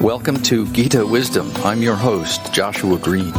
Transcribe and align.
Welcome 0.00 0.42
to 0.44 0.66
Gita 0.68 1.06
Wisdom. 1.06 1.52
I'm 1.56 1.82
your 1.82 1.94
host, 1.94 2.54
Joshua 2.54 2.96
Green. 2.96 3.34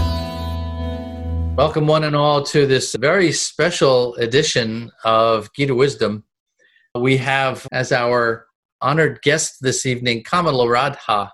Welcome, 1.56 1.88
one 1.88 2.04
and 2.04 2.16
all, 2.16 2.44
to 2.44 2.68
this 2.68 2.94
very 2.94 3.32
special 3.32 4.14
edition 4.18 4.92
of 5.04 5.52
Gita 5.54 5.74
Wisdom. 5.74 6.24
We 6.94 7.18
have 7.18 7.68
as 7.72 7.92
our 7.92 8.46
honored 8.80 9.24
guest 9.24 9.56
this 9.62 9.88
evening 9.88 10.24
Kamala 10.24 10.70
Radha, 10.70 11.32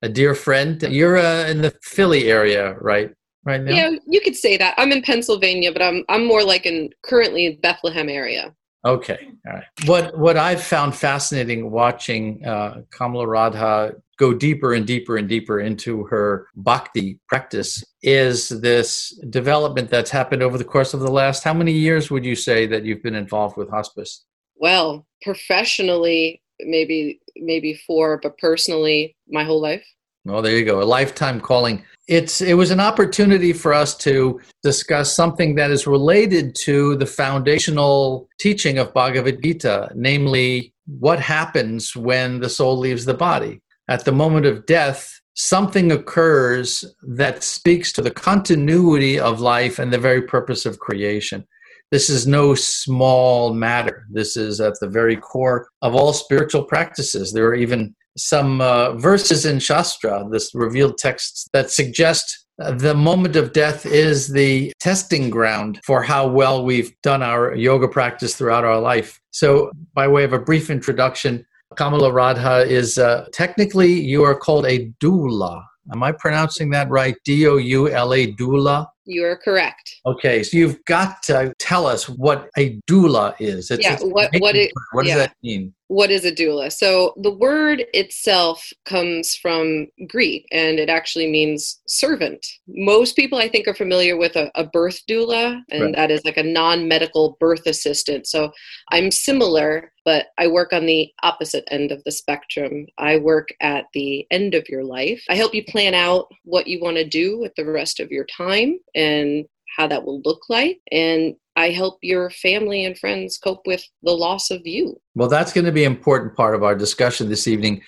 a 0.00 0.08
dear 0.08 0.34
friend. 0.34 0.80
You're 0.80 1.18
uh, 1.18 1.46
in 1.46 1.60
the 1.60 1.74
Philly 1.82 2.30
area, 2.30 2.72
right? 2.80 3.10
Right 3.44 3.60
now. 3.60 3.74
Yeah, 3.74 3.90
you 4.06 4.22
could 4.22 4.34
say 4.34 4.56
that. 4.56 4.72
I'm 4.78 4.92
in 4.92 5.02
Pennsylvania, 5.02 5.72
but 5.72 5.82
I'm 5.82 6.06
I'm 6.08 6.24
more 6.24 6.42
like 6.42 6.64
in 6.64 6.88
currently 7.02 7.44
in 7.44 7.60
Bethlehem 7.60 8.08
area. 8.08 8.54
Okay, 8.86 9.28
all 9.46 9.52
right. 9.52 9.64
What 9.84 10.16
what 10.16 10.38
I've 10.38 10.62
found 10.62 10.94
fascinating 10.94 11.70
watching 11.70 12.46
uh, 12.46 12.80
Kamala 12.90 13.26
Radha 13.26 13.92
go 14.18 14.34
deeper 14.34 14.74
and 14.74 14.86
deeper 14.86 15.16
and 15.16 15.28
deeper 15.28 15.60
into 15.60 16.04
her 16.04 16.48
bhakti 16.56 17.18
practice 17.28 17.84
is 18.02 18.48
this 18.48 19.18
development 19.30 19.88
that's 19.88 20.10
happened 20.10 20.42
over 20.42 20.58
the 20.58 20.64
course 20.64 20.92
of 20.92 21.00
the 21.00 21.10
last 21.10 21.44
how 21.44 21.54
many 21.54 21.72
years 21.72 22.10
would 22.10 22.24
you 22.24 22.34
say 22.34 22.66
that 22.66 22.84
you've 22.84 23.02
been 23.02 23.14
involved 23.14 23.56
with 23.56 23.70
hospice? 23.70 24.24
Well, 24.56 25.06
professionally, 25.22 26.42
maybe 26.60 27.20
maybe 27.36 27.80
four, 27.86 28.18
but 28.22 28.36
personally, 28.38 29.16
my 29.28 29.44
whole 29.44 29.60
life. 29.60 29.84
Well, 30.24 30.42
there 30.42 30.56
you 30.58 30.64
go. 30.64 30.82
A 30.82 30.84
lifetime 30.84 31.40
calling. 31.40 31.84
It's 32.08 32.40
it 32.40 32.54
was 32.54 32.70
an 32.70 32.80
opportunity 32.80 33.52
for 33.52 33.72
us 33.72 33.96
to 33.98 34.40
discuss 34.62 35.14
something 35.14 35.54
that 35.54 35.70
is 35.70 35.86
related 35.86 36.54
to 36.66 36.96
the 36.96 37.06
foundational 37.06 38.28
teaching 38.40 38.78
of 38.78 38.92
Bhagavad 38.92 39.42
Gita, 39.42 39.90
namely 39.94 40.74
what 40.86 41.20
happens 41.20 41.94
when 41.94 42.40
the 42.40 42.48
soul 42.48 42.76
leaves 42.76 43.04
the 43.04 43.14
body. 43.14 43.60
At 43.88 44.04
the 44.04 44.12
moment 44.12 44.44
of 44.44 44.66
death, 44.66 45.20
something 45.34 45.92
occurs 45.92 46.84
that 47.02 47.42
speaks 47.42 47.92
to 47.92 48.02
the 48.02 48.10
continuity 48.10 49.18
of 49.18 49.40
life 49.40 49.78
and 49.78 49.92
the 49.92 49.98
very 49.98 50.22
purpose 50.22 50.66
of 50.66 50.78
creation. 50.78 51.46
This 51.90 52.10
is 52.10 52.26
no 52.26 52.54
small 52.54 53.54
matter. 53.54 54.04
This 54.10 54.36
is 54.36 54.60
at 54.60 54.74
the 54.80 54.88
very 54.88 55.16
core 55.16 55.68
of 55.80 55.94
all 55.94 56.12
spiritual 56.12 56.64
practices. 56.64 57.32
There 57.32 57.46
are 57.46 57.54
even 57.54 57.94
some 58.16 58.60
uh, 58.60 58.92
verses 58.96 59.46
in 59.46 59.58
Shastra, 59.58 60.26
this 60.30 60.54
revealed 60.54 60.98
texts, 60.98 61.48
that 61.52 61.70
suggest 61.70 62.46
the 62.58 62.94
moment 62.94 63.36
of 63.36 63.52
death 63.52 63.86
is 63.86 64.28
the 64.28 64.72
testing 64.80 65.30
ground 65.30 65.80
for 65.84 66.02
how 66.02 66.26
well 66.26 66.64
we've 66.64 66.92
done 67.02 67.22
our 67.22 67.54
yoga 67.54 67.86
practice 67.86 68.34
throughout 68.34 68.64
our 68.64 68.80
life. 68.80 69.20
So, 69.30 69.70
by 69.94 70.08
way 70.08 70.24
of 70.24 70.32
a 70.32 70.38
brief 70.40 70.68
introduction, 70.68 71.46
Kamala 71.78 72.12
Radha 72.12 72.66
is 72.68 72.98
uh, 72.98 73.26
technically 73.32 73.92
you 73.92 74.24
are 74.24 74.34
called 74.34 74.66
a 74.66 74.90
doula. 75.00 75.64
Am 75.92 76.02
I 76.02 76.10
pronouncing 76.10 76.70
that 76.70 76.90
right? 76.90 77.14
D 77.24 77.46
O 77.46 77.56
U 77.56 77.88
L 77.88 78.12
A 78.12 78.34
doula? 78.34 78.88
You 79.08 79.24
are 79.24 79.38
correct. 79.38 79.96
Okay, 80.04 80.42
so 80.42 80.58
you've 80.58 80.84
got 80.84 81.22
to 81.24 81.54
tell 81.58 81.86
us 81.86 82.10
what 82.10 82.50
a 82.58 82.78
doula 82.86 83.34
is. 83.40 83.70
It's, 83.70 83.82
yeah, 83.82 83.94
it's 83.94 84.04
what 84.04 84.30
what 84.38 84.54
it 84.54 84.70
what 84.92 85.04
does 85.04 85.12
yeah. 85.12 85.18
that 85.18 85.34
mean? 85.42 85.72
What 85.86 86.10
is 86.10 86.26
a 86.26 86.32
doula? 86.32 86.70
So 86.70 87.14
the 87.16 87.34
word 87.34 87.86
itself 87.94 88.70
comes 88.84 89.34
from 89.34 89.86
Greek 90.06 90.46
and 90.52 90.78
it 90.78 90.90
actually 90.90 91.30
means 91.30 91.80
servant. 91.88 92.46
Most 92.66 93.16
people 93.16 93.38
I 93.38 93.48
think 93.48 93.66
are 93.66 93.74
familiar 93.74 94.18
with 94.18 94.36
a, 94.36 94.50
a 94.54 94.64
birth 94.64 95.00
doula, 95.08 95.62
and 95.70 95.82
right. 95.82 95.96
that 95.96 96.10
is 96.10 96.22
like 96.26 96.36
a 96.36 96.42
non-medical 96.42 97.38
birth 97.40 97.66
assistant. 97.66 98.26
So 98.26 98.52
I'm 98.90 99.10
similar, 99.10 99.90
but 100.04 100.26
I 100.36 100.46
work 100.46 100.74
on 100.74 100.84
the 100.84 101.10
opposite 101.22 101.64
end 101.70 101.90
of 101.90 102.04
the 102.04 102.12
spectrum. 102.12 102.86
I 102.98 103.16
work 103.16 103.48
at 103.62 103.86
the 103.94 104.26
end 104.30 104.54
of 104.54 104.68
your 104.68 104.84
life. 104.84 105.22
I 105.30 105.36
help 105.36 105.54
you 105.54 105.64
plan 105.64 105.94
out 105.94 106.26
what 106.44 106.66
you 106.66 106.80
want 106.82 106.98
to 106.98 107.08
do 107.08 107.38
with 107.38 107.54
the 107.56 107.64
rest 107.64 107.98
of 107.98 108.10
your 108.10 108.26
time 108.26 108.78
and 108.98 109.46
how 109.76 109.86
that 109.86 110.04
will 110.04 110.20
look 110.24 110.42
like. 110.48 110.80
And 110.90 111.34
I 111.56 111.70
help 111.70 111.98
your 112.02 112.30
family 112.30 112.84
and 112.84 112.98
friends 112.98 113.38
cope 113.38 113.66
with 113.66 113.84
the 114.02 114.12
loss 114.12 114.50
of 114.50 114.66
you. 114.66 115.00
Well, 115.14 115.28
that's 115.28 115.52
going 115.52 115.64
to 115.64 115.72
be 115.72 115.84
an 115.84 115.92
important 115.92 116.36
part 116.36 116.54
of 116.54 116.62
our 116.62 116.74
discussion 116.74 117.28
this 117.28 117.46
evening 117.46 117.82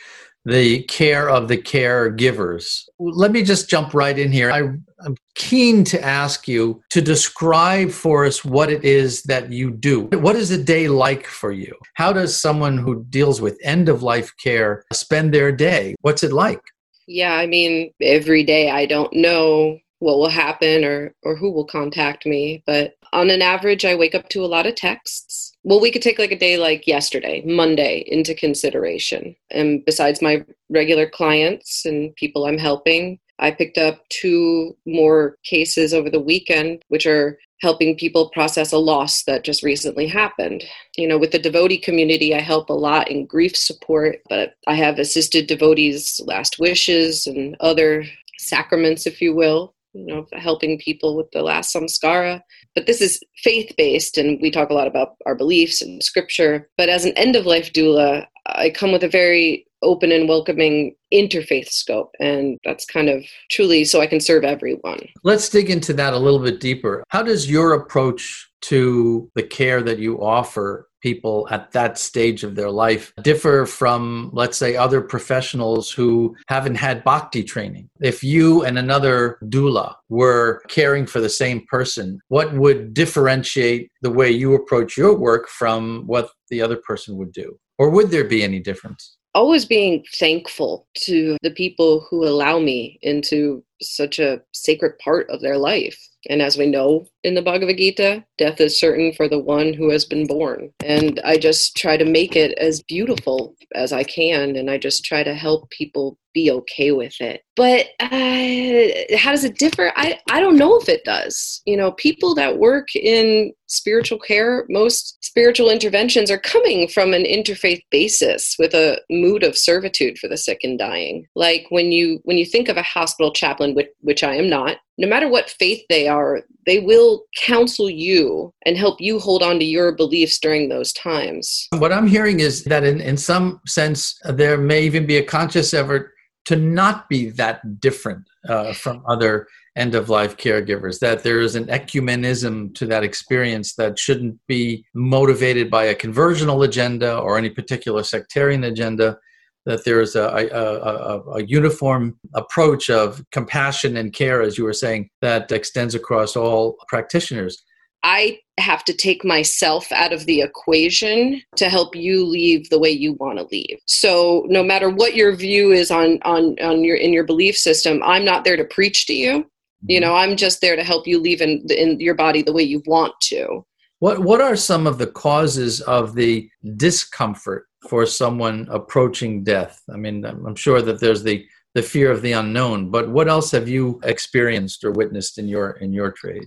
the 0.46 0.82
care 0.84 1.28
of 1.28 1.48
the 1.48 1.58
caregivers. 1.58 2.84
Let 2.98 3.30
me 3.30 3.42
just 3.42 3.68
jump 3.68 3.92
right 3.92 4.18
in 4.18 4.32
here. 4.32 4.50
I, 4.50 4.60
am 5.04 5.16
keen 5.34 5.84
to 5.84 6.02
ask 6.02 6.48
you 6.48 6.82
to 6.90 7.02
describe 7.02 7.90
for 7.90 8.24
us 8.24 8.44
what 8.44 8.70
it 8.70 8.84
is 8.84 9.22
that 9.24 9.52
you 9.52 9.70
do. 9.70 10.04
What 10.12 10.36
is 10.36 10.50
a 10.50 10.62
day 10.62 10.88
like 10.88 11.26
for 11.26 11.52
you? 11.52 11.74
How 11.94 12.12
does 12.12 12.40
someone 12.40 12.78
who 12.78 13.04
deals 13.10 13.40
with 13.40 13.58
end 13.62 13.88
of 13.88 14.02
life 14.02 14.32
care 14.42 14.84
spend 14.92 15.34
their 15.34 15.52
day? 15.52 15.94
What's 16.00 16.22
it 16.22 16.32
like? 16.32 16.60
Yeah, 17.06 17.34
I 17.34 17.46
mean, 17.46 17.92
every 18.00 18.44
day 18.44 18.70
I 18.70 18.86
don't 18.86 19.12
know 19.12 19.78
what 20.00 20.18
will 20.18 20.28
happen 20.28 20.84
or 20.84 21.14
or 21.22 21.36
who 21.36 21.50
will 21.50 21.66
contact 21.66 22.26
me. 22.26 22.62
But 22.66 22.96
on 23.12 23.30
an 23.30 23.42
average 23.42 23.84
i 23.84 23.94
wake 23.94 24.14
up 24.14 24.28
to 24.30 24.44
a 24.44 24.52
lot 24.54 24.66
of 24.66 24.74
texts. 24.74 25.56
Well 25.62 25.80
we 25.80 25.92
could 25.92 26.02
take 26.02 26.18
like 26.18 26.32
a 26.32 26.38
day 26.38 26.56
like 26.56 26.86
yesterday 26.86 27.42
monday 27.46 28.04
into 28.06 28.34
consideration. 28.34 29.36
And 29.50 29.84
besides 29.84 30.20
my 30.20 30.44
regular 30.68 31.08
clients 31.08 31.84
and 31.86 32.14
people 32.16 32.46
i'm 32.46 32.58
helping 32.58 33.18
i 33.38 33.50
picked 33.50 33.78
up 33.78 34.08
two 34.08 34.76
more 34.86 35.36
cases 35.44 35.94
over 35.94 36.10
the 36.10 36.20
weekend 36.20 36.82
which 36.88 37.06
are 37.06 37.38
helping 37.60 37.94
people 37.94 38.30
process 38.30 38.72
a 38.72 38.78
loss 38.78 39.24
that 39.24 39.44
just 39.44 39.62
recently 39.62 40.06
happened. 40.06 40.64
You 40.96 41.06
know, 41.06 41.18
with 41.18 41.32
the 41.32 41.38
devotee 41.38 41.76
community, 41.76 42.34
I 42.34 42.40
help 42.40 42.70
a 42.70 42.74
lot 42.74 43.10
in 43.10 43.26
grief 43.26 43.54
support, 43.54 44.20
but 44.30 44.54
I 44.66 44.76
have 44.76 44.98
assisted 44.98 45.46
devotees' 45.46 46.22
last 46.24 46.58
wishes 46.58 47.26
and 47.26 47.56
other 47.60 48.04
sacraments, 48.38 49.06
if 49.06 49.20
you 49.20 49.34
will 49.34 49.74
you 49.92 50.06
know, 50.06 50.26
helping 50.32 50.78
people 50.78 51.16
with 51.16 51.30
the 51.32 51.42
last 51.42 51.74
samskara. 51.74 52.40
But 52.74 52.86
this 52.86 53.00
is 53.00 53.20
faith 53.42 53.72
based, 53.76 54.18
and 54.18 54.38
we 54.40 54.50
talk 54.50 54.70
a 54.70 54.74
lot 54.74 54.86
about 54.86 55.16
our 55.26 55.34
beliefs 55.34 55.82
and 55.82 56.02
scripture. 56.02 56.68
But 56.76 56.88
as 56.88 57.04
an 57.04 57.12
end 57.16 57.36
of 57.36 57.46
life 57.46 57.72
doula, 57.72 58.26
I 58.46 58.70
come 58.70 58.92
with 58.92 59.04
a 59.04 59.08
very 59.08 59.66
open 59.82 60.12
and 60.12 60.28
welcoming 60.28 60.94
interfaith 61.12 61.68
scope. 61.68 62.14
And 62.20 62.58
that's 62.64 62.84
kind 62.84 63.08
of 63.08 63.24
truly 63.50 63.84
so 63.84 64.00
I 64.00 64.06
can 64.06 64.20
serve 64.20 64.44
everyone. 64.44 65.00
Let's 65.24 65.48
dig 65.48 65.70
into 65.70 65.92
that 65.94 66.12
a 66.12 66.18
little 66.18 66.38
bit 66.38 66.60
deeper. 66.60 67.02
How 67.08 67.22
does 67.22 67.50
your 67.50 67.72
approach 67.72 68.50
to 68.62 69.30
the 69.34 69.42
care 69.42 69.82
that 69.82 69.98
you 69.98 70.22
offer 70.22 70.89
people 71.00 71.48
at 71.50 71.72
that 71.72 71.98
stage 71.98 72.44
of 72.44 72.54
their 72.54 72.70
life 72.70 73.12
differ 73.22 73.66
from, 73.66 74.30
let's 74.32 74.58
say, 74.58 74.76
other 74.76 75.00
professionals 75.00 75.90
who 75.90 76.36
haven't 76.48 76.76
had 76.76 77.04
bhakti 77.04 77.42
training? 77.42 77.88
If 78.00 78.22
you 78.22 78.64
and 78.64 78.78
another 78.78 79.38
doula 79.44 79.94
were 80.08 80.62
caring 80.68 81.06
for 81.06 81.20
the 81.20 81.28
same 81.28 81.66
person, 81.66 82.18
what 82.28 82.52
would 82.54 82.94
differentiate 82.94 83.90
the 84.02 84.10
way 84.10 84.30
you 84.30 84.54
approach 84.54 84.96
your 84.96 85.16
work 85.16 85.48
from 85.48 86.04
what 86.06 86.30
the 86.48 86.62
other 86.62 86.76
person 86.76 87.16
would 87.16 87.32
do? 87.32 87.58
Or 87.78 87.88
would 87.90 88.10
there 88.10 88.24
be 88.24 88.42
any 88.42 88.58
difference? 88.58 89.16
Always 89.34 89.64
being 89.64 90.04
thankful 90.18 90.88
to 91.04 91.36
the 91.42 91.52
people 91.52 92.06
who 92.10 92.26
allow 92.26 92.58
me 92.58 92.98
into 93.02 93.64
such 93.80 94.18
a 94.18 94.42
sacred 94.52 94.98
part 94.98 95.30
of 95.30 95.40
their 95.40 95.56
life. 95.56 95.98
And 96.28 96.42
as 96.42 96.58
we 96.58 96.66
know 96.66 97.06
in 97.22 97.34
the 97.34 97.42
Bhagavad 97.42 97.76
Gita, 97.76 98.24
death 98.38 98.60
is 98.60 98.78
certain 98.78 99.12
for 99.12 99.28
the 99.28 99.38
one 99.38 99.72
who 99.72 99.90
has 99.90 100.04
been 100.04 100.26
born. 100.26 100.70
And 100.84 101.20
I 101.24 101.36
just 101.36 101.76
try 101.76 101.96
to 101.96 102.04
make 102.04 102.36
it 102.36 102.56
as 102.58 102.82
beautiful 102.82 103.54
as 103.74 103.92
I 103.92 104.04
can. 104.04 104.56
And 104.56 104.70
I 104.70 104.78
just 104.78 105.04
try 105.04 105.22
to 105.22 105.34
help 105.34 105.70
people 105.70 106.18
be 106.32 106.50
okay 106.50 106.92
with 106.92 107.20
it. 107.20 107.42
But 107.56 107.86
uh, 107.98 109.16
how 109.18 109.32
does 109.32 109.44
it 109.44 109.58
differ? 109.58 109.92
I, 109.96 110.18
I 110.30 110.40
don't 110.40 110.56
know 110.56 110.78
if 110.78 110.88
it 110.88 111.04
does. 111.04 111.60
You 111.66 111.76
know, 111.76 111.92
people 111.92 112.34
that 112.36 112.58
work 112.58 112.94
in 112.94 113.52
spiritual 113.66 114.18
care, 114.18 114.64
most 114.68 115.18
spiritual 115.24 115.70
interventions 115.70 116.30
are 116.30 116.38
coming 116.38 116.88
from 116.88 117.12
an 117.12 117.24
interfaith 117.24 117.82
basis 117.90 118.54
with 118.58 118.74
a 118.74 119.00
mood 119.10 119.42
of 119.42 119.58
servitude 119.58 120.18
for 120.18 120.28
the 120.28 120.36
sick 120.36 120.60
and 120.62 120.78
dying. 120.78 121.26
Like 121.34 121.66
when 121.70 121.92
you 121.92 122.20
when 122.24 122.38
you 122.38 122.46
think 122.46 122.68
of 122.68 122.76
a 122.76 122.82
hospital 122.82 123.32
chaplain, 123.32 123.74
which, 123.74 123.88
which 124.00 124.22
I 124.22 124.34
am 124.36 124.48
not, 124.48 124.78
no 124.98 125.08
matter 125.08 125.28
what 125.28 125.50
faith 125.50 125.82
they 125.88 126.08
are, 126.08 126.42
they 126.66 126.78
will 126.78 127.09
counsel 127.36 127.88
you 127.90 128.52
and 128.66 128.76
help 128.76 129.00
you 129.00 129.18
hold 129.18 129.42
on 129.42 129.58
to 129.58 129.64
your 129.64 129.92
beliefs 129.92 130.38
during 130.38 130.68
those 130.68 130.92
times. 130.92 131.68
What 131.78 131.92
I'm 131.92 132.06
hearing 132.06 132.40
is 132.40 132.64
that 132.64 132.84
in, 132.84 133.00
in 133.00 133.16
some 133.16 133.60
sense, 133.66 134.18
there 134.24 134.58
may 134.58 134.82
even 134.82 135.06
be 135.06 135.16
a 135.18 135.24
conscious 135.24 135.72
effort 135.74 136.12
to 136.46 136.56
not 136.56 137.08
be 137.08 137.30
that 137.30 137.80
different 137.80 138.24
uh, 138.48 138.72
from 138.72 139.02
other 139.06 139.46
end 139.76 139.94
of 139.94 140.08
life 140.08 140.36
caregivers, 140.36 140.98
that 140.98 141.22
there 141.22 141.40
is 141.40 141.54
an 141.54 141.66
ecumenism 141.66 142.74
to 142.74 142.86
that 142.86 143.04
experience 143.04 143.74
that 143.76 143.98
shouldn't 143.98 144.38
be 144.48 144.84
motivated 144.94 145.70
by 145.70 145.84
a 145.84 145.94
conversional 145.94 146.64
agenda 146.64 147.18
or 147.18 147.38
any 147.38 147.50
particular 147.50 148.02
sectarian 148.02 148.64
agenda, 148.64 149.18
that 149.66 149.84
there 149.84 150.00
is 150.00 150.16
a, 150.16 150.22
a, 150.22 150.46
a, 150.48 151.20
a, 151.32 151.44
uniform 151.44 152.18
approach 152.34 152.88
of 152.88 153.22
compassion 153.30 153.96
and 153.96 154.12
care, 154.12 154.42
as 154.42 154.56
you 154.56 154.64
were 154.64 154.72
saying, 154.72 155.10
that 155.20 155.52
extends 155.52 155.94
across 155.94 156.34
all 156.34 156.76
practitioners. 156.88 157.62
I 158.02 158.38
have 158.58 158.84
to 158.84 158.94
take 158.94 159.24
myself 159.24 159.90
out 159.92 160.12
of 160.12 160.26
the 160.26 160.40
equation 160.40 161.42
to 161.56 161.68
help 161.68 161.94
you 161.94 162.24
leave 162.24 162.70
the 162.70 162.78
way 162.78 162.90
you 162.90 163.14
want 163.14 163.38
to 163.38 163.46
leave. 163.50 163.78
So 163.86 164.46
no 164.48 164.62
matter 164.62 164.88
what 164.88 165.14
your 165.14 165.34
view 165.34 165.72
is 165.72 165.90
on 165.90 166.18
on 166.22 166.56
on 166.60 166.82
your 166.82 166.96
in 166.96 167.12
your 167.12 167.24
belief 167.24 167.56
system, 167.56 168.02
I'm 168.02 168.24
not 168.24 168.44
there 168.44 168.56
to 168.56 168.64
preach 168.64 169.06
to 169.06 169.14
you. 169.14 169.50
You 169.86 170.00
mm-hmm. 170.00 170.08
know, 170.08 170.14
I'm 170.14 170.36
just 170.36 170.60
there 170.60 170.76
to 170.76 170.84
help 170.84 171.06
you 171.06 171.18
leave 171.20 171.42
in 171.42 171.66
in 171.70 172.00
your 172.00 172.14
body 172.14 172.42
the 172.42 172.52
way 172.52 172.62
you 172.62 172.82
want 172.86 173.14
to. 173.22 173.64
What 173.98 174.20
what 174.20 174.40
are 174.40 174.56
some 174.56 174.86
of 174.86 174.96
the 174.96 175.06
causes 175.06 175.82
of 175.82 176.14
the 176.14 176.48
discomfort 176.76 177.66
for 177.90 178.06
someone 178.06 178.68
approaching 178.70 179.42
death? 179.42 179.82
I 179.92 179.96
mean, 179.96 180.24
I'm 180.24 180.54
sure 180.54 180.80
that 180.80 181.00
there's 181.00 181.24
the 181.24 181.44
the 181.74 181.82
fear 181.82 182.10
of 182.10 182.22
the 182.22 182.32
unknown, 182.32 182.90
but 182.90 183.08
what 183.10 183.28
else 183.28 183.52
have 183.52 183.68
you 183.68 184.00
experienced 184.02 184.82
or 184.84 184.90
witnessed 184.92 185.38
in 185.38 185.46
your 185.48 185.70
in 185.72 185.92
your 185.92 186.12
trade? 186.12 186.46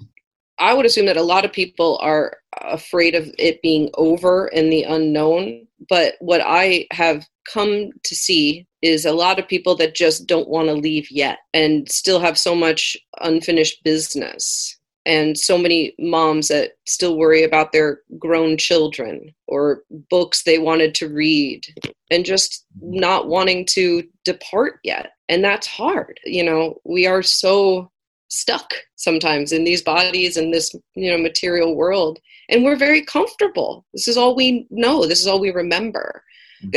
I 0.60 0.74
would 0.74 0.86
assume 0.86 1.08
that 1.08 1.18
a 1.18 1.30
lot 1.34 1.46
of 1.46 1.52
people 1.52 1.98
are 2.02 2.38
afraid 2.62 3.16
of 3.16 3.30
it 3.38 3.62
being 3.62 3.90
over 3.96 4.48
and 4.54 4.72
the 4.72 4.84
unknown. 4.84 5.68
But 5.90 6.16
what 6.20 6.42
I 6.46 6.88
have 6.92 7.26
come 7.52 7.92
to 8.04 8.16
see 8.16 8.66
is 8.82 9.06
a 9.06 9.12
lot 9.12 9.40
of 9.40 9.48
people 9.48 9.76
that 9.78 9.96
just 9.96 10.28
don't 10.28 10.48
want 10.48 10.68
to 10.68 10.74
leave 10.74 11.12
yet 11.12 11.40
and 11.54 11.90
still 11.92 12.20
have 12.20 12.38
so 12.38 12.56
much 12.56 12.96
unfinished 13.22 13.84
business. 13.84 14.78
And 15.06 15.38
so 15.38 15.58
many 15.58 15.94
moms 16.00 16.48
that 16.48 16.74
still 16.88 17.18
worry 17.18 17.44
about 17.44 17.74
their 17.74 18.00
grown 18.18 18.58
children 18.58 19.34
or 19.48 19.82
books 20.10 20.44
they 20.44 20.60
wanted 20.60 20.96
to 20.96 21.10
read 21.10 21.66
and 22.10 22.24
just 22.24 22.66
not 22.80 23.28
wanting 23.28 23.66
to 23.72 24.04
depart 24.24 24.80
yet. 24.84 25.12
And 25.28 25.44
that's 25.44 25.68
hard. 25.68 26.20
You 26.24 26.44
know, 26.44 26.80
we 26.86 27.06
are 27.06 27.22
so 27.22 27.92
stuck 28.34 28.74
sometimes 28.96 29.52
in 29.52 29.64
these 29.64 29.84
bodies 29.84 30.38
and 30.38 30.52
this 30.52 30.74
you 30.96 31.12
know 31.12 31.20
material 31.20 31.76
world 31.76 32.18
and 32.50 32.64
we're 32.64 32.76
very 32.76 33.04
comfortable 33.04 33.86
this 33.94 34.08
is 34.08 34.18
all 34.18 34.36
we 34.36 34.66
know 34.72 35.06
this 35.06 35.22
is 35.22 35.28
all 35.28 35.40
we 35.40 35.52
remember 35.52 36.24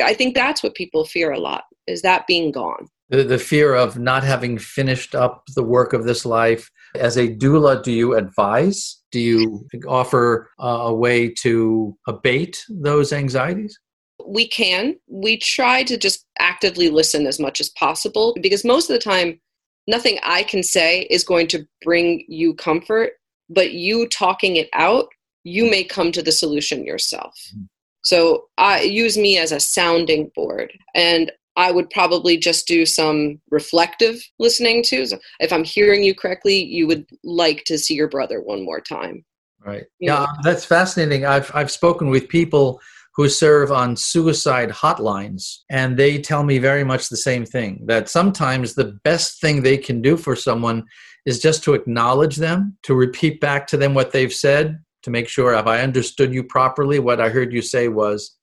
i 0.04 0.12
think 0.12 0.34
that's 0.34 0.62
what 0.62 0.74
people 0.74 1.06
fear 1.06 1.32
a 1.32 1.38
lot 1.38 1.64
is 1.86 2.02
that 2.02 2.26
being 2.26 2.52
gone 2.52 2.86
the, 3.08 3.22
the 3.22 3.38
fear 3.38 3.74
of 3.74 3.98
not 3.98 4.22
having 4.22 4.58
finished 4.58 5.14
up 5.14 5.44
the 5.54 5.62
work 5.62 5.94
of 5.94 6.04
this 6.04 6.26
life 6.26 6.70
as 6.98 7.16
a 7.16 7.28
doula 7.28 7.82
do 7.82 7.92
you 7.92 8.14
advise 8.14 9.02
do 9.12 9.20
you 9.20 9.66
offer 9.88 10.50
a 10.58 10.94
way 10.94 11.28
to 11.28 11.96
abate 12.06 12.64
those 12.68 13.12
anxieties 13.12 13.78
we 14.26 14.48
can 14.48 14.96
we 15.08 15.36
try 15.36 15.82
to 15.82 15.96
just 15.96 16.24
actively 16.38 16.88
listen 16.88 17.26
as 17.26 17.38
much 17.38 17.60
as 17.60 17.70
possible 17.70 18.36
because 18.40 18.64
most 18.64 18.90
of 18.90 18.94
the 18.94 19.02
time 19.02 19.38
nothing 19.86 20.18
I 20.22 20.42
can 20.42 20.62
say 20.62 21.02
is 21.02 21.24
going 21.24 21.46
to 21.48 21.66
bring 21.82 22.24
you 22.28 22.54
comfort, 22.54 23.12
but 23.48 23.72
you 23.72 24.08
talking 24.08 24.56
it 24.56 24.68
out, 24.72 25.08
you 25.44 25.70
may 25.70 25.84
come 25.84 26.12
to 26.12 26.22
the 26.22 26.32
solution 26.32 26.84
yourself. 26.84 27.34
Mm-hmm. 27.50 27.64
So 28.02 28.46
I 28.56 28.82
use 28.82 29.16
me 29.16 29.38
as 29.38 29.52
a 29.52 29.60
sounding 29.60 30.30
board 30.34 30.72
and 30.94 31.32
I 31.56 31.70
would 31.70 31.90
probably 31.90 32.36
just 32.36 32.66
do 32.66 32.84
some 32.84 33.40
reflective 33.50 34.22
listening 34.38 34.82
too. 34.82 35.06
So 35.06 35.18
if 35.40 35.52
I'm 35.52 35.64
hearing 35.64 36.02
you 36.02 36.14
correctly, 36.14 36.62
you 36.62 36.86
would 36.86 37.06
like 37.24 37.64
to 37.64 37.78
see 37.78 37.94
your 37.94 38.08
brother 38.08 38.40
one 38.40 38.64
more 38.64 38.80
time. 38.80 39.24
Right. 39.64 39.84
Yeah, 39.98 40.22
uh, 40.22 40.26
that's 40.42 40.64
fascinating. 40.64 41.24
I've 41.24 41.50
I've 41.54 41.70
spoken 41.70 42.08
with 42.08 42.28
people 42.28 42.80
who 43.16 43.28
serve 43.30 43.72
on 43.72 43.96
suicide 43.96 44.68
hotlines. 44.68 45.60
And 45.70 45.96
they 45.96 46.18
tell 46.18 46.44
me 46.44 46.58
very 46.58 46.84
much 46.84 47.08
the 47.08 47.16
same 47.16 47.46
thing 47.46 47.80
that 47.86 48.10
sometimes 48.10 48.74
the 48.74 48.98
best 49.04 49.40
thing 49.40 49.62
they 49.62 49.78
can 49.78 50.02
do 50.02 50.18
for 50.18 50.36
someone 50.36 50.84
is 51.24 51.40
just 51.40 51.64
to 51.64 51.72
acknowledge 51.72 52.36
them, 52.36 52.76
to 52.82 52.94
repeat 52.94 53.40
back 53.40 53.66
to 53.68 53.78
them 53.78 53.94
what 53.94 54.12
they've 54.12 54.32
said, 54.32 54.78
to 55.02 55.10
make 55.10 55.28
sure 55.28 55.54
have 55.54 55.66
I 55.66 55.80
understood 55.80 56.32
you 56.32 56.44
properly? 56.44 56.98
What 56.98 57.20
I 57.20 57.30
heard 57.30 57.52
you 57.54 57.62
say 57.62 57.88
was 57.88 58.36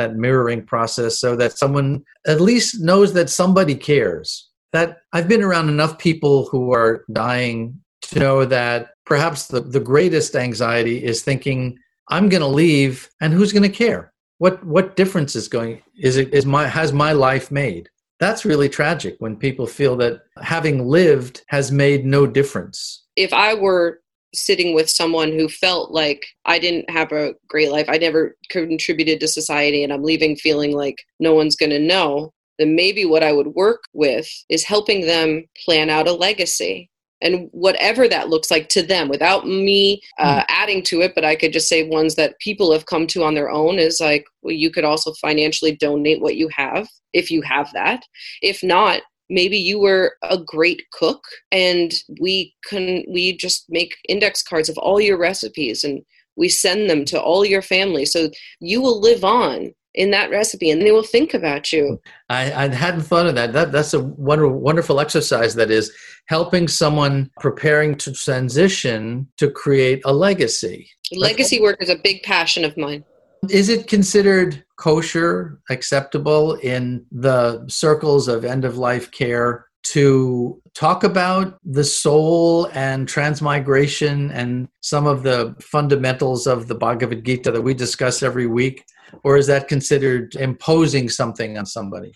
that 0.00 0.16
mirroring 0.16 0.64
process 0.64 1.18
so 1.18 1.36
that 1.36 1.58
someone 1.58 2.02
at 2.26 2.40
least 2.40 2.80
knows 2.80 3.12
that 3.12 3.30
somebody 3.30 3.74
cares. 3.74 4.48
That 4.72 4.98
I've 5.12 5.28
been 5.28 5.42
around 5.42 5.68
enough 5.68 5.98
people 5.98 6.46
who 6.46 6.72
are 6.72 7.04
dying 7.12 7.80
to 8.02 8.18
know 8.18 8.44
that 8.44 8.90
perhaps 9.04 9.48
the, 9.48 9.60
the 9.60 9.80
greatest 9.80 10.36
anxiety 10.36 11.04
is 11.04 11.22
thinking, 11.22 11.78
I'm 12.08 12.28
going 12.28 12.42
to 12.42 12.46
leave 12.46 13.08
and 13.20 13.32
who's 13.32 13.52
going 13.52 13.70
to 13.70 13.76
care? 13.76 14.10
what 14.40 14.64
what 14.64 14.96
difference 14.96 15.36
is 15.36 15.48
going 15.48 15.80
is 15.96 16.16
it 16.16 16.32
is 16.34 16.44
my 16.44 16.66
has 16.66 16.92
my 16.92 17.12
life 17.12 17.50
made 17.50 17.88
that's 18.18 18.44
really 18.44 18.68
tragic 18.68 19.16
when 19.18 19.36
people 19.36 19.66
feel 19.66 19.96
that 19.96 20.22
having 20.42 20.86
lived 20.86 21.42
has 21.48 21.70
made 21.70 22.04
no 22.04 22.26
difference 22.26 23.04
if 23.16 23.32
i 23.32 23.54
were 23.54 23.99
sitting 24.34 24.74
with 24.74 24.88
someone 24.88 25.32
who 25.32 25.48
felt 25.48 25.90
like 25.90 26.24
i 26.44 26.58
didn't 26.58 26.88
have 26.90 27.12
a 27.12 27.34
great 27.48 27.70
life 27.70 27.86
i 27.88 27.96
never 27.96 28.36
contributed 28.50 29.20
to 29.20 29.28
society 29.28 29.82
and 29.82 29.92
i'm 29.92 30.02
leaving 30.02 30.36
feeling 30.36 30.72
like 30.72 30.96
no 31.18 31.34
one's 31.34 31.56
going 31.56 31.70
to 31.70 31.78
know 31.78 32.32
then 32.58 32.74
maybe 32.74 33.04
what 33.04 33.22
i 33.22 33.32
would 33.32 33.48
work 33.48 33.82
with 33.92 34.28
is 34.48 34.64
helping 34.64 35.06
them 35.06 35.44
plan 35.64 35.90
out 35.90 36.08
a 36.08 36.12
legacy 36.12 36.90
and 37.22 37.48
whatever 37.52 38.08
that 38.08 38.28
looks 38.28 38.50
like 38.50 38.68
to 38.68 38.82
them 38.82 39.08
without 39.08 39.46
me 39.46 40.00
uh, 40.18 40.40
mm. 40.40 40.44
adding 40.48 40.82
to 40.82 41.00
it 41.00 41.14
but 41.14 41.24
i 41.24 41.34
could 41.34 41.52
just 41.52 41.68
say 41.68 41.88
ones 41.88 42.14
that 42.14 42.38
people 42.40 42.72
have 42.72 42.86
come 42.86 43.06
to 43.06 43.22
on 43.24 43.34
their 43.34 43.50
own 43.50 43.78
is 43.78 44.00
like 44.00 44.24
well 44.42 44.54
you 44.54 44.70
could 44.70 44.84
also 44.84 45.12
financially 45.20 45.76
donate 45.76 46.20
what 46.20 46.36
you 46.36 46.48
have 46.54 46.88
if 47.12 47.30
you 47.30 47.42
have 47.42 47.70
that 47.72 48.02
if 48.42 48.62
not 48.62 49.02
maybe 49.30 49.56
you 49.56 49.78
were 49.78 50.16
a 50.22 50.36
great 50.36 50.82
cook 50.92 51.24
and 51.52 51.92
we 52.20 52.54
can 52.68 53.04
we 53.08 53.36
just 53.36 53.64
make 53.70 53.96
index 54.08 54.42
cards 54.42 54.68
of 54.68 54.76
all 54.78 55.00
your 55.00 55.16
recipes 55.16 55.84
and 55.84 56.02
we 56.36 56.48
send 56.48 56.90
them 56.90 57.04
to 57.06 57.20
all 57.20 57.44
your 57.44 57.62
family. 57.62 58.04
So 58.04 58.30
you 58.60 58.80
will 58.82 59.00
live 59.00 59.24
on 59.24 59.72
in 59.94 60.10
that 60.12 60.30
recipe 60.30 60.70
and 60.70 60.82
they 60.82 60.92
will 60.92 61.02
think 61.02 61.34
about 61.34 61.72
you. 61.72 62.00
I, 62.28 62.52
I 62.52 62.68
hadn't 62.68 63.02
thought 63.02 63.26
of 63.26 63.34
that. 63.34 63.52
that 63.52 63.72
that's 63.72 63.92
a 63.92 64.00
wonderful, 64.00 64.58
wonderful 64.58 65.00
exercise 65.00 65.54
that 65.56 65.70
is 65.70 65.92
helping 66.26 66.68
someone 66.68 67.30
preparing 67.40 67.96
to 67.96 68.12
transition 68.12 69.28
to 69.36 69.50
create 69.50 70.00
a 70.04 70.12
legacy. 70.12 70.88
Legacy 71.12 71.60
work 71.60 71.82
is 71.82 71.90
a 71.90 71.96
big 72.02 72.22
passion 72.22 72.64
of 72.64 72.76
mine 72.76 73.04
is 73.48 73.68
it 73.68 73.88
considered 73.88 74.64
kosher 74.76 75.60
acceptable 75.70 76.54
in 76.54 77.06
the 77.10 77.64
circles 77.68 78.28
of 78.28 78.44
end 78.44 78.64
of 78.64 78.78
life 78.78 79.10
care 79.10 79.66
to 79.82 80.60
talk 80.74 81.04
about 81.04 81.58
the 81.64 81.84
soul 81.84 82.66
and 82.74 83.08
transmigration 83.08 84.30
and 84.30 84.68
some 84.82 85.06
of 85.06 85.22
the 85.22 85.54
fundamentals 85.60 86.46
of 86.46 86.68
the 86.68 86.74
Bhagavad 86.74 87.24
Gita 87.24 87.50
that 87.50 87.62
we 87.62 87.72
discuss 87.72 88.22
every 88.22 88.46
week? 88.46 88.84
Or 89.24 89.36
is 89.36 89.46
that 89.46 89.68
considered 89.68 90.34
imposing 90.36 91.08
something 91.08 91.58
on 91.58 91.66
somebody? 91.66 92.12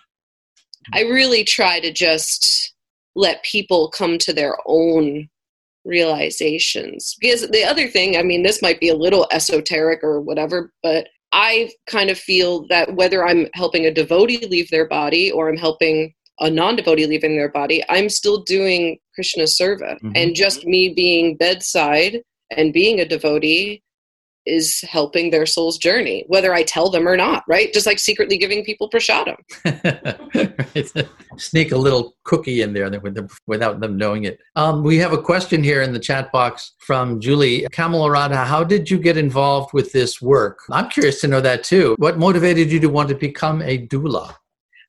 I 0.93 1.03
really 1.03 1.43
try 1.43 1.81
to 1.81 1.93
just 1.93 2.75
let 3.17 3.43
people 3.43 3.91
come 3.91 4.19
to 4.19 4.33
their 4.33 4.57
own 4.67 5.29
realizations. 5.85 7.17
Because 7.21 7.49
the 7.49 7.65
other 7.65 7.89
thing, 7.89 8.17
I 8.17 8.23
mean, 8.23 8.43
this 8.43 8.63
might 8.63 8.81
be 8.81 8.89
a 8.89 8.97
little 8.97 9.27
esoteric 9.31 10.03
or 10.03 10.21
whatever, 10.21 10.73
but 10.83 11.09
I 11.35 11.73
kind 11.87 12.11
of 12.11 12.19
feel 12.19 12.67
that 12.69 12.95
whether 12.95 13.27
I'm 13.27 13.49
helping 13.55 13.87
a 13.87 13.93
devotee 13.93 14.47
leave 14.47 14.71
their 14.71 14.89
body 14.89 15.31
or 15.33 15.49
I'm 15.49 15.57
helping 15.57 16.15
a 16.41 16.51
non-devotee 16.51 17.07
leaving 17.07 17.37
their 17.37 17.51
body 17.51 17.83
i'm 17.89 18.09
still 18.09 18.43
doing 18.43 18.99
krishna 19.15 19.45
seva 19.45 19.95
mm-hmm. 19.95 20.11
and 20.17 20.35
just 20.35 20.67
me 20.67 20.93
being 20.93 21.37
bedside 21.37 22.21
and 22.51 22.73
being 22.73 23.01
a 23.01 23.05
devotee 23.05 23.83
is 24.47 24.81
helping 24.83 25.31
their 25.31 25.47
soul's 25.47 25.79
journey 25.79 26.25
whether 26.29 26.53
i 26.53 26.63
tell 26.63 26.91
them 26.91 27.07
or 27.09 27.17
not 27.17 27.45
right? 27.47 27.73
Just 27.73 27.87
like 27.87 27.99
secretly 27.99 28.39
giving 28.39 28.65
people 28.65 28.89
prasadam 28.91 29.37
sneak 31.39 31.73
a 31.73 31.77
little 31.77 32.17
cookie 32.25 32.63
in 32.63 32.73
there 32.73 32.91
without 33.47 33.81
them 33.81 33.97
knowing 33.97 34.25
it. 34.25 34.39
Um, 34.57 34.83
we 34.83 34.99
have 34.99 35.13
a 35.13 35.21
question 35.21 35.63
here 35.63 35.83
in 35.83 35.93
the 35.93 35.99
chat 35.99 36.33
box 36.33 36.73
from 36.79 37.21
julie. 37.21 37.67
Kamala 37.73 38.11
Radha 38.11 38.45
how 38.45 38.65
did 38.65 38.91
you 38.91 38.99
get 38.99 39.17
involved 39.17 39.73
with 39.73 39.93
this 39.93 40.21
work? 40.23 40.61
I'm 40.71 40.89
curious 40.91 41.21
to 41.23 41.29
know 41.29 41.41
that 41.41 41.65
too. 41.65 41.95
What 41.99 42.19
motivated 42.19 42.71
you 42.71 42.81
to 42.81 42.89
want 42.89 43.09
to 43.11 43.15
become 43.15 43.63
a 43.63 43.87
doula 43.87 44.35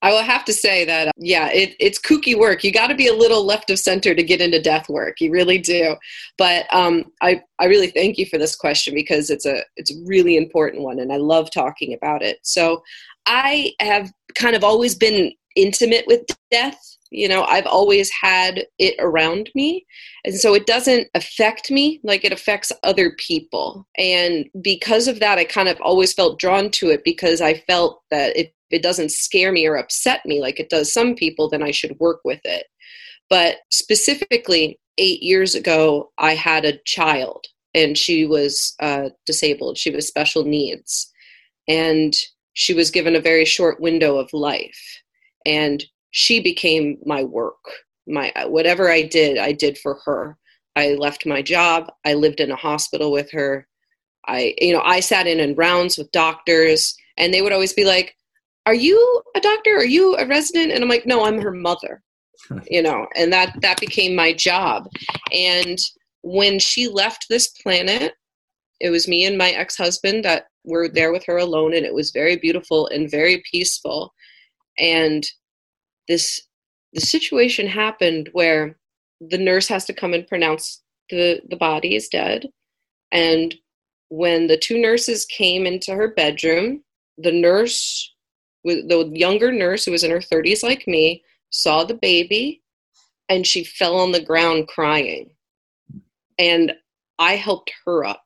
I 0.01 0.11
will 0.11 0.23
have 0.23 0.45
to 0.45 0.53
say 0.53 0.85
that, 0.85 1.11
yeah, 1.17 1.49
it, 1.51 1.75
it's 1.79 1.99
kooky 1.99 2.37
work. 2.37 2.63
You 2.63 2.71
got 2.71 2.87
to 2.87 2.95
be 2.95 3.07
a 3.07 3.13
little 3.13 3.45
left 3.45 3.69
of 3.69 3.79
center 3.79 4.13
to 4.13 4.23
get 4.23 4.41
into 4.41 4.61
death 4.61 4.89
work. 4.89 5.19
You 5.19 5.31
really 5.31 5.57
do. 5.57 5.95
But 6.37 6.65
um, 6.73 7.11
I, 7.21 7.41
I 7.59 7.65
really 7.65 7.87
thank 7.87 8.17
you 8.17 8.25
for 8.25 8.37
this 8.37 8.55
question 8.55 8.93
because 8.93 9.29
it's 9.29 9.45
a, 9.45 9.63
it's 9.77 9.91
a 9.91 10.03
really 10.05 10.37
important 10.37 10.83
one 10.83 10.99
and 10.99 11.11
I 11.11 11.17
love 11.17 11.49
talking 11.51 11.93
about 11.93 12.21
it. 12.21 12.39
So 12.43 12.83
I 13.25 13.73
have 13.79 14.11
kind 14.35 14.55
of 14.55 14.63
always 14.63 14.95
been 14.95 15.31
intimate 15.55 16.05
with 16.07 16.21
death. 16.51 16.79
You 17.11 17.29
know, 17.29 17.43
I've 17.43 17.67
always 17.67 18.11
had 18.11 18.65
it 18.77 18.95
around 18.99 19.49
me. 19.55 19.85
And 20.25 20.35
so 20.35 20.53
it 20.53 20.65
doesn't 20.65 21.07
affect 21.13 21.71
me 21.71 22.01
like 22.03 22.25
it 22.25 22.33
affects 22.33 22.71
other 22.83 23.15
people. 23.17 23.87
And 23.97 24.49
because 24.61 25.07
of 25.07 25.19
that, 25.21 25.37
I 25.37 25.45
kind 25.45 25.69
of 25.69 25.79
always 25.81 26.13
felt 26.13 26.39
drawn 26.39 26.71
to 26.71 26.89
it 26.89 27.03
because 27.05 27.41
I 27.41 27.53
felt 27.67 28.01
that 28.11 28.35
it 28.35 28.53
it 28.75 28.83
doesn't 28.83 29.11
scare 29.11 29.51
me 29.51 29.65
or 29.65 29.75
upset 29.75 30.25
me 30.25 30.39
like 30.41 30.59
it 30.59 30.69
does 30.69 30.93
some 30.93 31.15
people, 31.15 31.49
then 31.49 31.63
I 31.63 31.71
should 31.71 31.99
work 31.99 32.19
with 32.23 32.41
it. 32.43 32.67
But 33.29 33.57
specifically, 33.71 34.79
eight 34.97 35.23
years 35.23 35.55
ago, 35.55 36.11
I 36.17 36.35
had 36.35 36.65
a 36.65 36.77
child 36.85 37.47
and 37.75 37.97
she 37.97 38.25
was 38.25 38.73
uh, 38.79 39.09
disabled. 39.25 39.77
She 39.77 39.91
was 39.91 40.07
special 40.07 40.45
needs, 40.45 41.11
and 41.67 42.15
she 42.53 42.73
was 42.73 42.89
given 42.89 43.15
a 43.15 43.21
very 43.21 43.43
short 43.43 43.81
window 43.81 44.17
of 44.17 44.31
life, 44.31 45.01
and 45.45 45.83
she 46.11 46.39
became 46.39 46.97
my 47.05 47.23
work. 47.23 47.63
My 48.07 48.31
whatever 48.47 48.89
I 48.89 49.01
did, 49.01 49.37
I 49.37 49.51
did 49.51 49.77
for 49.77 49.99
her. 50.05 50.37
I 50.77 50.93
left 50.93 51.25
my 51.25 51.41
job. 51.41 51.91
I 52.05 52.13
lived 52.13 52.39
in 52.39 52.49
a 52.49 52.55
hospital 52.55 53.11
with 53.11 53.29
her. 53.31 53.67
I, 54.27 54.55
you 54.59 54.73
know, 54.73 54.81
I 54.81 55.01
sat 55.01 55.27
in 55.27 55.39
in 55.39 55.55
rounds 55.55 55.97
with 55.97 56.11
doctors, 56.11 56.95
and 57.17 57.33
they 57.33 57.41
would 57.41 57.51
always 57.51 57.73
be 57.73 57.83
like, 57.83 58.15
"Are 58.65 58.73
you 58.73 59.21
a 59.35 59.39
doctor? 59.39 59.75
Are 59.77 59.85
you 59.85 60.15
a 60.17 60.25
resident?" 60.25 60.71
And 60.71 60.83
I'm 60.83 60.89
like, 60.89 61.05
"No, 61.05 61.25
I'm 61.25 61.39
her 61.41 61.51
mother." 61.51 62.01
you 62.69 62.81
know, 62.81 63.07
and 63.15 63.31
that 63.33 63.55
that 63.61 63.79
became 63.79 64.15
my 64.15 64.33
job. 64.33 64.89
And 65.31 65.77
when 66.21 66.59
she 66.59 66.87
left 66.87 67.25
this 67.29 67.47
planet, 67.47 68.13
it 68.79 68.89
was 68.89 69.07
me 69.07 69.25
and 69.25 69.37
my 69.37 69.51
ex-husband 69.51 70.25
that 70.25 70.47
were 70.63 70.89
there 70.89 71.11
with 71.11 71.25
her 71.25 71.37
alone, 71.37 71.73
and 71.73 71.85
it 71.85 71.93
was 71.93 72.11
very 72.11 72.35
beautiful 72.35 72.87
and 72.87 73.09
very 73.09 73.43
peaceful. 73.51 74.13
And 74.77 75.25
this 76.07 76.41
the 76.93 77.01
situation 77.01 77.67
happened 77.67 78.29
where 78.33 78.77
the 79.21 79.37
nurse 79.37 79.67
has 79.67 79.85
to 79.85 79.93
come 79.93 80.13
and 80.13 80.27
pronounce 80.27 80.81
the 81.09 81.41
the 81.49 81.57
body 81.57 81.95
is 81.95 82.09
dead 82.09 82.49
and 83.11 83.55
when 84.09 84.47
the 84.47 84.57
two 84.57 84.79
nurses 84.79 85.25
came 85.25 85.65
into 85.65 85.93
her 85.93 86.09
bedroom, 86.13 86.83
the 87.17 87.31
nurse, 87.31 88.13
the 88.65 89.09
younger 89.13 89.51
nurse 89.51 89.85
who 89.85 89.91
was 89.91 90.03
in 90.03 90.11
her 90.11 90.19
30s 90.19 90.63
like 90.63 90.87
me, 90.87 91.23
saw 91.49 91.83
the 91.83 91.93
baby 91.93 92.61
and 93.29 93.45
she 93.45 93.63
fell 93.63 93.97
on 93.97 94.11
the 94.11 94.23
ground 94.23 94.67
crying. 94.67 95.29
And 96.37 96.73
I 97.17 97.35
helped 97.35 97.71
her 97.85 98.03
up. 98.03 98.23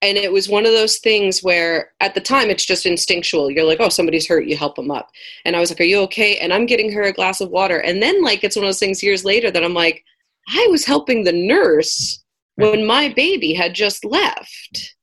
And 0.00 0.16
it 0.16 0.32
was 0.32 0.48
one 0.48 0.64
of 0.64 0.72
those 0.72 0.98
things 0.98 1.42
where 1.42 1.92
at 2.00 2.14
the 2.14 2.20
time 2.20 2.50
it's 2.50 2.64
just 2.64 2.86
instinctual. 2.86 3.50
You're 3.50 3.64
like, 3.64 3.80
oh, 3.80 3.88
somebody's 3.88 4.28
hurt, 4.28 4.46
you 4.46 4.56
help 4.56 4.76
them 4.76 4.92
up. 4.92 5.10
And 5.44 5.56
I 5.56 5.60
was 5.60 5.70
like, 5.70 5.80
are 5.80 5.84
you 5.84 6.00
okay? 6.02 6.36
And 6.38 6.52
I'm 6.52 6.66
getting 6.66 6.92
her 6.92 7.02
a 7.02 7.12
glass 7.12 7.40
of 7.40 7.50
water. 7.50 7.78
And 7.78 8.00
then, 8.00 8.22
like, 8.22 8.44
it's 8.44 8.54
one 8.54 8.64
of 8.64 8.68
those 8.68 8.78
things 8.78 9.02
years 9.02 9.24
later 9.24 9.50
that 9.50 9.64
I'm 9.64 9.74
like, 9.74 10.04
I 10.48 10.68
was 10.70 10.84
helping 10.84 11.24
the 11.24 11.32
nurse 11.32 12.22
when 12.54 12.86
my 12.86 13.08
baby 13.08 13.54
had 13.54 13.74
just 13.74 14.04
left. 14.04 14.94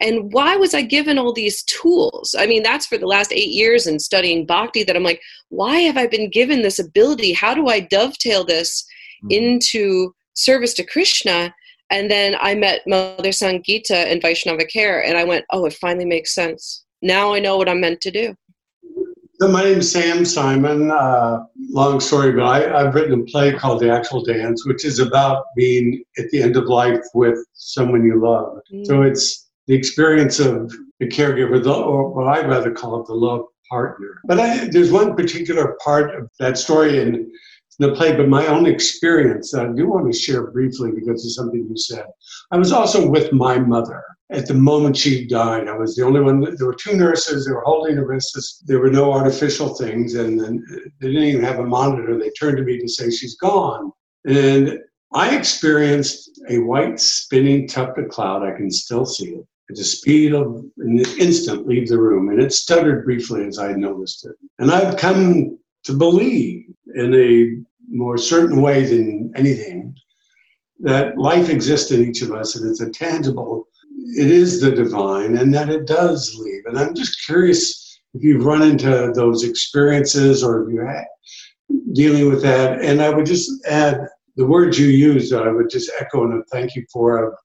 And 0.00 0.32
why 0.32 0.56
was 0.56 0.74
I 0.74 0.82
given 0.82 1.18
all 1.18 1.32
these 1.32 1.62
tools? 1.64 2.34
I 2.38 2.46
mean, 2.46 2.62
that's 2.62 2.86
for 2.86 2.98
the 2.98 3.06
last 3.06 3.32
eight 3.32 3.50
years 3.50 3.86
in 3.86 3.98
studying 3.98 4.44
bhakti 4.44 4.84
that 4.84 4.96
I'm 4.96 5.02
like, 5.02 5.22
why 5.48 5.80
have 5.80 5.96
I 5.96 6.06
been 6.06 6.30
given 6.30 6.62
this 6.62 6.78
ability? 6.78 7.32
How 7.32 7.54
do 7.54 7.68
I 7.68 7.80
dovetail 7.80 8.44
this 8.44 8.84
mm-hmm. 9.24 9.30
into 9.30 10.14
service 10.34 10.74
to 10.74 10.84
Krishna? 10.84 11.54
And 11.90 12.10
then 12.10 12.36
I 12.40 12.54
met 12.54 12.82
Mother 12.86 13.30
sangita 13.30 14.10
and 14.10 14.20
Vaishnava 14.20 14.64
Care, 14.66 15.04
and 15.04 15.16
I 15.16 15.24
went, 15.24 15.44
oh, 15.50 15.66
it 15.66 15.72
finally 15.72 16.04
makes 16.04 16.34
sense. 16.34 16.84
Now 17.00 17.32
I 17.32 17.38
know 17.38 17.56
what 17.56 17.68
I'm 17.68 17.80
meant 17.80 18.00
to 18.02 18.10
do. 18.10 18.34
So 19.40 19.48
my 19.48 19.62
name 19.62 19.78
is 19.78 19.92
Sam 19.92 20.24
Simon. 20.24 20.90
Uh, 20.90 21.44
long 21.70 22.00
story, 22.00 22.32
but 22.32 22.44
I, 22.44 22.84
have 22.84 22.94
written 22.94 23.20
a 23.20 23.24
play 23.24 23.52
called 23.52 23.80
The 23.80 23.90
Actual 23.90 24.24
Dance, 24.24 24.66
which 24.66 24.84
is 24.84 24.98
about 24.98 25.44
being 25.54 26.02
at 26.18 26.30
the 26.30 26.42
end 26.42 26.56
of 26.56 26.64
life 26.64 27.04
with 27.12 27.38
someone 27.52 28.04
you 28.04 28.20
love. 28.20 28.60
Mm. 28.72 28.86
So 28.86 29.02
it's 29.02 29.45
the 29.66 29.74
experience 29.74 30.38
of 30.38 30.72
the 31.00 31.08
caregiver, 31.08 31.62
the, 31.62 31.72
or 31.72 32.10
what 32.10 32.26
I 32.26 32.46
rather 32.46 32.70
call 32.70 33.00
it 33.00 33.06
the 33.06 33.14
love 33.14 33.44
partner. 33.68 34.20
But 34.24 34.40
I, 34.40 34.68
there's 34.68 34.92
one 34.92 35.16
particular 35.16 35.76
part 35.84 36.14
of 36.14 36.30
that 36.38 36.56
story 36.56 37.00
in 37.00 37.30
the 37.78 37.92
play, 37.92 38.16
but 38.16 38.28
my 38.28 38.46
own 38.46 38.66
experience 38.66 39.50
that 39.50 39.66
I 39.66 39.72
do 39.72 39.88
want 39.88 40.10
to 40.10 40.18
share 40.18 40.50
briefly 40.50 40.92
because 40.92 41.24
of 41.26 41.32
something 41.32 41.66
you 41.68 41.76
said. 41.76 42.06
I 42.50 42.56
was 42.56 42.72
also 42.72 43.08
with 43.08 43.32
my 43.32 43.58
mother 43.58 44.02
at 44.30 44.46
the 44.46 44.54
moment 44.54 44.96
she 44.96 45.26
died. 45.26 45.68
I 45.68 45.76
was 45.76 45.94
the 45.94 46.04
only 46.04 46.20
one. 46.20 46.40
There 46.40 46.66
were 46.66 46.74
two 46.74 46.96
nurses. 46.96 47.44
They 47.44 47.52
were 47.52 47.62
holding 47.62 47.96
her 47.96 48.06
wrists. 48.06 48.62
There 48.66 48.80
were 48.80 48.90
no 48.90 49.12
artificial 49.12 49.74
things, 49.74 50.14
and, 50.14 50.40
and 50.40 50.60
uh, 50.72 50.80
they 51.00 51.08
didn't 51.08 51.24
even 51.24 51.44
have 51.44 51.58
a 51.58 51.64
monitor. 51.64 52.18
They 52.18 52.30
turned 52.30 52.56
to 52.56 52.64
me 52.64 52.78
to 52.78 52.88
say 52.88 53.10
she's 53.10 53.36
gone, 53.36 53.92
and 54.26 54.80
I 55.12 55.36
experienced 55.36 56.40
a 56.48 56.58
white 56.58 56.98
spinning 56.98 57.68
tuft 57.68 57.98
of 57.98 58.08
cloud. 58.08 58.42
I 58.42 58.56
can 58.56 58.70
still 58.70 59.06
see 59.06 59.34
it 59.34 59.46
at 59.70 59.76
the 59.76 59.84
speed 59.84 60.32
of 60.32 60.64
an 60.78 60.98
instant 61.18 61.66
leave 61.66 61.88
the 61.88 61.98
room, 61.98 62.28
and 62.28 62.40
it 62.40 62.52
stuttered 62.52 63.04
briefly 63.04 63.44
as 63.46 63.58
I 63.58 63.72
noticed 63.72 64.26
it. 64.26 64.36
And 64.58 64.70
I've 64.70 64.96
come 64.96 65.58
to 65.84 65.92
believe 65.92 66.64
in 66.94 67.14
a 67.14 67.62
more 67.88 68.18
certain 68.18 68.62
way 68.62 68.84
than 68.84 69.32
anything 69.36 69.94
that 70.80 71.18
life 71.18 71.48
exists 71.48 71.90
in 71.90 72.04
each 72.04 72.22
of 72.22 72.32
us, 72.32 72.56
and 72.56 72.70
it's 72.70 72.80
a 72.80 72.90
tangible 72.90 73.66
it 74.14 74.30
is 74.30 74.60
the 74.60 74.70
divine 74.70 75.36
and 75.36 75.52
that 75.54 75.68
it 75.68 75.86
does 75.86 76.34
leave. 76.38 76.62
And 76.66 76.78
I'm 76.78 76.94
just 76.94 77.24
curious 77.24 78.00
if 78.14 78.22
you've 78.22 78.44
run 78.44 78.62
into 78.62 79.12
those 79.14 79.44
experiences 79.44 80.42
or 80.42 80.62
if 80.62 80.72
you're 80.72 81.04
dealing 81.92 82.28
with 82.30 82.42
that. 82.42 82.80
And 82.80 83.02
I 83.02 83.10
would 83.10 83.26
just 83.26 83.50
add 83.66 84.06
the 84.36 84.46
words 84.46 84.78
you 84.78 84.88
used, 84.88 85.32
I 85.32 85.48
would 85.48 85.70
just 85.70 85.90
echo 85.98 86.24
and 86.24 86.44
thank 86.50 86.74
you 86.76 86.84
for 86.92 87.36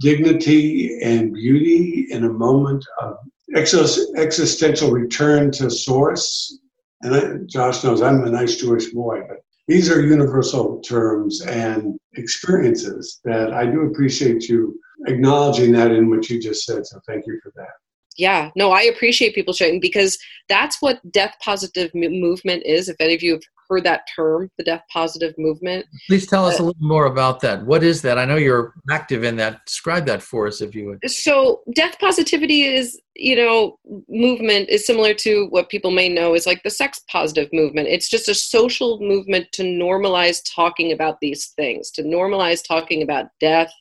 dignity 0.00 0.98
and 1.02 1.32
beauty 1.32 2.06
in 2.10 2.24
a 2.24 2.28
moment 2.28 2.84
of 3.00 3.16
existential 3.54 4.90
return 4.90 5.50
to 5.52 5.70
source. 5.70 6.58
And 7.02 7.14
I, 7.14 7.34
Josh 7.46 7.84
knows 7.84 8.02
I'm 8.02 8.24
a 8.24 8.30
nice 8.30 8.56
Jewish 8.56 8.90
boy, 8.92 9.22
but 9.28 9.38
these 9.68 9.90
are 9.90 10.00
universal 10.00 10.80
terms 10.80 11.42
and 11.42 11.98
experiences 12.14 13.20
that 13.24 13.52
I 13.52 13.66
do 13.66 13.82
appreciate 13.82 14.48
you 14.48 14.78
acknowledging 15.06 15.72
that 15.72 15.92
in 15.92 16.10
what 16.10 16.28
you 16.28 16.40
just 16.40 16.64
said. 16.64 16.86
So 16.86 17.00
thank 17.06 17.26
you 17.26 17.38
for 17.42 17.52
that. 17.56 17.68
Yeah, 18.16 18.50
no, 18.56 18.72
I 18.72 18.82
appreciate 18.82 19.34
people 19.34 19.54
sharing 19.54 19.80
because 19.80 20.18
that's 20.48 20.82
what 20.82 21.00
death 21.12 21.36
positive 21.42 21.90
movement 21.94 22.64
is. 22.66 22.88
If 22.88 22.96
any 23.00 23.14
of 23.14 23.22
you 23.22 23.32
have 23.32 23.42
heard 23.70 23.84
that 23.84 24.02
term, 24.14 24.50
the 24.58 24.64
death 24.64 24.82
positive 24.92 25.32
movement. 25.38 25.86
Please 26.08 26.26
tell 26.26 26.44
us 26.44 26.60
uh, 26.60 26.64
a 26.64 26.66
little 26.66 26.86
more 26.86 27.06
about 27.06 27.40
that. 27.40 27.64
What 27.64 27.82
is 27.82 28.02
that? 28.02 28.18
I 28.18 28.24
know 28.24 28.36
you're 28.36 28.74
active 28.90 29.22
in 29.22 29.36
that. 29.36 29.64
Describe 29.64 30.04
that 30.06 30.22
for 30.22 30.46
us, 30.48 30.60
if 30.60 30.74
you 30.74 30.86
would. 30.86 31.10
So, 31.10 31.62
death 31.74 31.98
positivity 32.00 32.64
is, 32.64 33.00
you 33.14 33.36
know, 33.36 33.78
movement 34.08 34.68
is 34.68 34.84
similar 34.84 35.14
to 35.14 35.46
what 35.50 35.70
people 35.70 35.92
may 35.92 36.08
know 36.08 36.34
is 36.34 36.46
like 36.46 36.62
the 36.64 36.70
sex 36.70 37.00
positive 37.10 37.48
movement. 37.52 37.88
It's 37.88 38.08
just 38.08 38.28
a 38.28 38.34
social 38.34 38.98
movement 39.00 39.52
to 39.52 39.62
normalize 39.62 40.42
talking 40.54 40.92
about 40.92 41.20
these 41.20 41.46
things, 41.56 41.90
to 41.92 42.02
normalize 42.02 42.66
talking 42.66 43.02
about 43.02 43.26
death, 43.40 43.72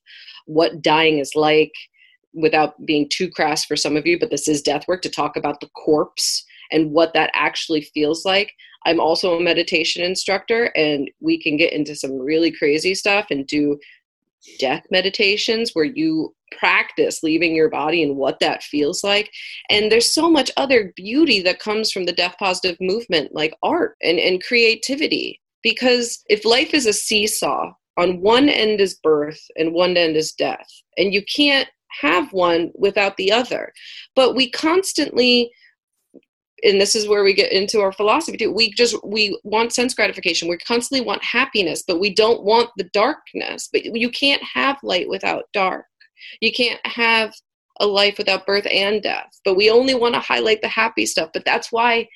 what 0.46 0.82
dying 0.82 1.18
is 1.18 1.32
like 1.36 1.74
without 2.34 2.74
being 2.86 3.10
too 3.12 3.30
crass 3.30 3.66
for 3.66 3.76
some 3.76 3.98
of 3.98 4.06
you, 4.06 4.20
but 4.20 4.30
this 4.30 4.48
is 4.48 4.62
death 4.62 4.88
work 4.88 5.02
to 5.02 5.10
talk 5.10 5.36
about 5.36 5.60
the 5.62 5.70
corpse 5.70 6.46
and 6.72 6.92
what 6.92 7.14
that 7.16 7.32
actually 7.34 7.82
feels 7.82 8.24
like. 8.24 8.54
I'm 8.86 9.00
also 9.00 9.38
a 9.38 9.42
meditation 9.42 10.04
instructor, 10.04 10.72
and 10.76 11.10
we 11.20 11.42
can 11.42 11.58
get 11.58 11.74
into 11.74 11.96
some 11.96 12.18
really 12.18 12.52
crazy 12.52 12.96
stuff 12.96 13.28
and 13.30 13.46
do 13.46 13.80
death 14.58 14.86
meditations 14.90 15.72
where 15.74 15.86
you 15.86 16.34
practice 16.58 17.24
leaving 17.24 17.56
your 17.56 17.70
body 17.70 18.04
and 18.04 18.16
what 18.16 18.40
that 18.40 18.64
feels 18.64 19.04
like. 19.04 19.32
And 19.70 19.92
there's 19.92 20.12
so 20.12 20.30
much 20.30 20.52
other 20.58 20.94
beauty 20.96 21.42
that 21.44 21.60
comes 21.60 21.92
from 21.92 22.06
the 22.06 22.14
death 22.14 22.36
positive 22.40 22.78
movement, 22.80 23.36
like 23.36 23.54
art 23.64 23.98
and, 24.02 24.18
and 24.20 24.44
creativity. 24.44 25.42
Because 25.62 26.24
if 26.30 26.46
life 26.46 26.74
is 26.74 26.86
a 26.86 26.94
seesaw, 26.94 27.74
on 27.98 28.22
one 28.22 28.48
end 28.48 28.80
is 28.80 28.96
birth 29.04 29.42
and 29.58 29.74
one 29.74 29.98
end 29.98 30.16
is 30.16 30.32
death. 30.32 30.68
And 30.98 31.14
you 31.14 31.22
can't 31.24 31.68
have 32.02 32.32
one 32.32 32.72
without 32.76 33.18
the 33.18 33.32
other. 33.32 33.74
But 34.16 34.36
we 34.36 34.50
constantly 34.50 35.52
and 36.64 36.80
this 36.80 36.96
is 36.96 37.08
where 37.08 37.24
we 37.24 37.34
get 37.34 37.52
into 37.52 37.80
our 37.82 37.92
philosophy 37.92 38.38
too. 38.38 38.52
We 38.52 38.72
just 38.72 38.96
we 39.06 39.40
want 39.44 39.74
sense 39.74 39.94
gratification. 39.94 40.50
We 40.50 40.58
constantly 40.58 41.06
want 41.06 41.24
happiness 41.24 41.84
but 41.86 42.00
we 42.00 42.14
don't 42.14 42.44
want 42.44 42.70
the 42.78 42.90
darkness. 42.94 43.70
But 43.72 43.86
you 43.86 44.10
can't 44.10 44.44
have 44.44 44.78
light 44.84 45.10
without 45.10 45.46
dark. 45.54 45.86
You 46.42 46.52
can't 46.52 46.80
have 46.86 47.34
a 47.80 47.88
life 47.88 48.18
without 48.18 48.46
birth 48.46 48.68
and 48.72 49.02
death. 49.02 49.40
But 49.46 49.56
we 49.56 49.70
only 49.70 49.96
want 49.96 50.16
to 50.16 50.20
highlight 50.20 50.62
the 50.62 50.68
happy 50.68 51.06
stuff. 51.06 51.30
But 51.34 51.46
that's 51.46 51.72
why 51.72 52.08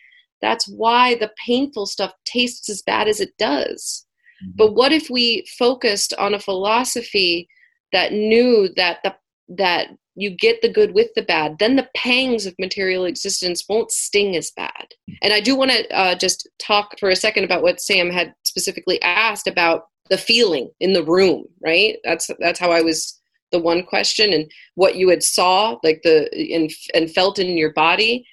that's 0.41 0.67
why 0.67 1.15
the 1.15 1.31
painful 1.45 1.85
stuff 1.85 2.11
tastes 2.25 2.69
as 2.69 2.81
bad 2.81 3.07
as 3.07 3.21
it 3.21 3.31
does. 3.37 4.05
Mm-hmm. 4.43 4.51
but 4.55 4.73
what 4.73 4.91
if 4.91 5.09
we 5.09 5.45
focused 5.57 6.13
on 6.15 6.33
a 6.33 6.39
philosophy 6.39 7.47
that 7.91 8.11
knew 8.11 8.69
that 8.75 8.97
the 9.03 9.15
that 9.49 9.89
you 10.15 10.29
get 10.29 10.61
the 10.61 10.71
good 10.71 10.93
with 10.93 11.07
the 11.15 11.23
bad, 11.23 11.57
then 11.59 11.75
the 11.75 11.89
pangs 11.95 12.45
of 12.45 12.55
material 12.59 13.05
existence 13.05 13.65
won't 13.67 13.91
sting 13.91 14.35
as 14.35 14.51
bad. 14.55 14.87
And 15.21 15.33
I 15.33 15.39
do 15.39 15.55
want 15.55 15.71
to 15.71 15.89
uh, 15.95 16.15
just 16.15 16.47
talk 16.59 16.99
for 16.99 17.09
a 17.09 17.15
second 17.15 17.43
about 17.43 17.63
what 17.63 17.81
Sam 17.81 18.09
had 18.09 18.33
specifically 18.43 19.01
asked 19.01 19.47
about 19.47 19.85
the 20.09 20.17
feeling 20.17 20.69
in 20.79 20.93
the 20.93 21.03
room, 21.03 21.45
right? 21.63 21.97
That's 22.03 22.29
that's 22.39 22.59
how 22.59 22.71
I 22.71 22.81
was 22.81 23.19
the 23.51 23.59
one 23.59 23.83
question 23.83 24.33
and 24.33 24.51
what 24.75 24.95
you 24.95 25.09
had 25.09 25.23
saw 25.23 25.77
like 25.83 26.01
the 26.03 26.27
and 26.53 26.71
and 26.93 27.11
felt 27.11 27.39
in 27.39 27.57
your 27.57 27.71
body 27.73 28.25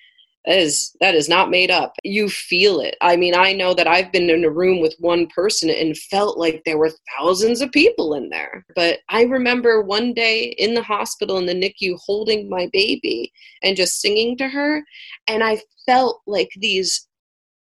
that 0.47 0.59
is 0.59 0.97
that 1.01 1.15
is 1.15 1.29
not 1.29 1.51
made 1.51 1.71
up. 1.71 1.95
You 2.03 2.29
feel 2.29 2.81
it. 2.81 2.97
I 3.01 3.17
mean 3.17 3.35
i 3.35 3.53
know 3.53 3.75
that 3.75 3.87
i've 3.87 4.13
been 4.13 4.31
in 4.31 4.45
a 4.45 4.51
room 4.51 4.81
with 4.81 4.95
one 4.99 5.27
person 5.29 5.71
and 5.71 5.97
felt 5.97 6.39
like 6.39 6.63
there 6.65 6.79
were 6.79 6.93
thousands 7.19 7.61
of 7.61 7.73
people 7.73 8.15
in 8.15 8.31
there. 8.31 8.65
But 8.75 9.01
i 9.09 9.23
remember 9.25 9.83
one 9.83 10.15
day 10.15 10.55
in 10.59 10.75
the 10.75 10.83
hospital 10.83 11.39
in 11.39 11.47
the 11.47 11.55
nicu 11.55 11.97
holding 12.05 12.49
my 12.49 12.69
baby 12.73 13.33
and 13.63 13.77
just 13.77 14.01
singing 14.01 14.37
to 14.39 14.49
her 14.49 14.83
and 15.29 15.45
i 15.45 15.61
felt 15.87 16.21
like 16.27 16.51
these 16.57 17.07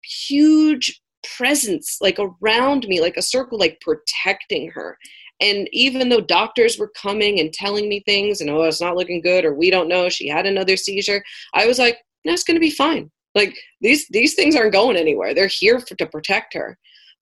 huge 0.02 1.00
presence 1.36 1.98
like 2.00 2.18
around 2.18 2.86
me 2.88 3.00
like 3.00 3.16
a 3.16 3.22
circle 3.22 3.58
like 3.58 3.80
protecting 3.80 4.70
her. 4.70 4.96
And 5.42 5.68
even 5.72 6.10
though 6.10 6.20
doctors 6.20 6.78
were 6.78 6.92
coming 7.00 7.40
and 7.40 7.52
telling 7.52 7.88
me 7.88 8.02
things 8.04 8.40
and 8.40 8.50
oh 8.50 8.62
it's 8.62 8.80
not 8.80 8.96
looking 8.96 9.22
good 9.22 9.44
or 9.44 9.54
we 9.54 9.70
don't 9.70 9.88
know 9.88 10.08
she 10.10 10.28
had 10.28 10.46
another 10.46 10.76
seizure 10.76 11.22
i 11.54 11.66
was 11.66 11.78
like 11.78 11.98
that's 12.24 12.44
going 12.44 12.56
to 12.56 12.60
be 12.60 12.70
fine. 12.70 13.10
Like 13.34 13.56
these 13.80 14.06
these 14.08 14.34
things 14.34 14.56
aren't 14.56 14.72
going 14.72 14.96
anywhere. 14.96 15.34
They're 15.34 15.46
here 15.46 15.80
for, 15.80 15.94
to 15.96 16.06
protect 16.06 16.54
her. 16.54 16.76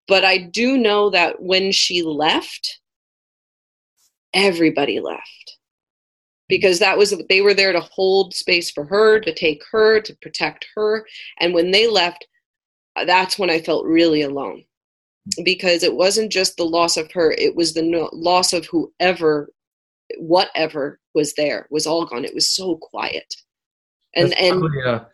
But 0.06 0.24
I 0.24 0.38
do 0.38 0.78
know 0.78 1.10
that 1.10 1.42
when 1.42 1.70
she 1.70 2.02
left, 2.02 2.80
everybody 4.32 5.00
left 5.00 5.58
because 6.48 6.78
that 6.78 6.96
was 6.96 7.14
they 7.28 7.42
were 7.42 7.54
there 7.54 7.72
to 7.72 7.80
hold 7.80 8.34
space 8.34 8.70
for 8.70 8.84
her, 8.84 9.20
to 9.20 9.34
take 9.34 9.62
her, 9.70 10.00
to 10.00 10.16
protect 10.22 10.66
her. 10.74 11.06
And 11.40 11.52
when 11.52 11.70
they 11.70 11.86
left, 11.86 12.26
uh, 12.96 13.04
that's 13.04 13.38
when 13.38 13.50
I 13.50 13.60
felt 13.60 13.86
really 13.86 14.22
alone 14.22 14.64
because 15.44 15.82
it 15.82 15.94
wasn't 15.94 16.32
just 16.32 16.56
the 16.56 16.64
loss 16.64 16.96
of 16.96 17.12
her, 17.12 17.32
it 17.32 17.54
was 17.54 17.74
the 17.74 17.82
no- 17.82 18.08
loss 18.14 18.54
of 18.54 18.66
whoever, 18.66 19.50
whatever 20.18 20.98
was 21.14 21.34
there 21.34 21.66
was 21.70 21.86
all 21.86 22.06
gone. 22.06 22.24
It 22.24 22.34
was 22.34 22.48
so 22.48 22.76
quiet 22.76 23.34
and 24.18 24.30
That's 24.30 24.40
and 24.42 24.64
a, 24.86 25.06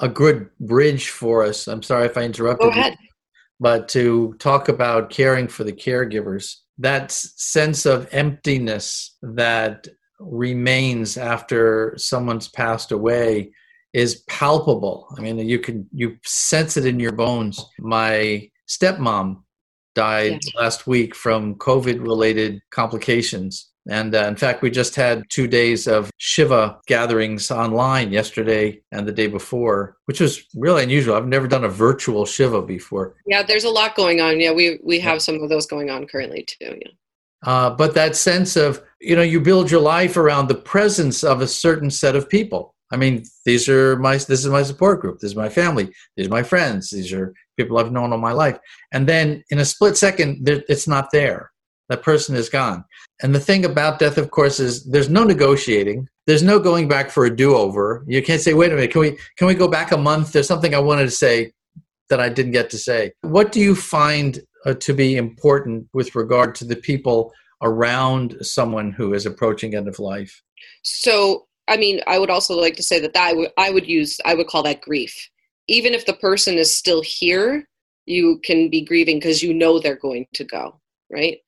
a, 0.00 0.08
good 0.08 0.48
bridge 0.60 1.10
for 1.10 1.44
us. 1.44 1.66
I'm 1.66 1.82
sorry 1.82 2.06
if 2.06 2.16
I 2.16 2.22
interrupted. 2.22 2.72
Go 2.72 2.78
ahead. 2.78 2.96
You, 3.00 3.08
but 3.60 3.88
to 3.90 4.34
talk 4.38 4.68
about 4.68 5.10
caring 5.10 5.48
for 5.48 5.64
the 5.64 5.72
caregivers, 5.72 6.56
that 6.78 7.10
sense 7.10 7.86
of 7.86 8.08
emptiness 8.12 9.16
that 9.22 9.86
remains 10.18 11.16
after 11.16 11.94
someone's 11.96 12.48
passed 12.48 12.92
away 12.92 13.52
is 13.92 14.22
palpable. 14.28 15.06
I 15.16 15.20
mean, 15.20 15.38
you 15.38 15.58
can 15.58 15.86
you 15.92 16.16
sense 16.24 16.76
it 16.76 16.86
in 16.86 16.98
your 16.98 17.12
bones. 17.12 17.64
My 17.78 18.50
stepmom 18.68 19.42
died 19.94 20.38
yes. 20.42 20.54
last 20.54 20.86
week 20.86 21.14
from 21.14 21.56
COVID 21.56 22.00
related 22.00 22.60
complications. 22.70 23.70
And 23.88 24.14
uh, 24.14 24.26
in 24.26 24.36
fact, 24.36 24.62
we 24.62 24.70
just 24.70 24.94
had 24.94 25.24
two 25.28 25.48
days 25.48 25.88
of 25.88 26.10
Shiva 26.18 26.78
gatherings 26.86 27.50
online 27.50 28.12
yesterday 28.12 28.80
and 28.92 29.06
the 29.06 29.12
day 29.12 29.26
before, 29.26 29.96
which 30.04 30.20
was 30.20 30.44
really 30.54 30.84
unusual. 30.84 31.16
I've 31.16 31.26
never 31.26 31.48
done 31.48 31.64
a 31.64 31.68
virtual 31.68 32.24
Shiva 32.24 32.62
before. 32.62 33.16
Yeah, 33.26 33.42
there's 33.42 33.64
a 33.64 33.70
lot 33.70 33.96
going 33.96 34.20
on. 34.20 34.38
Yeah, 34.38 34.52
we, 34.52 34.78
we 34.84 35.00
have 35.00 35.20
some 35.20 35.42
of 35.42 35.48
those 35.48 35.66
going 35.66 35.90
on 35.90 36.06
currently 36.06 36.44
too. 36.44 36.78
Yeah. 36.80 36.92
Uh, 37.44 37.70
but 37.70 37.94
that 37.94 38.14
sense 38.14 38.54
of, 38.54 38.80
you 39.00 39.16
know, 39.16 39.22
you 39.22 39.40
build 39.40 39.68
your 39.68 39.80
life 39.80 40.16
around 40.16 40.46
the 40.46 40.54
presence 40.54 41.24
of 41.24 41.40
a 41.40 41.48
certain 41.48 41.90
set 41.90 42.14
of 42.14 42.28
people. 42.28 42.72
I 42.92 42.96
mean, 42.96 43.24
these 43.44 43.68
are 43.68 43.96
my, 43.96 44.12
this 44.12 44.44
is 44.44 44.46
my 44.46 44.62
support 44.62 45.00
group. 45.00 45.18
This 45.18 45.32
is 45.32 45.36
my 45.36 45.48
family. 45.48 45.90
These 46.16 46.26
are 46.26 46.30
my 46.30 46.44
friends. 46.44 46.90
These 46.90 47.12
are 47.12 47.34
people 47.56 47.78
I've 47.78 47.90
known 47.90 48.12
all 48.12 48.18
my 48.18 48.32
life. 48.32 48.58
And 48.92 49.08
then 49.08 49.42
in 49.50 49.58
a 49.58 49.64
split 49.64 49.96
second, 49.96 50.48
it's 50.48 50.86
not 50.86 51.10
there 51.10 51.50
that 51.92 52.02
person 52.02 52.34
is 52.34 52.48
gone. 52.48 52.84
And 53.22 53.34
the 53.34 53.40
thing 53.40 53.64
about 53.64 53.98
death, 53.98 54.18
of 54.18 54.30
course, 54.30 54.58
is 54.58 54.84
there's 54.84 55.08
no 55.08 55.22
negotiating. 55.22 56.08
There's 56.26 56.42
no 56.42 56.58
going 56.58 56.88
back 56.88 57.10
for 57.10 57.24
a 57.24 57.34
do-over. 57.34 58.04
You 58.08 58.22
can't 58.22 58.40
say, 58.40 58.52
"Wait 58.52 58.72
a 58.72 58.74
minute, 58.74 58.90
can 58.90 59.00
we 59.00 59.16
can 59.36 59.46
we 59.46 59.54
go 59.54 59.68
back 59.68 59.92
a 59.92 59.96
month?" 59.96 60.32
There's 60.32 60.48
something 60.48 60.74
I 60.74 60.80
wanted 60.80 61.04
to 61.04 61.10
say 61.10 61.52
that 62.08 62.20
I 62.20 62.28
didn't 62.28 62.52
get 62.52 62.68
to 62.70 62.78
say. 62.78 63.12
What 63.22 63.52
do 63.52 63.60
you 63.60 63.74
find 63.74 64.40
uh, 64.66 64.74
to 64.74 64.92
be 64.92 65.16
important 65.16 65.88
with 65.92 66.14
regard 66.14 66.54
to 66.56 66.64
the 66.64 66.76
people 66.76 67.32
around 67.62 68.36
someone 68.42 68.92
who 68.92 69.14
is 69.14 69.24
approaching 69.24 69.74
end 69.74 69.88
of 69.88 69.98
life? 69.98 70.42
So, 70.82 71.46
I 71.68 71.76
mean, 71.76 72.00
I 72.06 72.18
would 72.18 72.30
also 72.30 72.54
like 72.54 72.76
to 72.76 72.82
say 72.82 72.98
that, 73.00 73.14
that 73.14 73.22
I, 73.22 73.30
w- 73.30 73.48
I 73.56 73.70
would 73.70 73.86
use 73.86 74.20
I 74.24 74.34
would 74.34 74.48
call 74.48 74.62
that 74.64 74.80
grief. 74.80 75.14
Even 75.68 75.94
if 75.94 76.06
the 76.06 76.14
person 76.14 76.58
is 76.58 76.76
still 76.76 77.02
here, 77.02 77.68
you 78.06 78.40
can 78.44 78.68
be 78.68 78.84
grieving 78.84 79.18
because 79.18 79.42
you 79.42 79.54
know 79.54 79.78
they're 79.78 79.96
going 79.96 80.26
to 80.34 80.44
go, 80.44 80.80
right? 81.10 81.38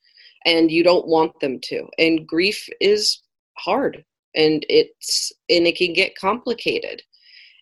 And 0.44 0.70
you 0.70 0.84
don't 0.84 1.06
want 1.06 1.38
them 1.40 1.58
to. 1.64 1.88
And 1.98 2.26
grief 2.26 2.68
is 2.80 3.22
hard 3.56 4.04
and 4.34 4.64
it's 4.68 5.32
and 5.48 5.66
it 5.66 5.76
can 5.76 5.92
get 5.92 6.16
complicated. 6.16 7.02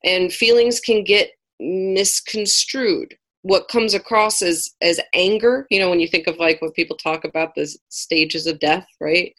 And 0.04 0.32
feelings 0.32 0.80
can 0.80 1.04
get 1.04 1.30
misconstrued. 1.60 3.14
What 3.42 3.68
comes 3.68 3.94
across 3.94 4.42
as 4.42 4.70
as 4.80 5.00
anger 5.14 5.66
you 5.70 5.80
know 5.80 5.90
when 5.90 6.00
you 6.00 6.08
think 6.08 6.26
of 6.26 6.38
like 6.38 6.60
when 6.62 6.72
people 6.72 6.96
talk 6.96 7.24
about 7.24 7.54
the 7.54 7.66
stages 7.88 8.46
of 8.46 8.60
death 8.60 8.86
right 9.00 9.34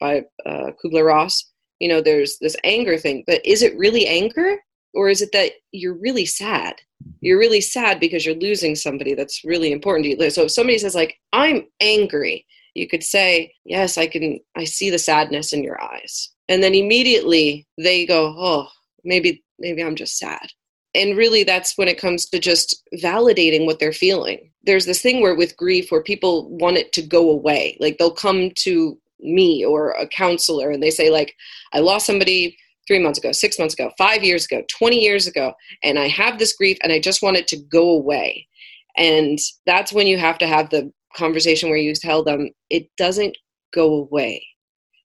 by 0.00 0.22
uh, 0.46 0.70
kubler-ross 0.82 1.50
you 1.80 1.88
know 1.88 2.00
there's 2.00 2.38
this 2.38 2.56
anger 2.64 2.96
thing. 2.96 3.24
But 3.26 3.44
is 3.44 3.62
it 3.62 3.76
really 3.76 4.06
anger 4.06 4.56
or 4.94 5.08
is 5.08 5.22
it 5.22 5.30
that 5.32 5.52
you're 5.72 5.98
really 5.98 6.26
sad? 6.26 6.76
You're 7.20 7.38
really 7.38 7.60
sad 7.60 7.98
because 7.98 8.24
you're 8.24 8.34
losing 8.36 8.74
somebody 8.74 9.14
that's 9.14 9.44
really 9.44 9.72
important 9.72 10.04
to 10.04 10.24
you. 10.24 10.30
So 10.30 10.44
if 10.44 10.52
somebody 10.52 10.78
says 10.78 10.94
like 10.94 11.16
i'm 11.32 11.66
angry 11.80 12.46
you 12.74 12.88
could 12.88 13.02
say, 13.02 13.52
Yes, 13.64 13.98
I 13.98 14.06
can, 14.06 14.40
I 14.56 14.64
see 14.64 14.90
the 14.90 14.98
sadness 14.98 15.52
in 15.52 15.64
your 15.64 15.82
eyes. 15.82 16.30
And 16.48 16.62
then 16.62 16.74
immediately 16.74 17.66
they 17.78 18.06
go, 18.06 18.34
Oh, 18.36 18.68
maybe, 19.04 19.42
maybe 19.58 19.82
I'm 19.82 19.96
just 19.96 20.18
sad. 20.18 20.46
And 20.94 21.16
really, 21.16 21.44
that's 21.44 21.78
when 21.78 21.88
it 21.88 22.00
comes 22.00 22.26
to 22.26 22.38
just 22.40 22.82
validating 22.96 23.64
what 23.64 23.78
they're 23.78 23.92
feeling. 23.92 24.50
There's 24.64 24.86
this 24.86 25.00
thing 25.00 25.20
where 25.20 25.36
with 25.36 25.56
grief, 25.56 25.90
where 25.90 26.02
people 26.02 26.50
want 26.58 26.78
it 26.78 26.92
to 26.94 27.02
go 27.02 27.30
away. 27.30 27.76
Like 27.80 27.98
they'll 27.98 28.10
come 28.10 28.50
to 28.56 28.98
me 29.20 29.64
or 29.64 29.90
a 29.92 30.08
counselor 30.08 30.70
and 30.70 30.82
they 30.82 30.90
say, 30.90 31.10
like, 31.10 31.34
I 31.72 31.78
lost 31.78 32.06
somebody 32.06 32.56
three 32.86 32.98
months 32.98 33.18
ago, 33.18 33.30
six 33.30 33.58
months 33.58 33.74
ago, 33.74 33.92
five 33.96 34.24
years 34.24 34.46
ago, 34.46 34.64
20 34.68 35.00
years 35.00 35.28
ago, 35.28 35.54
and 35.84 35.98
I 35.98 36.08
have 36.08 36.38
this 36.38 36.54
grief 36.54 36.76
and 36.82 36.92
I 36.92 36.98
just 36.98 37.22
want 37.22 37.36
it 37.36 37.46
to 37.48 37.56
go 37.56 37.90
away. 37.90 38.48
And 38.96 39.38
that's 39.64 39.92
when 39.92 40.08
you 40.08 40.18
have 40.18 40.38
to 40.38 40.46
have 40.48 40.70
the 40.70 40.92
conversation 41.14 41.68
where 41.68 41.78
you 41.78 41.94
tell 41.94 42.22
them 42.22 42.50
it 42.68 42.88
doesn't 42.96 43.36
go 43.72 43.94
away. 43.94 44.46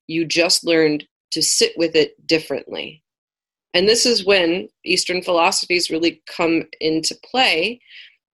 You 0.08 0.26
just 0.26 0.66
learned 0.66 1.06
to 1.32 1.42
sit 1.42 1.74
with 1.78 1.96
it 1.96 2.16
differently. 2.28 3.04
And 3.74 3.90
this 3.90 4.06
is 4.06 4.26
when 4.26 4.70
Eastern 4.86 5.22
philosophies 5.22 5.90
really 5.90 6.22
come 6.28 6.64
into 6.80 7.16
play 7.30 7.82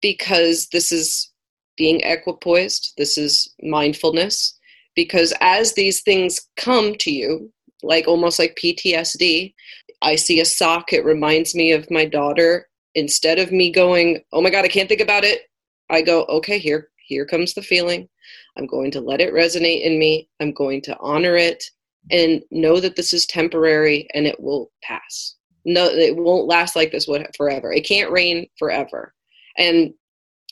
because 0.00 0.68
this 0.72 0.92
is 0.92 1.32
being 1.76 2.00
equipoised, 2.00 2.92
this 2.96 3.18
is 3.18 3.52
mindfulness. 3.62 4.58
Because 4.94 5.32
as 5.40 5.72
these 5.72 6.02
things 6.02 6.48
come 6.56 6.94
to 7.00 7.10
you, 7.10 7.50
like 7.82 8.06
almost 8.06 8.38
like 8.38 8.58
PTSD, 8.62 9.54
I 10.02 10.16
see 10.16 10.40
a 10.40 10.44
sock, 10.44 10.92
it 10.92 11.04
reminds 11.04 11.54
me 11.54 11.72
of 11.72 11.90
my 11.90 12.04
daughter. 12.04 12.68
Instead 12.94 13.38
of 13.38 13.50
me 13.50 13.72
going, 13.72 14.22
oh 14.32 14.42
my 14.42 14.50
God, 14.50 14.64
I 14.64 14.68
can't 14.68 14.88
think 14.88 15.00
about 15.00 15.24
it, 15.24 15.42
I 15.90 16.02
go, 16.02 16.24
okay, 16.24 16.58
here, 16.58 16.88
here 17.12 17.26
comes 17.26 17.52
the 17.52 17.62
feeling. 17.62 18.08
I'm 18.56 18.66
going 18.66 18.90
to 18.92 19.00
let 19.00 19.20
it 19.20 19.34
resonate 19.34 19.82
in 19.82 19.98
me. 19.98 20.28
I'm 20.40 20.52
going 20.52 20.80
to 20.82 20.96
honor 21.00 21.36
it 21.36 21.62
and 22.10 22.42
know 22.50 22.80
that 22.80 22.96
this 22.96 23.12
is 23.12 23.26
temporary 23.26 24.08
and 24.14 24.26
it 24.26 24.40
will 24.40 24.70
pass. 24.82 25.36
No, 25.64 25.86
it 25.86 26.16
won't 26.16 26.48
last 26.48 26.74
like 26.74 26.90
this 26.90 27.08
forever. 27.36 27.72
It 27.72 27.86
can't 27.86 28.10
rain 28.10 28.46
forever. 28.58 29.14
And 29.58 29.92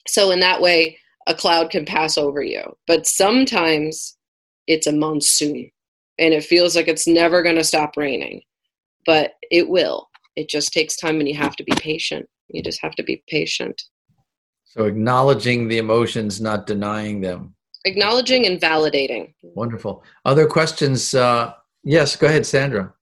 so, 0.06 0.30
in 0.30 0.40
that 0.40 0.60
way, 0.60 0.98
a 1.26 1.34
cloud 1.34 1.70
can 1.70 1.84
pass 1.84 2.18
over 2.18 2.42
you. 2.42 2.62
But 2.86 3.06
sometimes 3.06 4.16
it's 4.66 4.86
a 4.86 4.92
monsoon 4.92 5.70
and 6.18 6.34
it 6.34 6.44
feels 6.44 6.76
like 6.76 6.88
it's 6.88 7.08
never 7.08 7.42
going 7.42 7.56
to 7.56 7.64
stop 7.64 7.96
raining, 7.96 8.42
but 9.06 9.32
it 9.50 9.68
will. 9.68 10.08
It 10.36 10.48
just 10.48 10.72
takes 10.72 10.96
time 10.96 11.18
and 11.18 11.28
you 11.28 11.34
have 11.34 11.56
to 11.56 11.64
be 11.64 11.72
patient. 11.76 12.28
You 12.48 12.62
just 12.62 12.80
have 12.82 12.94
to 12.96 13.02
be 13.02 13.24
patient. 13.28 13.82
So 14.70 14.84
acknowledging 14.84 15.66
the 15.66 15.78
emotions, 15.78 16.40
not 16.40 16.64
denying 16.64 17.20
them. 17.20 17.56
Acknowledging 17.86 18.46
and 18.46 18.60
validating. 18.60 19.34
Wonderful. 19.42 20.04
Other 20.24 20.46
questions? 20.46 21.12
Uh, 21.12 21.54
yes, 21.82 22.14
go 22.14 22.28
ahead, 22.28 22.46
Sandra. 22.46 22.94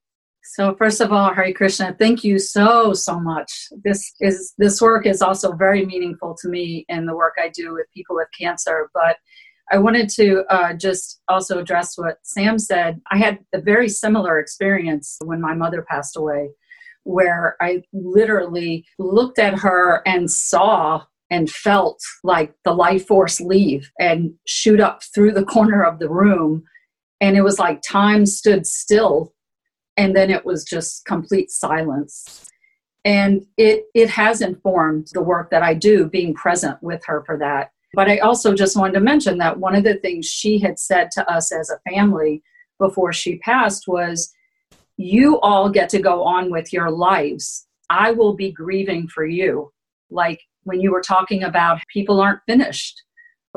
So 0.55 0.75
first 0.75 0.99
of 0.99 1.13
all, 1.13 1.31
Hare 1.31 1.53
Krishna, 1.53 1.95
thank 1.99 2.23
you 2.23 2.39
so 2.39 2.93
so 2.93 3.19
much. 3.19 3.67
This 3.83 4.15
is 4.19 4.55
this 4.57 4.81
work 4.81 5.05
is 5.05 5.21
also 5.21 5.51
very 5.51 5.85
meaningful 5.85 6.35
to 6.41 6.49
me 6.49 6.85
in 6.89 7.05
the 7.05 7.15
work 7.15 7.35
I 7.39 7.49
do 7.49 7.75
with 7.75 7.85
people 7.93 8.15
with 8.15 8.29
cancer. 8.37 8.89
But 8.95 9.17
I 9.71 9.77
wanted 9.77 10.09
to 10.15 10.45
uh, 10.49 10.73
just 10.73 11.21
also 11.27 11.59
address 11.59 11.99
what 11.99 12.17
Sam 12.23 12.57
said. 12.57 12.99
I 13.11 13.17
had 13.17 13.37
a 13.53 13.61
very 13.61 13.87
similar 13.89 14.39
experience 14.39 15.19
when 15.23 15.39
my 15.39 15.53
mother 15.53 15.85
passed 15.87 16.17
away, 16.17 16.49
where 17.03 17.55
I 17.61 17.83
literally 17.93 18.87
looked 18.97 19.37
at 19.37 19.59
her 19.59 20.01
and 20.07 20.31
saw 20.31 21.03
and 21.29 21.49
felt 21.49 21.99
like 22.23 22.53
the 22.63 22.73
life 22.73 23.07
force 23.07 23.39
leave 23.39 23.91
and 23.99 24.33
shoot 24.47 24.79
up 24.79 25.01
through 25.13 25.31
the 25.33 25.45
corner 25.45 25.83
of 25.83 25.99
the 25.99 26.09
room. 26.09 26.63
And 27.21 27.37
it 27.37 27.43
was 27.43 27.59
like 27.59 27.81
time 27.81 28.25
stood 28.25 28.65
still, 28.65 29.33
and 29.97 30.15
then 30.15 30.29
it 30.29 30.45
was 30.45 30.63
just 30.63 31.05
complete 31.05 31.51
silence. 31.51 32.45
and 33.05 33.45
it 33.57 33.85
it 33.93 34.09
has 34.09 34.41
informed 34.41 35.07
the 35.13 35.21
work 35.21 35.49
that 35.51 35.63
I 35.63 35.73
do, 35.73 36.05
being 36.07 36.33
present 36.33 36.81
with 36.83 37.01
her 37.05 37.23
for 37.25 37.37
that. 37.37 37.71
But 37.93 38.09
I 38.09 38.17
also 38.19 38.53
just 38.53 38.77
wanted 38.77 38.93
to 38.93 38.99
mention 38.99 39.37
that 39.39 39.59
one 39.59 39.75
of 39.75 39.83
the 39.83 39.95
things 39.95 40.25
she 40.25 40.59
had 40.59 40.77
said 40.77 41.09
to 41.11 41.27
us 41.31 41.51
as 41.51 41.69
a 41.69 41.79
family 41.89 42.43
before 42.77 43.13
she 43.13 43.39
passed 43.39 43.87
was, 43.87 44.33
"You 44.97 45.39
all 45.41 45.69
get 45.69 45.89
to 45.89 45.99
go 45.99 46.23
on 46.23 46.51
with 46.51 46.73
your 46.73 46.91
lives. 46.91 47.67
I 47.89 48.11
will 48.11 48.33
be 48.35 48.51
grieving 48.51 49.07
for 49.07 49.25
you." 49.25 49.71
Like 50.09 50.41
when 50.69 50.79
you 50.79 50.91
were 50.91 51.01
talking 51.01 51.43
about 51.43 51.81
people 51.91 52.21
aren't 52.21 52.39
finished. 52.47 53.03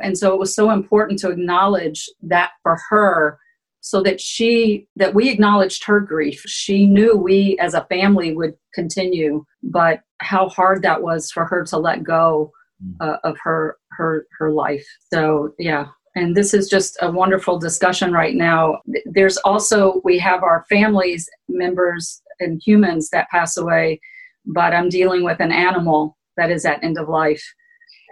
And 0.03 0.17
so 0.17 0.33
it 0.33 0.41
was 0.41 0.55
so 0.55 0.71
important 0.71 1.19
to 1.21 1.31
acknowledge 1.31 2.09
that 2.23 2.51
for 2.63 2.79
her 2.89 3.39
so 3.83 4.01
that 4.01 4.21
she 4.21 4.87
that 4.97 5.13
we 5.13 5.29
acknowledged 5.29 5.85
her 5.85 6.01
grief 6.01 6.41
she 6.47 6.87
knew 6.87 7.17
we 7.17 7.59
as 7.61 7.75
a 7.75 7.85
family 7.91 8.35
would 8.35 8.55
continue 8.75 9.45
but 9.63 10.01
how 10.19 10.49
hard 10.49 10.83
that 10.83 11.03
was 11.03 11.31
for 11.31 11.45
her 11.45 11.65
to 11.65 11.77
let 11.77 12.05
go 12.05 12.51
mm. 12.83 12.95
uh, 13.01 13.19
of 13.25 13.37
her 13.43 13.77
her 13.91 14.27
her 14.39 14.53
life 14.53 14.87
so 15.13 15.53
yeah 15.59 15.87
and 16.15 16.37
this 16.37 16.55
is 16.55 16.69
just 16.69 16.97
a 17.03 17.11
wonderful 17.11 17.59
discussion 17.59 18.13
right 18.13 18.37
now 18.37 18.79
there's 19.05 19.37
also 19.39 20.01
we 20.05 20.17
have 20.17 20.45
our 20.45 20.65
families 20.69 21.29
members 21.49 22.23
and 22.39 22.63
humans 22.65 23.11
that 23.11 23.29
pass 23.31 23.57
away 23.57 24.01
but 24.47 24.73
i'm 24.73 24.89
dealing 24.89 25.25
with 25.25 25.41
an 25.41 25.53
animal 25.53 26.17
that 26.37 26.51
is 26.51 26.65
at 26.65 26.83
end 26.83 26.99
of 26.99 27.09
life. 27.09 27.43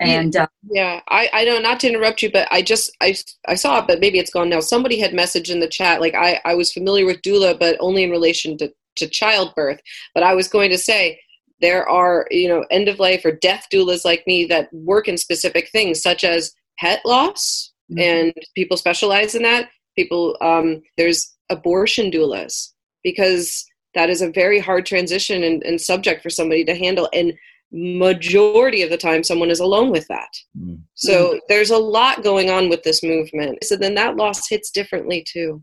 And 0.00 0.34
uh, 0.34 0.46
yeah 0.70 1.00
i 1.08 1.28
i 1.34 1.44
know 1.44 1.58
not 1.58 1.78
to 1.80 1.88
interrupt 1.88 2.22
you 2.22 2.32
but 2.32 2.48
i 2.50 2.62
just 2.62 2.90
i 3.02 3.14
i 3.48 3.54
saw 3.54 3.80
it 3.80 3.86
but 3.86 4.00
maybe 4.00 4.18
it's 4.18 4.30
gone 4.30 4.48
now. 4.48 4.60
Somebody 4.60 4.98
had 4.98 5.12
messaged 5.12 5.50
in 5.50 5.60
the 5.60 5.68
chat 5.68 6.00
like 6.00 6.14
i 6.14 6.40
i 6.46 6.54
was 6.54 6.72
familiar 6.72 7.04
with 7.04 7.20
doula 7.20 7.58
but 7.58 7.76
only 7.80 8.02
in 8.02 8.10
relation 8.10 8.56
to 8.58 8.72
to 8.96 9.06
childbirth. 9.06 9.80
But 10.14 10.22
i 10.22 10.34
was 10.34 10.48
going 10.48 10.70
to 10.70 10.78
say 10.78 11.20
there 11.60 11.86
are 11.88 12.26
you 12.30 12.48
know 12.48 12.64
end 12.70 12.88
of 12.88 12.98
life 12.98 13.24
or 13.24 13.32
death 13.32 13.66
doulas 13.70 14.04
like 14.04 14.24
me 14.26 14.46
that 14.46 14.72
work 14.72 15.06
in 15.06 15.18
specific 15.18 15.68
things 15.70 16.00
such 16.00 16.24
as 16.24 16.52
pet 16.78 17.00
loss 17.04 17.72
mm-hmm. 17.92 18.00
and 18.00 18.34
people 18.54 18.76
specialize 18.76 19.34
in 19.34 19.42
that. 19.42 19.68
People 19.96 20.36
um 20.40 20.80
there's 20.96 21.36
abortion 21.50 22.10
doulas 22.10 22.70
because 23.02 23.66
that 23.94 24.08
is 24.08 24.22
a 24.22 24.30
very 24.30 24.60
hard 24.60 24.86
transition 24.86 25.42
and, 25.42 25.62
and 25.64 25.80
subject 25.80 26.22
for 26.22 26.30
somebody 26.30 26.64
to 26.64 26.74
handle. 26.74 27.08
And 27.12 27.32
majority 27.72 28.82
of 28.82 28.90
the 28.90 28.96
time 28.96 29.22
someone 29.22 29.50
is 29.50 29.60
alone 29.60 29.90
with 29.90 30.06
that. 30.08 30.30
Mm. 30.58 30.80
so 30.94 31.38
there's 31.48 31.70
a 31.70 31.78
lot 31.78 32.24
going 32.24 32.50
on 32.50 32.68
with 32.68 32.82
this 32.82 33.02
movement. 33.02 33.62
So 33.62 33.76
then 33.76 33.94
that 33.94 34.16
loss 34.16 34.48
hits 34.48 34.70
differently 34.70 35.24
too. 35.26 35.62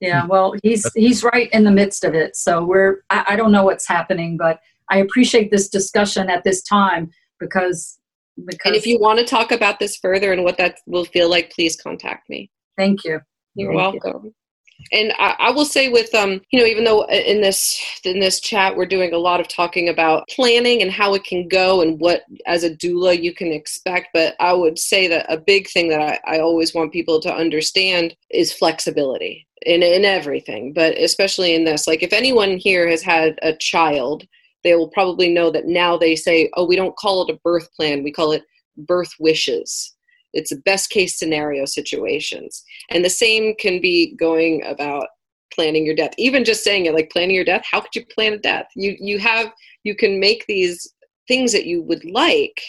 Yeah 0.00 0.26
well 0.26 0.54
he's 0.62 0.90
he's 0.94 1.24
right 1.24 1.48
in 1.52 1.64
the 1.64 1.70
midst 1.70 2.04
of 2.04 2.14
it. 2.14 2.36
So 2.36 2.64
we're 2.64 3.02
I, 3.10 3.24
I, 3.28 3.36
don't 3.36 3.52
know 3.52 3.64
what's 3.64 3.88
happening 3.88 4.36
but 4.36 4.60
i 4.90 4.98
appreciate 4.98 5.50
this 5.50 5.68
discussion 5.70 6.28
at 6.28 6.44
this 6.44 6.62
time 6.62 7.10
because 7.40 7.98
because 8.44 8.66
and 8.66 8.76
if 8.76 8.86
you 8.86 8.98
want 9.00 9.18
to 9.18 9.24
talk 9.24 9.50
about 9.50 9.78
this 9.78 9.96
further 9.96 10.32
and 10.32 10.44
what 10.44 10.58
that 10.58 10.78
will 10.86 11.06
feel 11.06 11.30
like 11.30 11.50
please 11.50 11.76
contact 11.76 12.28
me. 12.28 12.50
Thank 12.76 13.04
you. 13.04 13.20
You're 13.54 13.72
thank 13.72 14.04
welcome. 14.04 14.24
you 14.26 14.34
and 14.92 15.12
I, 15.18 15.34
I, 15.38 15.50
will 15.50 15.64
say 15.64 15.88
with 15.88 16.14
um 16.14 16.40
you 16.50 16.60
know 16.60 16.66
even 16.66 16.84
though 16.84 17.04
in 17.06 17.40
this 17.40 17.80
in 18.04 18.20
this 18.20 18.40
chat 18.40 18.76
we're 18.76 18.86
doing 18.86 19.12
a 19.12 19.18
lot 19.18 19.40
of 19.40 19.48
talking 19.48 19.88
about 19.88 20.28
planning 20.28 20.82
and 20.82 20.90
how 20.90 21.14
it 21.14 21.24
can 21.24 21.48
go 21.48 21.80
and 21.80 21.98
what 22.00 22.22
as 22.46 22.64
a 22.64 22.70
doula 22.70 23.20
you 23.20 23.34
can 23.34 23.52
expect 23.52 24.08
but 24.12 24.34
i 24.40 24.52
would 24.52 24.78
say 24.78 25.08
that 25.08 25.26
a 25.32 25.38
big 25.38 25.68
thing 25.68 25.88
that 25.88 26.00
i, 26.00 26.36
I 26.36 26.40
always 26.40 26.74
want 26.74 26.92
people 26.92 27.20
to 27.20 27.34
understand 27.34 28.14
is 28.30 28.52
flexibility 28.52 29.46
in, 29.62 29.82
in 29.82 30.04
everything 30.04 30.72
but 30.72 30.96
especially 30.98 31.54
in 31.54 31.64
this. 31.64 31.86
Like 31.86 32.02
if 32.02 32.12
anyone 32.12 32.56
here 32.56 32.88
has 32.88 33.02
had 33.02 33.38
a 33.42 33.54
child 33.56 34.26
they 34.64 34.74
will 34.74 34.88
probably 34.88 35.32
know 35.32 35.50
that 35.50 35.66
now 35.66 35.96
they 35.96 36.16
say 36.16 36.50
oh 36.54 36.66
we 36.66 36.76
don't 36.76 36.96
call 36.96 37.26
it 37.26 37.34
a 37.34 37.40
birth 37.42 37.72
plan 37.74 38.02
we 38.02 38.12
call 38.12 38.32
it 38.32 38.42
birth 38.76 39.12
wishes 39.18 39.95
it's 40.36 40.52
best 40.64 40.90
case 40.90 41.18
scenario 41.18 41.64
situations. 41.64 42.62
And 42.90 43.04
the 43.04 43.10
same 43.10 43.54
can 43.56 43.80
be 43.80 44.14
going 44.16 44.62
about 44.64 45.08
planning 45.52 45.86
your 45.86 45.94
death. 45.94 46.12
Even 46.18 46.44
just 46.44 46.64
saying 46.64 46.86
it 46.86 46.94
like 46.94 47.10
planning 47.10 47.34
your 47.34 47.44
death 47.44 47.64
how 47.70 47.80
could 47.80 47.94
you 47.94 48.04
plan 48.06 48.34
a 48.34 48.38
death? 48.38 48.66
You 48.74 48.96
you 48.98 49.18
have 49.18 49.52
you 49.84 49.94
can 49.94 50.20
make 50.20 50.44
these 50.46 50.92
things 51.28 51.52
that 51.52 51.66
you 51.66 51.82
would 51.82 52.04
like 52.04 52.60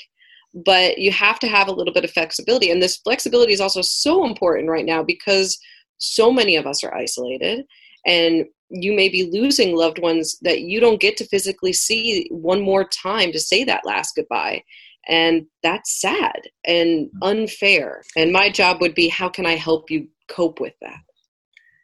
but 0.66 0.98
you 0.98 1.12
have 1.12 1.40
to 1.40 1.48
have 1.48 1.68
a 1.68 1.72
little 1.72 1.94
bit 1.94 2.04
of 2.04 2.12
flexibility. 2.12 2.72
And 2.72 2.82
this 2.82 2.98
flexibility 2.98 3.54
is 3.54 3.62
also 3.62 3.82
so 3.82 4.26
important 4.26 4.70
right 4.70 4.86
now 4.86 5.04
because 5.04 5.60
so 5.98 6.32
many 6.32 6.56
of 6.56 6.66
us 6.66 6.84
are 6.84 6.96
isolated 6.96 7.66
and 8.06 8.46
you 8.70 8.94
may 8.94 9.10
be 9.10 9.30
losing 9.32 9.76
loved 9.76 10.00
ones 10.00 10.38
that 10.42 10.62
you 10.62 10.80
don't 10.80 11.02
get 11.02 11.16
to 11.18 11.28
physically 11.28 11.74
see 11.74 12.28
one 12.32 12.62
more 12.62 12.88
time 12.88 13.32
to 13.32 13.40
say 13.40 13.64
that 13.64 13.86
last 13.86 14.16
goodbye 14.16 14.64
and 15.08 15.46
that's 15.64 16.00
sad 16.00 16.42
and 16.66 17.08
mm-hmm. 17.08 17.24
unfair. 17.24 18.04
And 18.16 18.32
my 18.32 18.50
job 18.50 18.82
would 18.82 18.96
be 18.96 19.08
how 19.08 19.30
can 19.30 19.46
I 19.46 19.56
help 19.56 19.90
you 19.90 20.08
cope 20.28 20.60
with 20.60 20.74
that? 20.82 21.00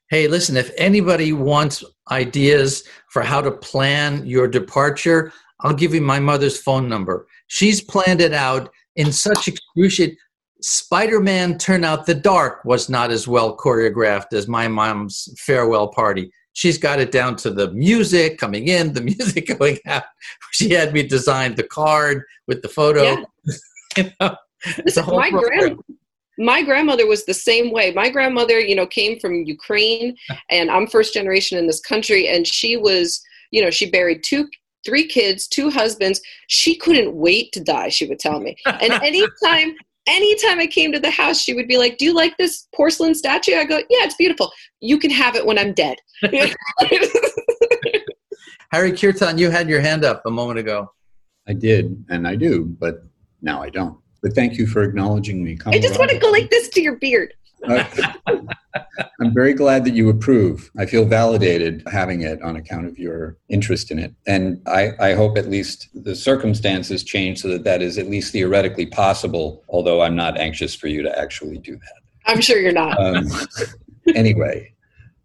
Hey, 0.10 0.28
listen, 0.28 0.58
if 0.58 0.72
anybody 0.78 1.34
wants 1.34 1.84
ideas 2.12 2.84
for 3.10 3.24
how 3.24 3.42
to 3.42 3.52
plan 3.52 4.26
your 4.26 4.48
departure, 4.48 5.32
I'll 5.62 5.74
give 5.74 5.94
you 5.94 6.02
my 6.02 6.20
mother's 6.20 6.62
phone 6.62 6.88
number. 6.88 7.26
She's 7.48 7.82
planned 7.82 8.22
it 8.22 8.34
out 8.34 8.70
in 8.96 9.12
such 9.12 9.48
excruciating. 9.48 10.18
Spider 10.62 11.20
Man 11.20 11.58
Turn 11.58 11.84
Off 11.84 12.06
the 12.06 12.14
Dark 12.14 12.64
was 12.64 12.90
not 12.90 13.12
as 13.12 13.28
well 13.28 13.58
choreographed 13.58 14.34
as 14.34 14.48
my 14.48 14.68
mom's 14.68 15.28
farewell 15.38 15.90
party 15.90 16.32
she's 16.54 16.78
got 16.78 17.00
it 17.00 17.12
down 17.12 17.36
to 17.38 17.52
the 17.52 17.72
music 17.72 18.38
coming 18.38 18.68
in, 18.68 18.94
the 18.94 19.02
music 19.18 19.58
going 19.60 19.80
out. 19.86 20.04
She 20.52 20.70
had 20.70 20.94
me 20.94 21.04
design 21.04 21.56
the 21.56 21.63
card 21.63 22.24
with 22.48 22.62
the 22.62 22.70
photo. 22.70 23.04
Yeah. 23.04 23.24
you 23.98 24.12
know, 24.20 24.36
Listen, 24.86 25.06
my 25.08 25.30
grand, 25.30 25.80
my 26.38 26.63
grandmother 26.63 27.06
was 27.06 27.26
the 27.26 27.34
same 27.34 27.72
way. 27.72 27.92
My 27.92 28.10
grandmother, 28.10 28.60
you 28.60 28.76
know, 28.76 28.88
came 28.88 29.20
from 29.20 29.44
Ukraine, 29.44 30.16
and 30.50 30.72
I'm 30.72 30.88
first 30.88 31.13
generation 31.13 31.58
in 31.58 31.68
this 31.68 31.82
country, 31.82 32.30
and 32.30 32.48
she 32.48 32.78
was, 32.78 33.22
you 33.52 33.62
know, 33.62 33.70
she 33.70 33.89
buried 33.89 34.24
two 34.24 34.48
three 34.86 35.08
kids, 35.08 35.48
two 35.48 35.70
husbands. 35.70 36.22
She 36.48 36.76
couldn't 36.76 37.16
wait 37.16 37.54
to 37.54 37.63
die, 37.63 37.88
she 37.88 38.06
would 38.06 38.20
tell 38.20 38.42
me. 38.42 38.58
And 38.66 38.92
anytime 38.92 39.76
anytime 40.08 40.60
I 40.60 40.68
came 40.68 40.92
to 40.92 41.00
the 41.00 41.10
house, 41.10 41.42
she 41.42 41.54
would 41.54 41.68
be 41.68 41.78
like, 41.78 41.98
Do 41.98 42.06
you 42.06 42.13
like 42.13 42.38
this 42.38 42.68
porcelain 42.76 43.16
statue? 43.16 43.56
I 43.56 43.66
go, 43.66 43.78
Yeah, 43.78 44.06
it's 44.06 44.16
beautiful. 44.16 44.52
You 44.80 44.98
can 45.00 45.12
have 45.12 45.36
it 45.36 45.46
when 45.46 45.58
I'm 45.58 45.74
dead. 45.74 45.98
Hari 48.72 48.92
Kirtan, 48.98 49.38
you 49.38 49.50
had 49.52 49.70
your 49.70 49.82
hand 49.82 50.04
up 50.04 50.24
a 50.26 50.32
moment 50.32 50.60
ago. 50.60 50.92
I 51.48 51.54
did, 51.54 52.04
and 52.10 52.28
I 52.28 52.36
do, 52.36 52.66
but 52.80 53.04
now 53.42 53.62
I 53.62 53.70
don't. 53.70 53.98
But 54.22 54.34
thank 54.34 54.58
you 54.58 54.66
for 54.66 54.84
acknowledging 54.84 55.44
me. 55.44 55.58
I 55.66 55.78
just 55.80 56.00
want 56.00 56.10
to 56.12 56.18
go 56.18 56.32
like 56.32 56.50
this 56.50 56.70
to 56.70 56.82
your 56.82 56.96
beard. 56.96 57.34
I'm 57.65 59.34
very 59.34 59.54
glad 59.54 59.86
that 59.86 59.93
you 59.93 60.10
approve. 60.10 60.69
I 60.78 60.86
feel 60.86 61.06
validated 61.06 61.84
having 61.91 62.21
it 62.21 62.41
on 62.41 62.56
account 62.56 62.88
of 62.88 62.97
your 62.97 63.38
interest 63.49 63.91
in 63.91 63.99
it. 63.99 64.13
And 64.28 64.62
I, 64.67 64.91
I 64.99 65.13
hope 65.13 65.38
at 65.38 65.49
least 65.49 65.89
the 65.93 66.15
circumstances 66.15 67.04
change 67.04 67.41
so 67.41 67.47
that 67.49 67.63
that 67.63 67.82
is 67.82 67.97
at 67.97 68.10
least 68.10 68.34
theoretically 68.34 68.86
possible, 68.86 69.63
although 69.69 70.02
I'm 70.02 70.15
not 70.15 70.38
anxious 70.38 70.76
for 70.76 70.88
you 70.88 71.02
to 71.04 71.19
actually 71.19 71.58
do 71.58 71.73
that. 71.73 72.02
I'm 72.26 72.41
sure 72.41 72.60
you're 72.60 72.71
not. 72.71 72.99
Um, 72.99 73.28
anyway, 74.15 74.73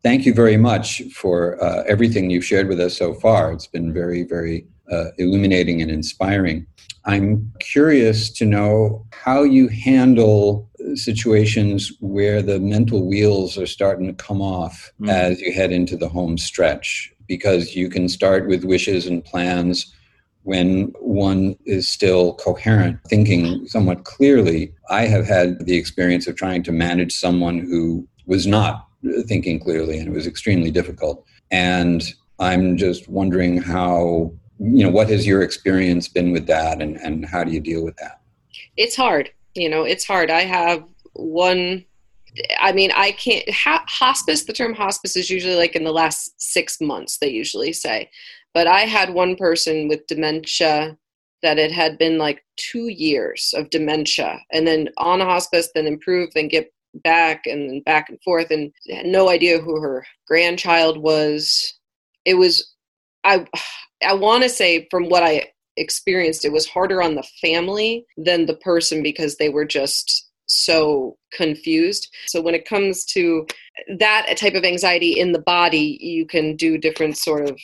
thank 0.02 0.26
you 0.26 0.34
very 0.34 0.56
much 0.56 1.02
for 1.14 1.62
uh, 1.62 1.84
everything 1.86 2.30
you've 2.30 2.44
shared 2.44 2.68
with 2.68 2.80
us 2.80 2.96
so 2.96 3.14
far. 3.14 3.52
It's 3.52 3.66
been 3.66 3.92
very, 3.92 4.22
very 4.22 4.66
uh, 4.90 5.06
illuminating 5.18 5.82
and 5.82 5.90
inspiring. 5.90 6.66
I'm 7.04 7.52
curious 7.60 8.30
to 8.30 8.44
know 8.44 9.06
how 9.12 9.42
you 9.42 9.68
handle 9.68 10.68
situations 10.96 11.92
where 12.00 12.42
the 12.42 12.60
mental 12.60 13.06
wheels 13.06 13.58
are 13.58 13.66
starting 13.66 14.06
to 14.06 14.12
come 14.12 14.40
off 14.40 14.92
mm. 15.00 15.08
as 15.08 15.40
you 15.40 15.52
head 15.52 15.72
into 15.72 15.96
the 15.96 16.08
home 16.08 16.38
stretch, 16.38 17.12
because 17.26 17.74
you 17.74 17.88
can 17.88 18.08
start 18.08 18.48
with 18.48 18.64
wishes 18.64 19.06
and 19.06 19.24
plans 19.24 19.94
when 20.42 20.92
one 21.00 21.56
is 21.66 21.88
still 21.88 22.34
coherent, 22.34 22.98
thinking 23.08 23.66
somewhat 23.66 24.04
clearly. 24.04 24.72
I 24.88 25.02
have 25.02 25.26
had 25.26 25.66
the 25.66 25.76
experience 25.76 26.26
of 26.26 26.36
trying 26.36 26.62
to 26.64 26.72
manage 26.72 27.12
someone 27.12 27.58
who 27.58 28.06
was 28.26 28.46
not 28.46 28.86
thinking 29.26 29.60
clearly, 29.60 29.98
and 29.98 30.08
it 30.08 30.14
was 30.14 30.26
extremely 30.26 30.70
difficult. 30.70 31.24
And 31.50 32.02
I'm 32.38 32.76
just 32.76 33.08
wondering 33.08 33.60
how 33.60 34.32
you 34.58 34.82
know 34.82 34.90
what 34.90 35.08
has 35.08 35.26
your 35.26 35.42
experience 35.42 36.08
been 36.08 36.32
with 36.32 36.46
that 36.46 36.82
and, 36.82 36.96
and 36.96 37.24
how 37.26 37.44
do 37.44 37.52
you 37.52 37.60
deal 37.60 37.84
with 37.84 37.96
that 37.96 38.20
it's 38.76 38.96
hard 38.96 39.30
you 39.60 39.68
know 39.68 39.84
it's 39.84 40.04
hard. 40.04 40.30
I 40.30 40.42
have 40.42 40.84
one 41.14 41.84
i 42.60 42.70
mean 42.70 42.92
i 42.94 43.10
can't 43.12 43.48
ha- 43.50 43.84
hospice 43.88 44.44
the 44.44 44.52
term 44.52 44.74
hospice 44.74 45.16
is 45.16 45.30
usually 45.30 45.56
like 45.56 45.74
in 45.74 45.82
the 45.82 45.90
last 45.90 46.30
six 46.36 46.80
months 46.80 47.18
they 47.18 47.28
usually 47.28 47.72
say. 47.72 48.08
But 48.54 48.66
i 48.66 48.80
had 48.80 49.12
one 49.12 49.34
person 49.34 49.88
with 49.88 50.06
dementia 50.06 50.96
that 51.42 51.58
it 51.58 51.72
had 51.72 51.98
been 51.98 52.18
like 52.18 52.44
two 52.56 52.88
years 52.88 53.54
of 53.56 53.70
dementia 53.70 54.40
and 54.52 54.66
then 54.66 54.88
on 54.98 55.20
a 55.20 55.24
hospice 55.24 55.70
then 55.74 55.86
improve 55.86 56.30
then 56.34 56.48
get 56.48 56.70
back 57.02 57.46
and 57.46 57.70
then 57.70 57.80
back 57.80 58.08
and 58.08 58.20
forth 58.22 58.50
and 58.50 58.72
no 59.04 59.28
idea 59.28 59.58
who 59.58 59.80
her 59.80 60.06
grandchild 60.26 60.98
was. 60.98 61.74
It 62.24 62.34
was 62.34 62.74
I 63.24 63.46
I 64.04 64.14
want 64.14 64.42
to 64.42 64.48
say 64.48 64.86
from 64.90 65.08
what 65.08 65.22
I 65.22 65.50
experienced, 65.78 66.44
it 66.44 66.52
was 66.52 66.68
harder 66.68 67.02
on 67.02 67.14
the 67.14 67.28
family 67.40 68.04
than 68.16 68.46
the 68.46 68.56
person 68.56 69.02
because 69.02 69.36
they 69.36 69.48
were 69.48 69.64
just 69.64 70.28
so 70.46 71.16
confused. 71.32 72.08
So 72.26 72.40
when 72.40 72.54
it 72.54 72.66
comes 72.66 73.04
to 73.06 73.46
that 73.98 74.36
type 74.36 74.54
of 74.54 74.64
anxiety 74.64 75.18
in 75.18 75.32
the 75.32 75.40
body, 75.40 75.98
you 76.00 76.26
can 76.26 76.56
do 76.56 76.78
different 76.78 77.16
sort 77.16 77.48
of 77.48 77.58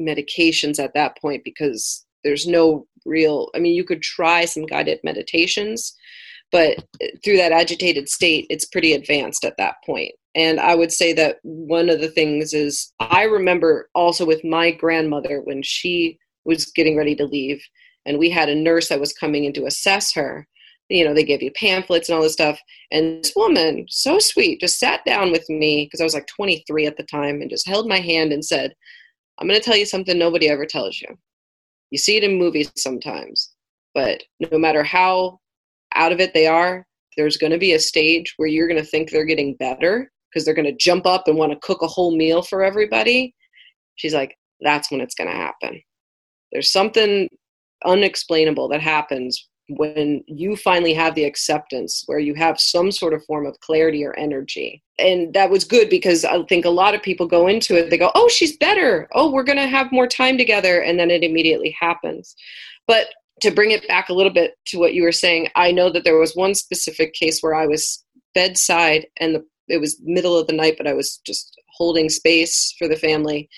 medications 0.00 0.78
at 0.78 0.94
that 0.94 1.16
point 1.20 1.42
because 1.44 2.04
there's 2.24 2.46
no 2.46 2.86
real 3.04 3.48
I 3.54 3.58
mean 3.58 3.74
you 3.74 3.84
could 3.84 4.02
try 4.02 4.44
some 4.44 4.66
guided 4.66 5.00
meditations, 5.02 5.94
but 6.52 6.84
through 7.24 7.36
that 7.38 7.52
agitated 7.52 8.08
state 8.08 8.46
it's 8.50 8.64
pretty 8.64 8.92
advanced 8.92 9.44
at 9.44 9.56
that 9.58 9.76
point. 9.84 10.12
And 10.34 10.60
I 10.60 10.74
would 10.74 10.92
say 10.92 11.12
that 11.14 11.38
one 11.42 11.88
of 11.88 12.00
the 12.00 12.08
things 12.08 12.54
is 12.54 12.92
I 13.00 13.24
remember 13.24 13.88
also 13.94 14.24
with 14.24 14.44
my 14.44 14.70
grandmother 14.70 15.40
when 15.40 15.62
she 15.62 16.18
was 16.48 16.64
getting 16.74 16.96
ready 16.96 17.14
to 17.14 17.26
leave. 17.26 17.62
And 18.06 18.18
we 18.18 18.30
had 18.30 18.48
a 18.48 18.54
nurse 18.54 18.88
that 18.88 18.98
was 18.98 19.12
coming 19.12 19.44
in 19.44 19.52
to 19.52 19.66
assess 19.66 20.12
her. 20.14 20.48
You 20.88 21.04
know 21.04 21.12
they 21.12 21.22
gave 21.22 21.42
you 21.42 21.52
pamphlets 21.52 22.08
and 22.08 22.16
all 22.16 22.22
this 22.22 22.32
stuff. 22.32 22.58
And 22.90 23.22
this 23.22 23.34
woman 23.36 23.84
so 23.88 24.18
sweet 24.18 24.60
just 24.60 24.80
sat 24.80 25.04
down 25.04 25.30
with 25.30 25.48
me 25.50 25.84
because 25.84 26.00
i 26.00 26.04
was 26.04 26.14
like 26.14 26.26
23 26.34 26.86
at 26.86 26.96
the 26.96 27.02
time 27.02 27.42
and 27.42 27.50
just 27.50 27.68
held 27.68 27.86
my 27.86 28.00
hand 28.00 28.32
and 28.32 28.42
said 28.42 28.72
i'm 29.38 29.46
going 29.46 29.60
to 29.60 29.64
tell 29.64 29.76
you 29.76 29.84
something 29.84 30.18
nobody 30.18 30.48
ever 30.48 30.64
tells 30.64 31.00
you. 31.00 31.08
You 31.90 31.98
see 31.98 32.16
it 32.16 32.24
in 32.24 32.38
movies 32.38 32.72
sometimes 32.76 33.54
but 33.94 34.22
no 34.50 34.58
matter 34.58 34.82
how 34.82 35.38
out 35.94 36.12
of 36.12 36.20
it 36.20 36.32
they 36.32 36.46
are 36.46 36.86
there's 37.18 37.36
going 37.36 37.52
to 37.52 37.58
be 37.58 37.74
a 37.74 37.78
stage 37.78 38.32
where 38.38 38.48
you're 38.48 38.68
going 38.68 38.82
to 38.82 38.90
think 38.90 39.10
they're 39.10 39.24
getting 39.24 39.56
better 39.56 40.10
because 40.30 40.44
they're 40.44 40.54
going 40.54 40.72
to 40.72 40.76
jump 40.76 41.04
up 41.04 41.28
and 41.28 41.36
want 41.36 41.52
to 41.52 41.58
cook 41.60 41.82
a 41.82 41.86
whole 41.86 42.16
meal 42.16 42.42
for 42.42 42.62
everybody. 42.62 43.34
She's 43.96 44.14
like 44.14 44.34
that's 44.60 44.90
when 44.90 45.02
it's 45.02 45.14
going 45.14 45.28
to 45.28 45.36
happen 45.36 45.82
there's 46.52 46.70
something 46.70 47.28
unexplainable 47.84 48.68
that 48.68 48.80
happens 48.80 49.48
when 49.70 50.24
you 50.26 50.56
finally 50.56 50.94
have 50.94 51.14
the 51.14 51.24
acceptance 51.24 52.02
where 52.06 52.18
you 52.18 52.34
have 52.34 52.58
some 52.58 52.90
sort 52.90 53.12
of 53.12 53.24
form 53.26 53.44
of 53.44 53.60
clarity 53.60 54.04
or 54.04 54.18
energy. 54.18 54.82
And 54.98 55.34
that 55.34 55.50
was 55.50 55.64
good 55.64 55.90
because 55.90 56.24
i 56.24 56.42
think 56.44 56.64
a 56.64 56.70
lot 56.70 56.94
of 56.94 57.02
people 57.02 57.26
go 57.26 57.46
into 57.46 57.76
it 57.76 57.90
they 57.90 57.98
go 57.98 58.10
oh 58.14 58.28
she's 58.28 58.56
better. 58.56 59.08
Oh 59.12 59.30
we're 59.30 59.42
going 59.42 59.58
to 59.58 59.68
have 59.68 59.92
more 59.92 60.06
time 60.06 60.38
together. 60.38 60.80
And 60.80 60.98
then 60.98 61.10
it 61.10 61.22
immediately 61.22 61.76
happens. 61.78 62.34
But 62.86 63.08
to 63.40 63.50
bring 63.50 63.70
it 63.70 63.86
back 63.86 64.08
a 64.08 64.14
little 64.14 64.32
bit 64.32 64.54
to 64.66 64.78
what 64.78 64.94
you 64.94 65.02
were 65.02 65.12
saying 65.12 65.48
i 65.56 65.70
know 65.70 65.90
that 65.90 66.04
there 66.04 66.18
was 66.18 66.34
one 66.34 66.54
specific 66.54 67.12
case 67.14 67.40
where 67.40 67.54
i 67.54 67.66
was 67.66 68.04
bedside 68.34 69.06
and 69.18 69.34
the, 69.34 69.44
it 69.68 69.80
was 69.80 70.00
middle 70.02 70.36
of 70.36 70.46
the 70.46 70.52
night 70.52 70.74
but 70.76 70.86
i 70.86 70.92
was 70.92 71.20
just 71.24 71.60
holding 71.74 72.08
space 72.08 72.74
for 72.78 72.88
the 72.88 72.96
family 72.96 73.48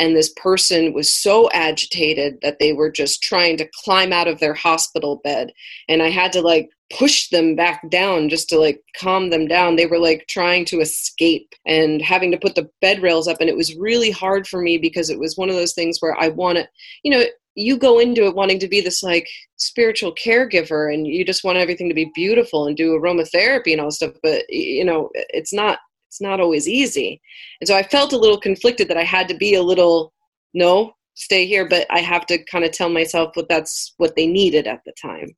and 0.00 0.16
this 0.16 0.32
person 0.32 0.94
was 0.94 1.12
so 1.12 1.50
agitated 1.50 2.38
that 2.42 2.58
they 2.58 2.72
were 2.72 2.90
just 2.90 3.22
trying 3.22 3.58
to 3.58 3.68
climb 3.84 4.12
out 4.12 4.26
of 4.26 4.40
their 4.40 4.54
hospital 4.54 5.20
bed. 5.22 5.52
And 5.88 6.02
i 6.02 6.08
had 6.08 6.32
to 6.32 6.40
like 6.40 6.70
push 6.92 7.28
them 7.28 7.54
back 7.54 7.88
down 7.88 8.28
just 8.28 8.48
to 8.48 8.58
like 8.58 8.82
calm 8.96 9.30
them 9.30 9.46
down. 9.46 9.76
They 9.76 9.86
were 9.86 9.98
like 9.98 10.26
trying 10.28 10.64
to 10.66 10.80
escape 10.80 11.54
and 11.64 12.02
having 12.02 12.32
to 12.32 12.38
put 12.38 12.56
the 12.56 12.68
bed 12.80 13.00
rails 13.00 13.28
up. 13.28 13.36
And 13.40 13.48
it 13.48 13.56
was 13.56 13.76
really 13.76 14.10
hard 14.10 14.48
for 14.48 14.60
me 14.60 14.76
because 14.76 15.10
it 15.10 15.18
was 15.18 15.36
one 15.36 15.48
of 15.48 15.54
those 15.54 15.74
things 15.74 15.98
where 16.00 16.18
i 16.18 16.28
wanted 16.28 16.66
you 17.04 17.10
know 17.12 17.24
you 17.56 17.76
go 17.76 17.98
into 17.98 18.26
it 18.26 18.34
wanting 18.34 18.58
to 18.60 18.68
be 18.68 18.80
this 18.80 19.02
like 19.02 19.28
spiritual 19.56 20.14
caregiver 20.14 20.92
and 20.94 21.06
you 21.06 21.24
just 21.24 21.44
want 21.44 21.58
everything 21.58 21.88
to 21.88 21.94
be 21.94 22.10
beautiful 22.14 22.66
and 22.66 22.76
do 22.76 22.98
aromatherapy 22.98 23.72
and 23.72 23.80
all 23.80 23.90
stuff. 23.90 24.14
But 24.22 24.44
you 24.48 24.84
know 24.84 25.10
it's 25.14 25.52
not 25.52 25.78
it's 26.10 26.20
not 26.20 26.40
always 26.40 26.66
easy. 26.66 27.20
And 27.60 27.68
so 27.68 27.76
I 27.76 27.84
felt 27.84 28.12
a 28.12 28.18
little 28.18 28.38
conflicted 28.38 28.88
that 28.88 28.96
I 28.96 29.04
had 29.04 29.28
to 29.28 29.34
be 29.36 29.54
a 29.54 29.62
little, 29.62 30.12
no, 30.54 30.92
stay 31.14 31.46
here, 31.46 31.68
but 31.68 31.86
I 31.88 32.00
have 32.00 32.26
to 32.26 32.44
kind 32.46 32.64
of 32.64 32.72
tell 32.72 32.88
myself 32.88 33.32
that 33.36 33.48
that's 33.48 33.94
what 33.98 34.16
they 34.16 34.26
needed 34.26 34.66
at 34.66 34.80
the 34.84 34.92
time. 35.00 35.28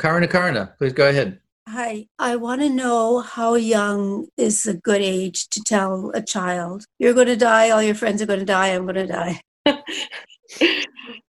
Karina 0.00 0.26
Karina, 0.26 0.74
please 0.78 0.92
go 0.92 1.08
ahead. 1.08 1.38
Hi, 1.68 2.06
I 2.18 2.34
want 2.34 2.60
to 2.62 2.68
know 2.68 3.20
how 3.20 3.54
young 3.54 4.26
is 4.36 4.66
a 4.66 4.74
good 4.74 5.00
age 5.00 5.48
to 5.50 5.62
tell 5.62 6.10
a 6.12 6.20
child, 6.20 6.86
you're 6.98 7.14
going 7.14 7.28
to 7.28 7.36
die, 7.36 7.70
all 7.70 7.82
your 7.82 7.94
friends 7.94 8.20
are 8.20 8.26
going 8.26 8.40
to 8.40 8.44
die, 8.44 8.74
I'm 8.74 8.82
going 8.84 8.96
to 8.96 9.06
die. 9.06 9.40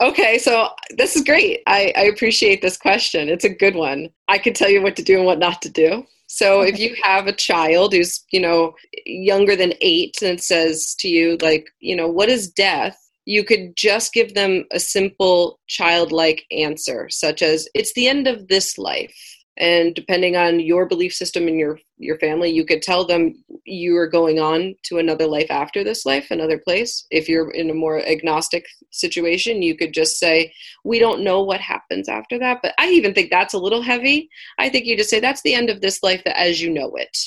okay, 0.02 0.40
so 0.40 0.70
this 0.98 1.16
is 1.16 1.24
great. 1.24 1.62
I, 1.68 1.94
I 1.96 2.04
appreciate 2.06 2.64
this 2.64 2.76
question. 2.76 3.30
It's 3.30 3.46
a 3.46 3.50
good 3.50 3.76
one. 3.76 4.10
I 4.28 4.40
can 4.40 4.56
tell 4.56 4.70
you 4.70 4.82
what 4.82 4.96
to 4.96 5.04
do 5.04 5.18
and 5.18 5.28
what 5.28 5.38
not 5.38 5.62
to 5.62 5.70
do. 5.70 6.08
So 6.36 6.64
if 6.64 6.78
you 6.78 6.98
have 7.02 7.28
a 7.28 7.32
child 7.32 7.94
who's, 7.94 8.26
you 8.30 8.42
know, 8.42 8.74
younger 9.06 9.56
than 9.56 9.72
eight 9.80 10.22
and 10.22 10.42
says 10.42 10.94
to 11.00 11.08
you, 11.08 11.38
like, 11.42 11.70
you 11.80 11.96
know, 11.96 12.10
what 12.10 12.28
is 12.28 12.52
death? 12.52 13.00
You 13.24 13.46
could 13.46 13.78
just 13.78 14.12
give 14.12 14.34
them 14.34 14.66
a 14.74 14.80
simple 14.82 15.62
childlike 15.68 16.44
answer, 16.52 17.08
such 17.10 17.42
as, 17.42 17.70
it's 17.74 17.94
the 17.94 18.10
end 18.10 18.28
of 18.28 18.50
this 18.50 18.78
life 18.78 19.16
and 19.58 19.96
depending 19.96 20.36
on 20.36 20.60
your 20.60 20.86
belief 20.86 21.14
system 21.14 21.48
and 21.48 21.58
your 21.60 21.80
your 21.98 22.18
family 22.20 22.50
you 22.50 22.66
could 22.66 22.82
tell 22.82 23.06
them 23.06 23.34
you 23.64 23.96
are 23.96 24.08
going 24.08 24.40
on 24.40 24.76
to 24.84 24.98
another 24.98 25.26
life 25.26 25.50
after 25.50 25.84
this 25.84 26.06
life 26.06 26.30
another 26.30 26.58
place. 26.58 27.06
If 27.10 27.30
you're 27.30 27.52
in 27.52 27.70
a 27.70 27.74
more 27.74 28.06
agnostic 28.06 28.66
situation 28.92 29.62
you 29.62 29.76
could 29.76 29.94
just 29.94 30.20
say 30.20 30.54
we 30.84 31.00
don't 31.00 31.24
know 31.24 31.42
what 31.42 31.62
happens 31.62 32.10
after 32.10 32.38
that. 32.40 32.60
But 32.62 32.74
i 32.78 32.90
even 32.90 33.14
think 33.14 33.30
that's 33.30 33.54
a 33.54 33.60
little 33.60 33.82
heavy. 33.82 34.30
I 34.60 34.70
think 34.70 34.86
you 34.86 34.98
just 34.98 35.10
say 35.10 35.20
that's 35.20 35.42
the 35.42 35.54
end 35.54 35.70
of 35.70 35.82
this 35.82 36.04
life 36.04 36.24
that 36.26 36.40
as 36.40 36.62
you 36.62 36.70
know 36.70 36.96
it 36.96 37.18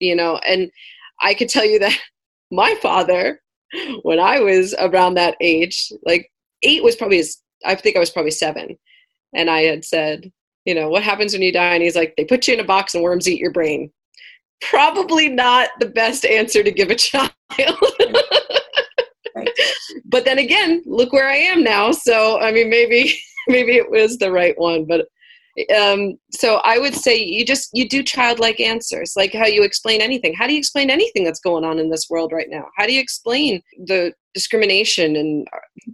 you 0.00 0.14
know? 0.14 0.36
And 0.38 0.70
i 1.20 1.34
could 1.34 1.48
tell 1.48 1.64
you 1.64 1.78
that 1.80 1.98
my 2.50 2.74
father 2.80 3.40
when 4.02 4.18
i 4.18 4.40
was 4.40 4.74
around 4.78 5.14
that 5.14 5.36
age 5.40 5.92
like 6.04 6.32
eight 6.62 6.82
was 6.82 6.96
probably 6.96 7.18
his 7.18 7.38
i 7.66 7.74
think 7.74 7.96
i 7.96 8.00
was 8.00 8.10
probably 8.10 8.30
seven. 8.30 8.78
And 9.34 9.50
i 9.50 9.62
had 9.62 9.84
said 9.84 10.32
you 10.68 10.74
know, 10.74 10.90
what 10.90 11.02
happens 11.02 11.32
when 11.32 11.40
you 11.40 11.50
die? 11.50 11.72
And 11.72 11.82
he's 11.82 11.96
like, 11.96 12.12
they 12.18 12.26
put 12.26 12.46
you 12.46 12.52
in 12.52 12.60
a 12.60 12.64
box 12.64 12.94
and 12.94 13.02
worms 13.02 13.26
eat 13.26 13.40
your 13.40 13.52
brain. 13.52 13.90
Probably 14.60 15.30
not 15.30 15.70
the 15.80 15.86
best 15.86 16.26
answer 16.26 16.62
to 16.62 16.70
give 16.70 16.90
a 16.90 16.94
child. 17.08 17.32
But 20.04 20.26
then 20.26 20.36
again, 20.36 20.82
look 20.84 21.14
where 21.14 21.26
I 21.26 21.36
am 21.36 21.64
now. 21.64 21.90
So, 21.90 22.38
I 22.38 22.52
mean, 22.52 22.68
maybe, 22.68 23.18
maybe 23.48 23.76
it 23.76 23.90
was 23.90 24.18
the 24.18 24.30
right 24.30 24.58
one, 24.58 24.84
but 24.84 25.06
um, 25.76 26.18
so 26.30 26.60
I 26.64 26.78
would 26.78 26.94
say 26.94 27.16
you 27.16 27.44
just 27.44 27.70
you 27.72 27.88
do 27.88 28.02
childlike 28.02 28.60
answers, 28.60 29.14
like 29.16 29.32
how 29.32 29.46
you 29.46 29.62
explain 29.62 30.00
anything. 30.00 30.34
How 30.34 30.46
do 30.46 30.52
you 30.52 30.58
explain 30.58 30.90
anything 30.90 31.24
that's 31.24 31.40
going 31.40 31.64
on 31.64 31.78
in 31.78 31.90
this 31.90 32.08
world 32.10 32.32
right 32.32 32.48
now? 32.48 32.66
How 32.76 32.86
do 32.86 32.92
you 32.92 33.00
explain 33.00 33.62
the 33.86 34.12
discrimination 34.34 35.16
and 35.16 35.48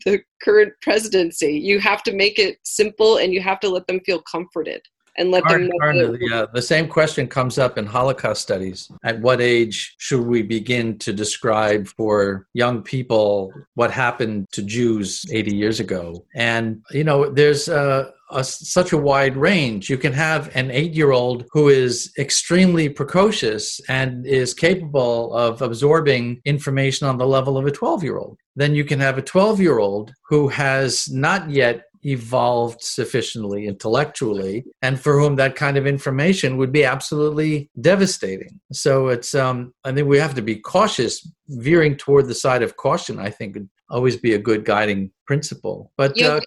the 0.04 0.20
current 0.42 0.72
presidency? 0.82 1.52
You 1.52 1.80
have 1.80 2.02
to 2.04 2.12
make 2.12 2.38
it 2.38 2.58
simple, 2.64 3.18
and 3.18 3.32
you 3.32 3.40
have 3.40 3.60
to 3.60 3.68
let 3.68 3.86
them 3.86 4.00
feel 4.00 4.22
comforted 4.22 4.82
and 5.16 5.30
let 5.30 5.46
them 5.48 5.68
know. 5.68 6.16
yeah, 6.20 6.46
the 6.52 6.62
same 6.62 6.88
question 6.88 7.26
comes 7.26 7.58
up 7.58 7.78
in 7.78 7.86
Holocaust 7.86 8.42
studies. 8.42 8.90
At 9.04 9.20
what 9.20 9.40
age 9.40 9.94
should 9.98 10.26
we 10.26 10.42
begin 10.42 10.98
to 10.98 11.12
describe 11.12 11.86
for 11.86 12.46
young 12.52 12.82
people 12.82 13.52
what 13.74 13.90
happened 13.90 14.48
to 14.52 14.62
Jews 14.62 15.24
80 15.30 15.54
years 15.54 15.80
ago? 15.80 16.24
And, 16.34 16.82
you 16.90 17.04
know, 17.04 17.30
there's 17.30 17.68
a, 17.68 18.12
a, 18.30 18.42
such 18.42 18.92
a 18.92 18.98
wide 18.98 19.36
range. 19.36 19.88
You 19.88 19.98
can 19.98 20.12
have 20.12 20.54
an 20.56 20.70
eight 20.70 20.94
year 20.94 21.12
old 21.12 21.44
who 21.52 21.68
is 21.68 22.12
extremely 22.18 22.88
precocious 22.88 23.80
and 23.88 24.26
is 24.26 24.54
capable 24.54 25.34
of 25.34 25.62
absorbing 25.62 26.40
information 26.44 27.06
on 27.06 27.18
the 27.18 27.26
level 27.26 27.56
of 27.56 27.66
a 27.66 27.70
12 27.70 28.02
year 28.02 28.18
old. 28.18 28.38
Then 28.56 28.74
you 28.74 28.84
can 28.84 29.00
have 29.00 29.18
a 29.18 29.22
12 29.22 29.60
year 29.60 29.78
old 29.78 30.12
who 30.28 30.48
has 30.48 31.08
not 31.10 31.50
yet 31.50 31.84
evolved 32.04 32.82
sufficiently 32.82 33.66
intellectually 33.66 34.64
and 34.82 35.00
for 35.00 35.18
whom 35.18 35.36
that 35.36 35.56
kind 35.56 35.76
of 35.76 35.86
information 35.86 36.56
would 36.56 36.72
be 36.72 36.84
absolutely 36.84 37.70
devastating. 37.80 38.60
So 38.72 39.08
it's 39.08 39.34
um 39.34 39.72
i 39.84 39.92
think 39.92 40.08
we 40.08 40.18
have 40.18 40.34
to 40.34 40.42
be 40.42 40.56
cautious. 40.56 41.26
Veering 41.48 41.96
toward 41.96 42.26
the 42.26 42.34
side 42.34 42.62
of 42.62 42.76
caution 42.76 43.18
i 43.18 43.28
think 43.28 43.54
would 43.54 43.68
always 43.90 44.16
be 44.16 44.34
a 44.34 44.38
good 44.38 44.64
guiding 44.64 45.10
principle. 45.26 45.92
But 45.96 46.20
uh, 46.20 46.40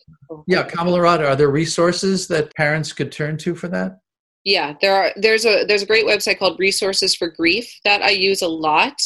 yeah 0.47 0.63
kamala 0.63 0.99
are 1.01 1.35
there 1.35 1.49
resources 1.49 2.27
that 2.27 2.53
parents 2.55 2.93
could 2.93 3.11
turn 3.11 3.37
to 3.37 3.55
for 3.55 3.67
that? 3.69 3.99
Yeah 4.43 4.75
there 4.81 4.95
are 4.95 5.11
there's 5.17 5.45
a 5.45 5.65
there's 5.65 5.83
a 5.83 5.87
great 5.87 6.05
website 6.05 6.39
called 6.39 6.59
resources 6.59 7.15
for 7.15 7.29
grief 7.29 7.67
that 7.83 8.01
i 8.01 8.09
use 8.09 8.41
a 8.41 8.47
lot 8.47 9.01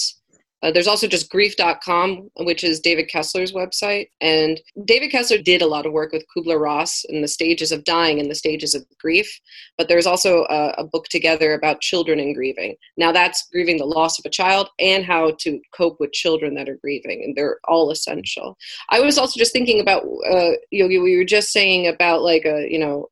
uh, 0.64 0.72
there's 0.72 0.88
also 0.88 1.08
just 1.08 1.30
grief.com, 1.30 2.30
which 2.42 2.64
is 2.64 2.80
David 2.80 3.10
Kessler's 3.10 3.52
website. 3.52 4.10
And 4.22 4.62
David 4.86 5.12
Kessler 5.12 5.40
did 5.40 5.62
a 5.62 5.68
lot 5.68 5.86
of 5.86 5.94
work 5.94 6.12
with 6.12 6.26
Kubler 6.36 6.60
Ross 6.60 7.04
in 7.10 7.22
the 7.22 7.28
stages 7.28 7.72
of 7.72 7.84
dying 7.84 8.20
and 8.20 8.30
the 8.30 8.36
stages 8.36 8.76
of 8.76 8.86
grief. 9.00 9.28
But 9.78 9.88
there's 9.88 10.06
also 10.06 10.46
a, 10.50 10.76
a, 10.78 10.84
book 10.92 11.06
together 11.10 11.54
about 11.54 11.82
children 11.82 12.20
and 12.20 12.36
grieving. 12.36 12.76
Now, 12.98 13.12
that's 13.12 13.48
grieving 13.52 13.78
the 13.78 13.86
loss 13.86 14.20
of 14.20 14.26
a 14.26 14.30
child 14.30 14.70
and 14.78 15.06
how 15.06 15.36
to 15.40 15.60
cope 15.74 16.00
with 16.00 16.12
children 16.12 16.54
that 16.56 16.70
are 16.70 16.78
grieving. 16.82 17.24
And 17.24 17.36
they're 17.36 17.60
all 17.66 17.92
essential. 17.92 18.58
I 18.90 19.00
was 19.00 19.18
also 19.18 19.40
just 19.40 19.54
thinking 19.54 19.80
about, 19.80 20.04
uh, 20.30 20.52
Yogi, 20.70 21.00
we 21.00 21.18
were 21.18 21.24
just 21.24 21.52
saying 21.52 21.88
about 21.88 22.22
like, 22.22 22.46
a, 22.46 22.68
you 22.70 22.80
know, 22.80 23.08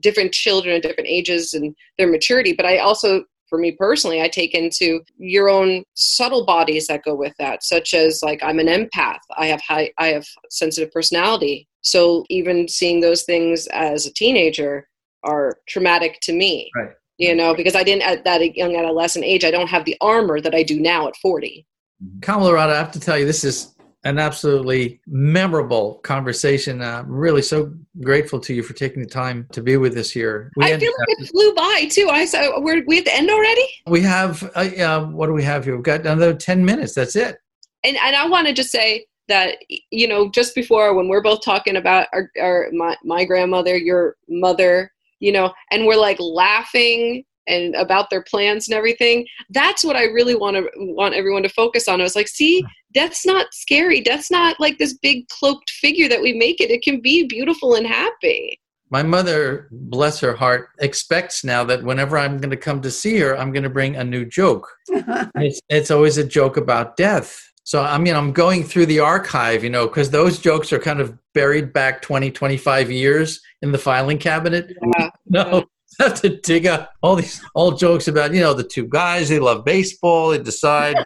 different 0.00 0.32
children 0.32 0.76
at 0.76 0.82
different 0.82 1.08
ages 1.08 1.54
and 1.54 1.74
their 1.98 2.10
maturity. 2.10 2.52
But 2.52 2.66
I 2.66 2.78
also 2.78 3.24
for 3.52 3.58
me 3.58 3.72
personally, 3.72 4.22
I 4.22 4.28
take 4.28 4.54
into 4.54 5.02
your 5.18 5.50
own 5.50 5.84
subtle 5.92 6.46
bodies 6.46 6.86
that 6.86 7.04
go 7.04 7.14
with 7.14 7.34
that, 7.38 7.62
such 7.62 7.92
as 7.92 8.22
like 8.22 8.42
I'm 8.42 8.58
an 8.58 8.66
empath. 8.66 9.18
I 9.36 9.44
have 9.48 9.60
high, 9.60 9.92
I 9.98 10.06
have 10.06 10.24
sensitive 10.48 10.90
personality. 10.90 11.68
So 11.82 12.24
even 12.30 12.66
seeing 12.66 13.00
those 13.00 13.24
things 13.24 13.66
as 13.66 14.06
a 14.06 14.14
teenager 14.14 14.88
are 15.22 15.58
traumatic 15.68 16.18
to 16.22 16.32
me. 16.32 16.70
Right. 16.74 16.92
You 17.18 17.36
know, 17.36 17.54
because 17.54 17.76
I 17.76 17.82
didn't 17.82 18.04
at 18.04 18.24
that 18.24 18.56
young 18.56 18.74
adolescent 18.74 19.26
age, 19.26 19.44
I 19.44 19.50
don't 19.50 19.68
have 19.68 19.84
the 19.84 19.98
armor 20.00 20.40
that 20.40 20.54
I 20.54 20.62
do 20.62 20.80
now 20.80 21.06
at 21.06 21.16
40. 21.16 21.66
Mm-hmm. 22.02 22.20
Kamala 22.20 22.54
Radha, 22.54 22.72
I 22.72 22.78
have 22.78 22.92
to 22.92 23.00
tell 23.00 23.18
you, 23.18 23.26
this 23.26 23.44
is 23.44 23.74
an 24.04 24.18
absolutely 24.18 25.00
memorable 25.06 25.94
conversation. 26.02 26.82
I'm 26.82 27.08
really 27.08 27.42
so 27.42 27.72
grateful 28.00 28.40
to 28.40 28.54
you 28.54 28.62
for 28.62 28.72
taking 28.72 29.02
the 29.02 29.08
time 29.08 29.46
to 29.52 29.62
be 29.62 29.76
with 29.76 29.96
us 29.96 30.10
here. 30.10 30.50
We 30.56 30.64
I 30.64 30.78
feel 30.78 30.92
like 30.98 31.18
it 31.18 31.28
flew 31.28 31.54
by 31.54 31.88
too. 31.90 32.08
I 32.10 32.24
saw 32.24 32.60
we're, 32.60 32.84
we 32.86 32.96
have 32.96 33.04
to 33.04 33.14
end 33.14 33.30
already. 33.30 33.66
We 33.86 34.00
have 34.02 34.42
uh, 34.56 34.70
uh, 34.82 35.06
what 35.06 35.26
do 35.26 35.32
we 35.32 35.44
have 35.44 35.64
here? 35.64 35.76
We've 35.76 35.84
got 35.84 36.00
another 36.00 36.34
ten 36.34 36.64
minutes. 36.64 36.94
That's 36.94 37.16
it. 37.16 37.38
And 37.84 37.96
and 37.96 38.16
I 38.16 38.26
want 38.26 38.48
to 38.48 38.52
just 38.52 38.70
say 38.70 39.06
that 39.28 39.58
you 39.90 40.08
know 40.08 40.30
just 40.30 40.54
before 40.54 40.94
when 40.94 41.08
we're 41.08 41.22
both 41.22 41.44
talking 41.44 41.76
about 41.76 42.08
our, 42.12 42.30
our 42.40 42.68
my 42.72 42.96
my 43.04 43.24
grandmother, 43.24 43.76
your 43.76 44.16
mother, 44.28 44.90
you 45.20 45.32
know, 45.32 45.52
and 45.70 45.86
we're 45.86 45.96
like 45.96 46.18
laughing 46.18 47.24
and 47.48 47.74
about 47.74 48.08
their 48.08 48.22
plans 48.22 48.68
and 48.68 48.76
everything 48.76 49.26
that's 49.50 49.82
what 49.82 49.96
i 49.96 50.04
really 50.04 50.36
want 50.36 50.56
to 50.56 50.70
want 50.76 51.12
everyone 51.12 51.42
to 51.42 51.48
focus 51.48 51.88
on 51.88 52.00
i 52.00 52.04
was 52.04 52.14
like 52.14 52.28
see 52.28 52.64
death's 52.92 53.26
not 53.26 53.52
scary. 53.52 54.00
Death's 54.00 54.30
not 54.30 54.58
like 54.60 54.78
this 54.78 54.94
big 54.94 55.28
cloaked 55.28 55.70
figure 55.70 56.08
that 56.08 56.22
we 56.22 56.32
make 56.32 56.60
it. 56.60 56.70
It 56.70 56.82
can 56.82 57.00
be 57.00 57.26
beautiful 57.26 57.74
and 57.74 57.86
happy. 57.86 58.58
My 58.90 59.02
mother 59.02 59.68
bless 59.70 60.20
her 60.20 60.34
heart 60.34 60.68
expects 60.80 61.44
now 61.44 61.64
that 61.64 61.82
whenever 61.82 62.18
i'm 62.18 62.36
going 62.36 62.50
to 62.50 62.58
come 62.58 62.82
to 62.82 62.90
see 62.90 63.18
her 63.20 63.34
i'm 63.38 63.50
going 63.50 63.62
to 63.62 63.70
bring 63.70 63.96
a 63.96 64.04
new 64.04 64.24
joke. 64.26 64.68
It's, 65.34 65.60
it's 65.70 65.90
always 65.90 66.18
a 66.18 66.24
joke 66.24 66.58
about 66.58 66.98
death. 66.98 67.40
So 67.64 67.82
i 67.82 67.96
mean 67.96 68.14
i'm 68.14 68.32
going 68.32 68.64
through 68.64 68.86
the 68.86 69.00
archive 69.00 69.64
you 69.64 69.70
know 69.70 69.86
because 69.88 70.10
those 70.10 70.38
jokes 70.38 70.74
are 70.74 70.78
kind 70.78 71.00
of 71.00 71.16
buried 71.32 71.72
back 71.72 72.02
20 72.02 72.30
25 72.30 72.90
years 72.90 73.40
in 73.62 73.72
the 73.72 73.78
filing 73.78 74.18
cabinet. 74.18 74.76
Yeah. 74.98 75.10
no 75.26 75.64
have 76.00 76.20
to 76.20 76.40
dig 76.40 76.66
up 76.66 76.92
all 77.02 77.16
these 77.16 77.42
old 77.54 77.78
jokes 77.78 78.08
about 78.08 78.34
you 78.34 78.40
know 78.40 78.54
the 78.54 78.64
two 78.64 78.86
guys 78.86 79.28
they 79.28 79.38
love 79.38 79.64
baseball 79.64 80.30
they 80.30 80.38
decide 80.38 80.96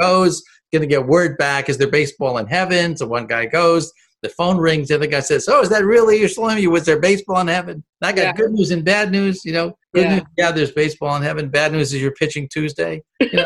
goes 0.00 0.42
going 0.72 0.82
to 0.82 0.86
get 0.86 1.06
word 1.06 1.36
back 1.38 1.68
is 1.68 1.78
there 1.78 1.88
baseball 1.88 2.38
in 2.38 2.46
heaven? 2.46 2.96
So 2.96 3.06
one 3.06 3.26
guy 3.26 3.46
goes 3.46 3.92
the 4.22 4.28
phone 4.28 4.58
rings 4.58 4.88
the 4.88 4.94
other 4.94 5.06
guy 5.06 5.20
says 5.20 5.48
oh 5.48 5.62
is 5.62 5.70
that 5.70 5.82
really 5.82 6.18
your 6.18 6.28
salami 6.28 6.66
was 6.66 6.84
there 6.84 7.00
baseball 7.00 7.40
in 7.40 7.48
heaven? 7.48 7.82
I 8.02 8.12
got 8.12 8.22
yeah. 8.22 8.32
good 8.32 8.52
news 8.52 8.70
and 8.70 8.84
bad 8.84 9.10
news 9.10 9.44
you 9.44 9.52
know? 9.52 9.76
Good 9.94 10.04
yeah. 10.04 10.14
news 10.16 10.24
yeah 10.36 10.52
there's 10.52 10.72
baseball 10.72 11.16
in 11.16 11.22
heaven. 11.22 11.48
Bad 11.48 11.72
news 11.72 11.92
is 11.92 12.02
you're 12.02 12.12
pitching 12.12 12.48
tuesday. 12.48 13.02
You 13.20 13.32
know, 13.32 13.44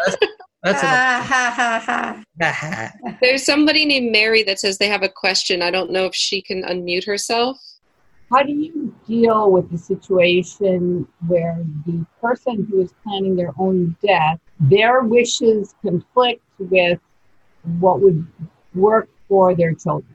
that's, 0.62 0.80
that's 0.80 2.24
there's 3.20 3.44
somebody 3.44 3.84
named 3.84 4.10
mary 4.10 4.42
that 4.44 4.58
says 4.58 4.78
they 4.78 4.88
have 4.88 5.02
a 5.02 5.08
question. 5.08 5.62
I 5.62 5.70
don't 5.70 5.90
know 5.90 6.06
if 6.06 6.14
she 6.14 6.42
can 6.42 6.62
unmute 6.62 7.06
herself. 7.06 7.58
How 8.32 8.42
do 8.42 8.52
you 8.52 8.94
deal 9.06 9.52
with 9.52 9.70
the 9.70 9.78
situation 9.78 11.06
where 11.28 11.62
the 11.86 12.04
person 12.20 12.66
who 12.68 12.80
is 12.80 12.92
planning 13.02 13.36
their 13.36 13.52
own 13.58 13.94
death, 14.04 14.40
their 14.58 15.02
wishes 15.02 15.74
conflict 15.82 16.42
with 16.58 16.98
what 17.78 18.00
would 18.00 18.26
work 18.74 19.08
for 19.28 19.54
their 19.54 19.74
children? 19.74 20.14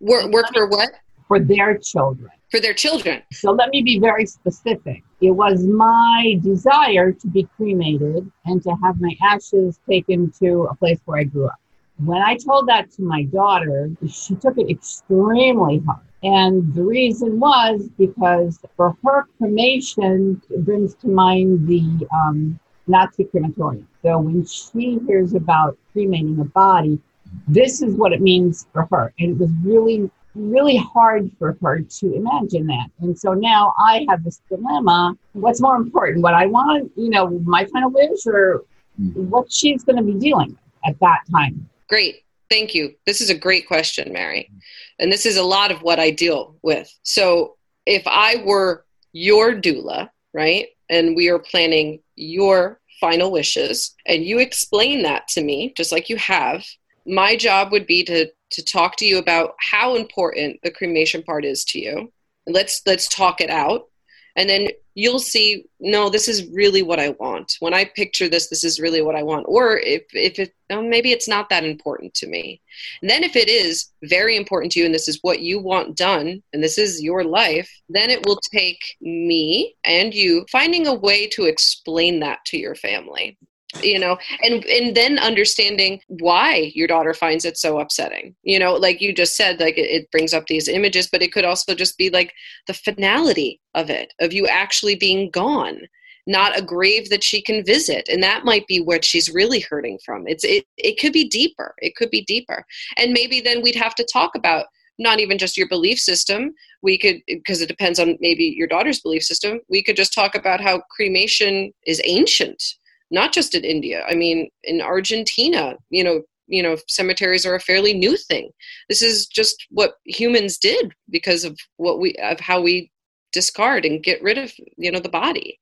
Work, 0.00 0.30
work 0.32 0.46
for 0.52 0.66
what? 0.66 0.90
For 1.28 1.40
their 1.40 1.78
children. 1.78 2.30
For 2.50 2.60
their 2.60 2.74
children. 2.74 3.22
So 3.32 3.50
let 3.52 3.70
me 3.70 3.82
be 3.82 3.98
very 3.98 4.26
specific. 4.26 5.02
It 5.20 5.32
was 5.32 5.64
my 5.64 6.38
desire 6.42 7.12
to 7.12 7.26
be 7.26 7.48
cremated 7.56 8.30
and 8.44 8.62
to 8.62 8.76
have 8.82 9.00
my 9.00 9.16
ashes 9.22 9.80
taken 9.88 10.30
to 10.42 10.68
a 10.70 10.74
place 10.76 11.00
where 11.04 11.18
I 11.20 11.24
grew 11.24 11.46
up. 11.46 11.58
When 12.04 12.20
I 12.20 12.36
told 12.36 12.68
that 12.68 12.90
to 12.92 13.02
my 13.02 13.24
daughter, 13.24 13.90
she 14.06 14.34
took 14.36 14.58
it 14.58 14.70
extremely 14.70 15.82
hard 15.86 16.06
and 16.22 16.74
the 16.74 16.82
reason 16.82 17.38
was 17.38 17.88
because 17.98 18.58
for 18.76 18.96
her 19.04 19.26
cremation 19.38 20.42
brings 20.58 20.94
to 20.96 21.08
mind 21.08 21.68
the 21.68 22.06
um, 22.12 22.58
Nazi 22.86 23.24
crematorium. 23.24 23.88
So 24.02 24.18
when 24.18 24.44
she 24.46 24.98
hears 25.06 25.34
about 25.34 25.76
cremating 25.92 26.38
a 26.40 26.44
body, 26.44 27.00
this 27.48 27.82
is 27.82 27.94
what 27.94 28.12
it 28.12 28.20
means 28.20 28.66
for 28.72 28.86
her. 28.92 29.12
And 29.18 29.32
it 29.32 29.38
was 29.38 29.50
really, 29.62 30.10
really 30.34 30.76
hard 30.76 31.30
for 31.38 31.56
her 31.62 31.80
to 31.80 32.14
imagine 32.14 32.66
that. 32.68 32.86
And 33.00 33.18
so 33.18 33.34
now 33.34 33.74
I 33.78 34.06
have 34.08 34.22
this 34.24 34.40
dilemma. 34.48 35.16
What's 35.32 35.60
more 35.60 35.76
important? 35.76 36.22
What 36.22 36.34
I 36.34 36.46
want, 36.46 36.92
you 36.96 37.10
know, 37.10 37.28
my 37.28 37.64
final 37.66 37.90
wish 37.90 38.26
or 38.26 38.64
what 38.96 39.52
she's 39.52 39.84
going 39.84 39.96
to 39.96 40.02
be 40.02 40.14
dealing 40.14 40.50
with 40.50 40.58
at 40.86 40.98
that 41.00 41.20
time? 41.30 41.68
Great. 41.88 42.22
Thank 42.48 42.74
you. 42.74 42.94
This 43.06 43.20
is 43.20 43.30
a 43.30 43.34
great 43.34 43.66
question, 43.66 44.12
Mary. 44.12 44.50
And 44.98 45.10
this 45.10 45.26
is 45.26 45.36
a 45.36 45.42
lot 45.42 45.70
of 45.70 45.82
what 45.82 45.98
I 45.98 46.10
deal 46.10 46.56
with. 46.62 46.88
So 47.02 47.56
if 47.86 48.02
I 48.06 48.42
were 48.44 48.84
your 49.12 49.54
doula, 49.54 50.10
right, 50.32 50.66
and 50.88 51.16
we 51.16 51.28
are 51.28 51.38
planning 51.38 52.00
your 52.16 52.80
final 53.00 53.30
wishes, 53.30 53.94
and 54.06 54.24
you 54.24 54.38
explain 54.38 55.02
that 55.02 55.28
to 55.28 55.42
me, 55.42 55.72
just 55.76 55.92
like 55.92 56.08
you 56.08 56.16
have, 56.16 56.64
my 57.06 57.36
job 57.36 57.72
would 57.72 57.86
be 57.86 58.02
to 58.04 58.30
to 58.48 58.64
talk 58.64 58.96
to 58.96 59.04
you 59.04 59.18
about 59.18 59.54
how 59.58 59.96
important 59.96 60.58
the 60.62 60.70
cremation 60.70 61.22
part 61.22 61.44
is 61.44 61.64
to 61.64 61.78
you. 61.78 62.12
Let's 62.46 62.82
let's 62.86 63.08
talk 63.08 63.40
it 63.40 63.50
out 63.50 63.88
and 64.36 64.48
then 64.48 64.68
you'll 64.94 65.18
see 65.18 65.64
no 65.80 66.08
this 66.08 66.28
is 66.28 66.48
really 66.52 66.82
what 66.82 66.98
i 67.00 67.10
want. 67.10 67.56
When 67.60 67.74
i 67.74 67.84
picture 67.84 68.28
this 68.28 68.48
this 68.48 68.64
is 68.64 68.80
really 68.80 69.02
what 69.02 69.16
i 69.16 69.22
want. 69.22 69.46
Or 69.48 69.78
if 69.78 70.04
if 70.12 70.38
it 70.38 70.54
oh, 70.70 70.82
maybe 70.82 71.12
it's 71.12 71.28
not 71.28 71.48
that 71.48 71.64
important 71.64 72.14
to 72.14 72.26
me. 72.26 72.60
And 73.00 73.10
then 73.10 73.22
if 73.22 73.36
it 73.36 73.48
is 73.48 73.92
very 74.04 74.36
important 74.36 74.72
to 74.72 74.80
you 74.80 74.86
and 74.86 74.94
this 74.94 75.08
is 75.08 75.18
what 75.22 75.40
you 75.40 75.60
want 75.60 75.96
done 75.96 76.42
and 76.52 76.62
this 76.62 76.78
is 76.78 77.02
your 77.02 77.24
life 77.24 77.70
then 77.88 78.10
it 78.10 78.24
will 78.26 78.38
take 78.52 78.80
me 79.00 79.74
and 79.84 80.14
you 80.14 80.46
finding 80.50 80.86
a 80.86 80.94
way 80.94 81.26
to 81.28 81.44
explain 81.44 82.20
that 82.20 82.44
to 82.46 82.58
your 82.58 82.74
family 82.74 83.36
you 83.82 83.98
know 83.98 84.16
and 84.42 84.64
and 84.64 84.96
then 84.96 85.18
understanding 85.18 86.00
why 86.08 86.72
your 86.74 86.86
daughter 86.86 87.14
finds 87.14 87.44
it 87.44 87.56
so 87.56 87.78
upsetting 87.78 88.34
you 88.42 88.58
know 88.58 88.74
like 88.74 89.00
you 89.00 89.12
just 89.12 89.36
said 89.36 89.60
like 89.60 89.76
it, 89.76 89.90
it, 89.90 90.10
brings 90.10 90.32
up 90.32 90.46
these 90.46 90.68
images 90.68 91.08
but 91.10 91.22
it 91.22 91.32
could 91.32 91.44
also 91.44 91.74
just 91.74 91.98
be 91.98 92.10
like 92.10 92.32
the 92.66 92.74
finality 92.74 93.60
of 93.74 93.90
it 93.90 94.12
of 94.20 94.32
you 94.32 94.46
actually 94.46 94.94
being 94.94 95.30
gone 95.30 95.80
not 96.26 96.58
a 96.58 96.62
grave 96.62 97.08
that 97.08 97.22
she 97.22 97.40
can 97.40 97.64
visit. 97.64 98.08
And 98.08 98.22
that 98.22 98.44
might 98.44 98.66
be 98.66 98.80
what 98.80 99.04
she's 99.04 99.32
really 99.32 99.60
hurting 99.60 99.98
from. 100.04 100.26
It's 100.26 100.44
it 100.44 100.64
it 100.76 100.98
could 100.98 101.12
be 101.12 101.28
deeper. 101.28 101.74
It 101.78 101.94
could 101.94 102.10
be 102.10 102.24
deeper. 102.24 102.64
And 102.96 103.12
maybe 103.12 103.40
then 103.40 103.62
we'd 103.62 103.76
have 103.76 103.94
to 103.94 104.08
talk 104.12 104.34
about 104.34 104.66
not 104.98 105.20
even 105.20 105.38
just 105.38 105.56
your 105.56 105.68
belief 105.68 105.98
system. 105.98 106.52
We 106.82 106.98
could 106.98 107.20
because 107.28 107.60
it 107.60 107.68
depends 107.68 108.00
on 108.00 108.16
maybe 108.20 108.44
your 108.44 108.66
daughter's 108.66 109.00
belief 109.00 109.22
system. 109.22 109.60
We 109.68 109.82
could 109.82 109.96
just 109.96 110.12
talk 110.12 110.34
about 110.34 110.60
how 110.60 110.82
cremation 110.90 111.72
is 111.86 112.00
ancient 112.04 112.62
not 113.10 113.32
just 113.32 113.54
in 113.54 113.64
India. 113.64 114.04
I 114.08 114.14
mean, 114.14 114.48
in 114.64 114.80
Argentina, 114.80 115.76
you 115.90 116.04
know, 116.04 116.22
you 116.48 116.62
know, 116.62 116.76
cemeteries 116.88 117.44
are 117.44 117.54
a 117.54 117.60
fairly 117.60 117.92
new 117.92 118.16
thing. 118.16 118.50
This 118.88 119.02
is 119.02 119.26
just 119.26 119.66
what 119.70 119.94
humans 120.04 120.58
did 120.58 120.92
because 121.10 121.44
of 121.44 121.58
what 121.76 121.98
we 121.98 122.14
of 122.22 122.40
how 122.40 122.60
we 122.60 122.90
discard 123.32 123.84
and 123.84 124.02
get 124.02 124.22
rid 124.22 124.38
of, 124.38 124.52
you 124.76 124.90
know, 124.90 125.00
the 125.00 125.08
body. 125.08 125.58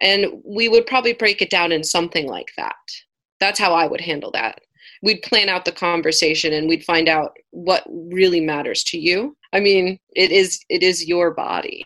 And 0.00 0.26
we 0.44 0.68
would 0.68 0.86
probably 0.86 1.14
break 1.14 1.40
it 1.40 1.50
down 1.50 1.72
in 1.72 1.82
something 1.82 2.26
like 2.26 2.50
that. 2.56 2.74
That's 3.40 3.58
how 3.58 3.72
I 3.72 3.86
would 3.86 4.00
handle 4.00 4.30
that. 4.32 4.60
We'd 5.02 5.22
plan 5.22 5.48
out 5.48 5.64
the 5.64 5.72
conversation 5.72 6.52
and 6.52 6.68
we'd 6.68 6.84
find 6.84 7.08
out 7.08 7.36
what 7.50 7.84
really 7.88 8.40
matters 8.40 8.82
to 8.84 8.98
you. 8.98 9.36
I 9.52 9.60
mean, 9.60 9.98
it 10.14 10.30
is 10.32 10.60
it 10.68 10.82
is 10.82 11.06
your 11.06 11.30
body. 11.30 11.84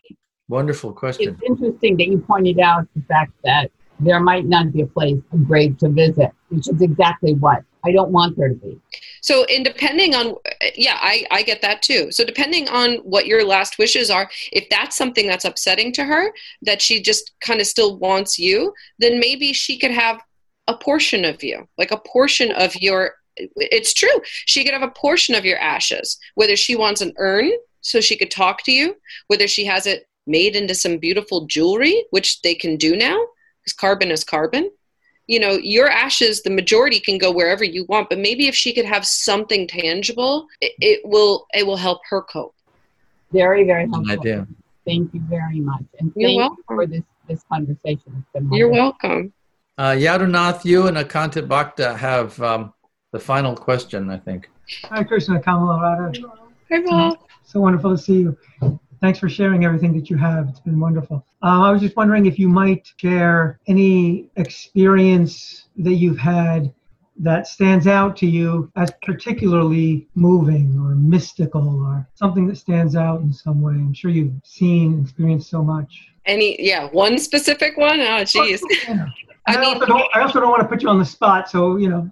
Wonderful 0.48 0.92
question. 0.92 1.36
It's 1.40 1.42
interesting 1.46 1.96
that 1.98 2.08
you 2.08 2.18
pointed 2.18 2.58
out 2.58 2.88
the 2.96 3.02
fact 3.02 3.32
that 3.44 3.70
there 4.00 4.20
might 4.20 4.46
not 4.46 4.72
be 4.72 4.82
a 4.82 4.86
place, 4.86 5.20
a 5.32 5.36
grave 5.38 5.78
to 5.78 5.88
visit, 5.88 6.30
which 6.48 6.68
is 6.68 6.80
exactly 6.80 7.34
what 7.34 7.62
I 7.84 7.92
don't 7.92 8.10
want 8.10 8.36
there 8.36 8.48
to 8.48 8.54
be. 8.54 8.78
So, 9.22 9.44
in 9.44 9.62
depending 9.62 10.14
on, 10.14 10.34
yeah, 10.74 10.98
I, 11.00 11.26
I 11.30 11.42
get 11.42 11.62
that 11.62 11.82
too. 11.82 12.10
So, 12.10 12.24
depending 12.24 12.68
on 12.68 12.96
what 12.98 13.26
your 13.26 13.44
last 13.44 13.78
wishes 13.78 14.10
are, 14.10 14.30
if 14.52 14.68
that's 14.70 14.96
something 14.96 15.26
that's 15.26 15.44
upsetting 15.44 15.92
to 15.94 16.04
her, 16.04 16.32
that 16.62 16.82
she 16.82 17.02
just 17.02 17.32
kind 17.40 17.60
of 17.60 17.66
still 17.66 17.98
wants 17.98 18.38
you, 18.38 18.74
then 18.98 19.20
maybe 19.20 19.52
she 19.52 19.78
could 19.78 19.90
have 19.90 20.20
a 20.66 20.76
portion 20.76 21.24
of 21.24 21.42
you, 21.42 21.66
like 21.78 21.90
a 21.90 21.98
portion 21.98 22.52
of 22.52 22.74
your. 22.76 23.14
It's 23.36 23.94
true. 23.94 24.20
She 24.24 24.64
could 24.64 24.74
have 24.74 24.82
a 24.82 24.90
portion 24.90 25.34
of 25.34 25.44
your 25.44 25.58
ashes, 25.58 26.18
whether 26.34 26.56
she 26.56 26.76
wants 26.76 27.00
an 27.00 27.14
urn 27.16 27.50
so 27.80 28.00
she 28.00 28.16
could 28.16 28.30
talk 28.30 28.62
to 28.64 28.72
you, 28.72 28.96
whether 29.28 29.48
she 29.48 29.64
has 29.64 29.86
it 29.86 30.06
made 30.26 30.54
into 30.54 30.74
some 30.74 30.98
beautiful 30.98 31.46
jewelry, 31.46 32.04
which 32.10 32.42
they 32.42 32.54
can 32.54 32.76
do 32.76 32.96
now 32.96 33.18
because 33.62 33.72
carbon 33.72 34.10
is 34.10 34.24
carbon 34.24 34.70
you 35.26 35.38
know 35.38 35.52
your 35.52 35.88
ashes 35.88 36.42
the 36.42 36.50
majority 36.50 37.00
can 37.00 37.18
go 37.18 37.30
wherever 37.30 37.64
you 37.64 37.84
want 37.88 38.08
but 38.08 38.18
maybe 38.18 38.48
if 38.48 38.54
she 38.54 38.72
could 38.72 38.84
have 38.84 39.06
something 39.06 39.66
tangible 39.66 40.46
it, 40.60 40.72
it 40.80 41.00
will 41.04 41.46
it 41.54 41.66
will 41.66 41.76
help 41.76 42.00
her 42.08 42.22
cope 42.22 42.54
very 43.32 43.64
very 43.64 43.88
helpful 43.88 44.10
idea. 44.10 44.46
thank 44.86 45.12
you 45.14 45.20
very 45.28 45.60
much 45.60 45.84
and 45.98 46.12
thank 46.14 46.16
You're 46.16 46.36
welcome. 46.36 46.56
you 46.58 46.76
for 46.76 46.86
this 46.86 47.02
this 47.30 47.44
conversation. 47.44 48.12
It's 48.18 48.32
been 48.34 48.52
You're 48.52 48.68
welcome. 48.68 49.32
Uh, 49.78 49.92
Yadunath, 49.92 50.64
you 50.64 50.88
and 50.88 50.96
Akanta 50.96 51.46
Bhakta 51.46 51.96
have 51.96 52.40
um, 52.42 52.74
the 53.12 53.20
final 53.20 53.56
question, 53.56 54.10
I 54.10 54.18
think. 54.18 54.50
Hare, 54.90 55.04
Krishna 55.04 55.40
Kamala 55.40 55.80
Radha. 55.80 56.28
Hi, 56.70 56.82
Bob. 56.84 57.18
So 57.44 57.60
wonderful 57.60 57.96
to 57.96 57.98
see 57.98 58.20
you. 58.20 58.38
Thanks 59.00 59.18
for 59.18 59.28
sharing 59.28 59.64
everything 59.64 59.94
that 59.94 60.10
you 60.10 60.16
have. 60.18 60.48
It's 60.48 60.60
been 60.60 60.78
wonderful. 60.78 61.24
Um, 61.42 61.62
I 61.62 61.70
was 61.70 61.80
just 61.80 61.96
wondering 61.96 62.26
if 62.26 62.38
you 62.38 62.48
might 62.48 62.92
share 62.98 63.58
any 63.66 64.28
experience 64.36 65.68
that 65.78 65.94
you've 65.94 66.18
had 66.18 66.72
that 67.18 67.46
stands 67.46 67.86
out 67.86 68.16
to 68.16 68.26
you 68.26 68.70
as 68.76 68.90
particularly 69.02 70.08
moving 70.14 70.78
or 70.78 70.94
mystical 70.94 71.82
or 71.82 72.06
something 72.14 72.46
that 72.46 72.56
stands 72.56 72.94
out 72.96 73.20
in 73.20 73.32
some 73.32 73.60
way. 73.60 73.72
I'm 73.74 73.94
sure 73.94 74.10
you've 74.10 74.32
seen, 74.44 75.02
experienced 75.02 75.50
so 75.50 75.62
much. 75.62 76.08
Any, 76.26 76.56
yeah, 76.62 76.88
one 76.90 77.18
specific 77.18 77.76
one? 77.76 78.00
Oh, 78.00 78.24
geez. 78.24 78.62
Yeah. 78.88 79.06
I 79.46 79.56
I, 79.56 79.60
mean- 79.60 79.74
also 79.74 79.86
don't, 79.86 80.04
I 80.14 80.20
also 80.20 80.40
don't 80.40 80.50
want 80.50 80.62
to 80.62 80.68
put 80.68 80.82
you 80.82 80.88
on 80.90 80.98
the 80.98 81.04
spot, 81.04 81.48
so 81.50 81.76
you 81.76 81.88
know. 81.88 82.10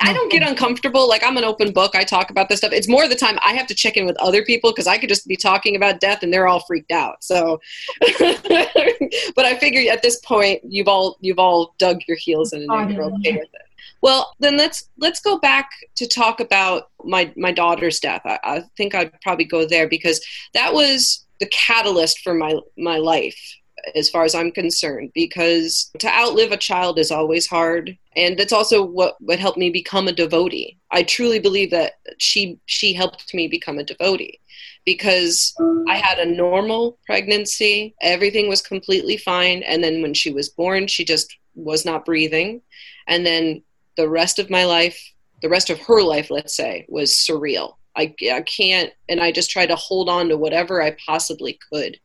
I 0.00 0.12
don't 0.12 0.30
get 0.30 0.42
uncomfortable. 0.42 1.08
Like 1.08 1.22
I'm 1.24 1.36
an 1.36 1.44
open 1.44 1.72
book. 1.72 1.94
I 1.94 2.04
talk 2.04 2.30
about 2.30 2.48
this 2.48 2.58
stuff. 2.58 2.72
It's 2.72 2.88
more 2.88 3.08
the 3.08 3.14
time 3.14 3.38
I 3.42 3.52
have 3.54 3.66
to 3.68 3.74
check 3.74 3.96
in 3.96 4.04
with 4.06 4.16
other 4.18 4.44
people 4.44 4.70
because 4.70 4.86
I 4.86 4.98
could 4.98 5.08
just 5.08 5.26
be 5.26 5.36
talking 5.36 5.76
about 5.76 6.00
death 6.00 6.22
and 6.22 6.32
they're 6.32 6.46
all 6.46 6.60
freaked 6.60 6.90
out. 6.90 7.24
So, 7.24 7.60
but 8.00 9.44
I 9.44 9.56
figure 9.58 9.90
at 9.90 10.02
this 10.02 10.20
point 10.20 10.60
you've 10.64 10.88
all 10.88 11.16
you've 11.20 11.38
all 11.38 11.74
dug 11.78 12.00
your 12.06 12.16
heels 12.16 12.52
in 12.52 12.66
and 12.68 12.90
you're 12.92 13.04
okay 13.04 13.32
with 13.32 13.42
it. 13.42 13.62
Well, 14.02 14.34
then 14.40 14.56
let's 14.56 14.88
let's 14.98 15.20
go 15.20 15.38
back 15.38 15.70
to 15.96 16.06
talk 16.06 16.40
about 16.40 16.90
my 17.04 17.32
my 17.36 17.52
daughter's 17.52 17.98
death. 17.98 18.22
I, 18.24 18.38
I 18.44 18.64
think 18.76 18.94
I'd 18.94 19.18
probably 19.22 19.46
go 19.46 19.66
there 19.66 19.88
because 19.88 20.20
that 20.52 20.74
was 20.74 21.26
the 21.40 21.46
catalyst 21.46 22.20
for 22.20 22.34
my 22.34 22.56
my 22.76 22.98
life 22.98 23.38
as 23.94 24.10
far 24.10 24.24
as 24.24 24.34
I'm 24.34 24.50
concerned, 24.50 25.12
because 25.14 25.90
to 25.98 26.08
outlive 26.08 26.52
a 26.52 26.56
child 26.56 26.98
is 26.98 27.10
always 27.10 27.46
hard, 27.46 27.96
and 28.16 28.38
that's 28.38 28.52
also 28.52 28.84
what 28.84 29.16
what 29.20 29.38
helped 29.38 29.58
me 29.58 29.70
become 29.70 30.08
a 30.08 30.12
devotee. 30.12 30.78
I 30.90 31.02
truly 31.02 31.38
believe 31.38 31.70
that 31.70 31.94
she 32.18 32.58
she 32.66 32.92
helped 32.92 33.32
me 33.34 33.48
become 33.48 33.78
a 33.78 33.84
devotee, 33.84 34.40
because 34.84 35.54
I 35.88 35.96
had 35.96 36.18
a 36.18 36.30
normal 36.30 36.98
pregnancy, 37.06 37.94
everything 38.00 38.48
was 38.48 38.62
completely 38.62 39.16
fine, 39.16 39.62
and 39.62 39.82
then 39.84 40.02
when 40.02 40.14
she 40.14 40.32
was 40.32 40.48
born, 40.48 40.86
she 40.86 41.04
just 41.04 41.36
was 41.54 41.84
not 41.84 42.04
breathing, 42.04 42.62
and 43.06 43.24
then 43.24 43.62
the 43.96 44.08
rest 44.08 44.38
of 44.38 44.50
my 44.50 44.64
life, 44.64 44.98
the 45.42 45.48
rest 45.48 45.70
of 45.70 45.80
her 45.80 46.02
life, 46.02 46.30
let's 46.30 46.54
say, 46.54 46.84
was 46.88 47.12
surreal. 47.12 47.76
I, 47.96 48.14
I 48.32 48.42
can't, 48.42 48.92
and 49.08 49.20
I 49.20 49.32
just 49.32 49.50
tried 49.50 49.66
to 49.66 49.76
hold 49.76 50.08
on 50.08 50.28
to 50.28 50.36
whatever 50.36 50.82
I 50.82 50.96
possibly 51.04 51.58
could. 51.72 51.98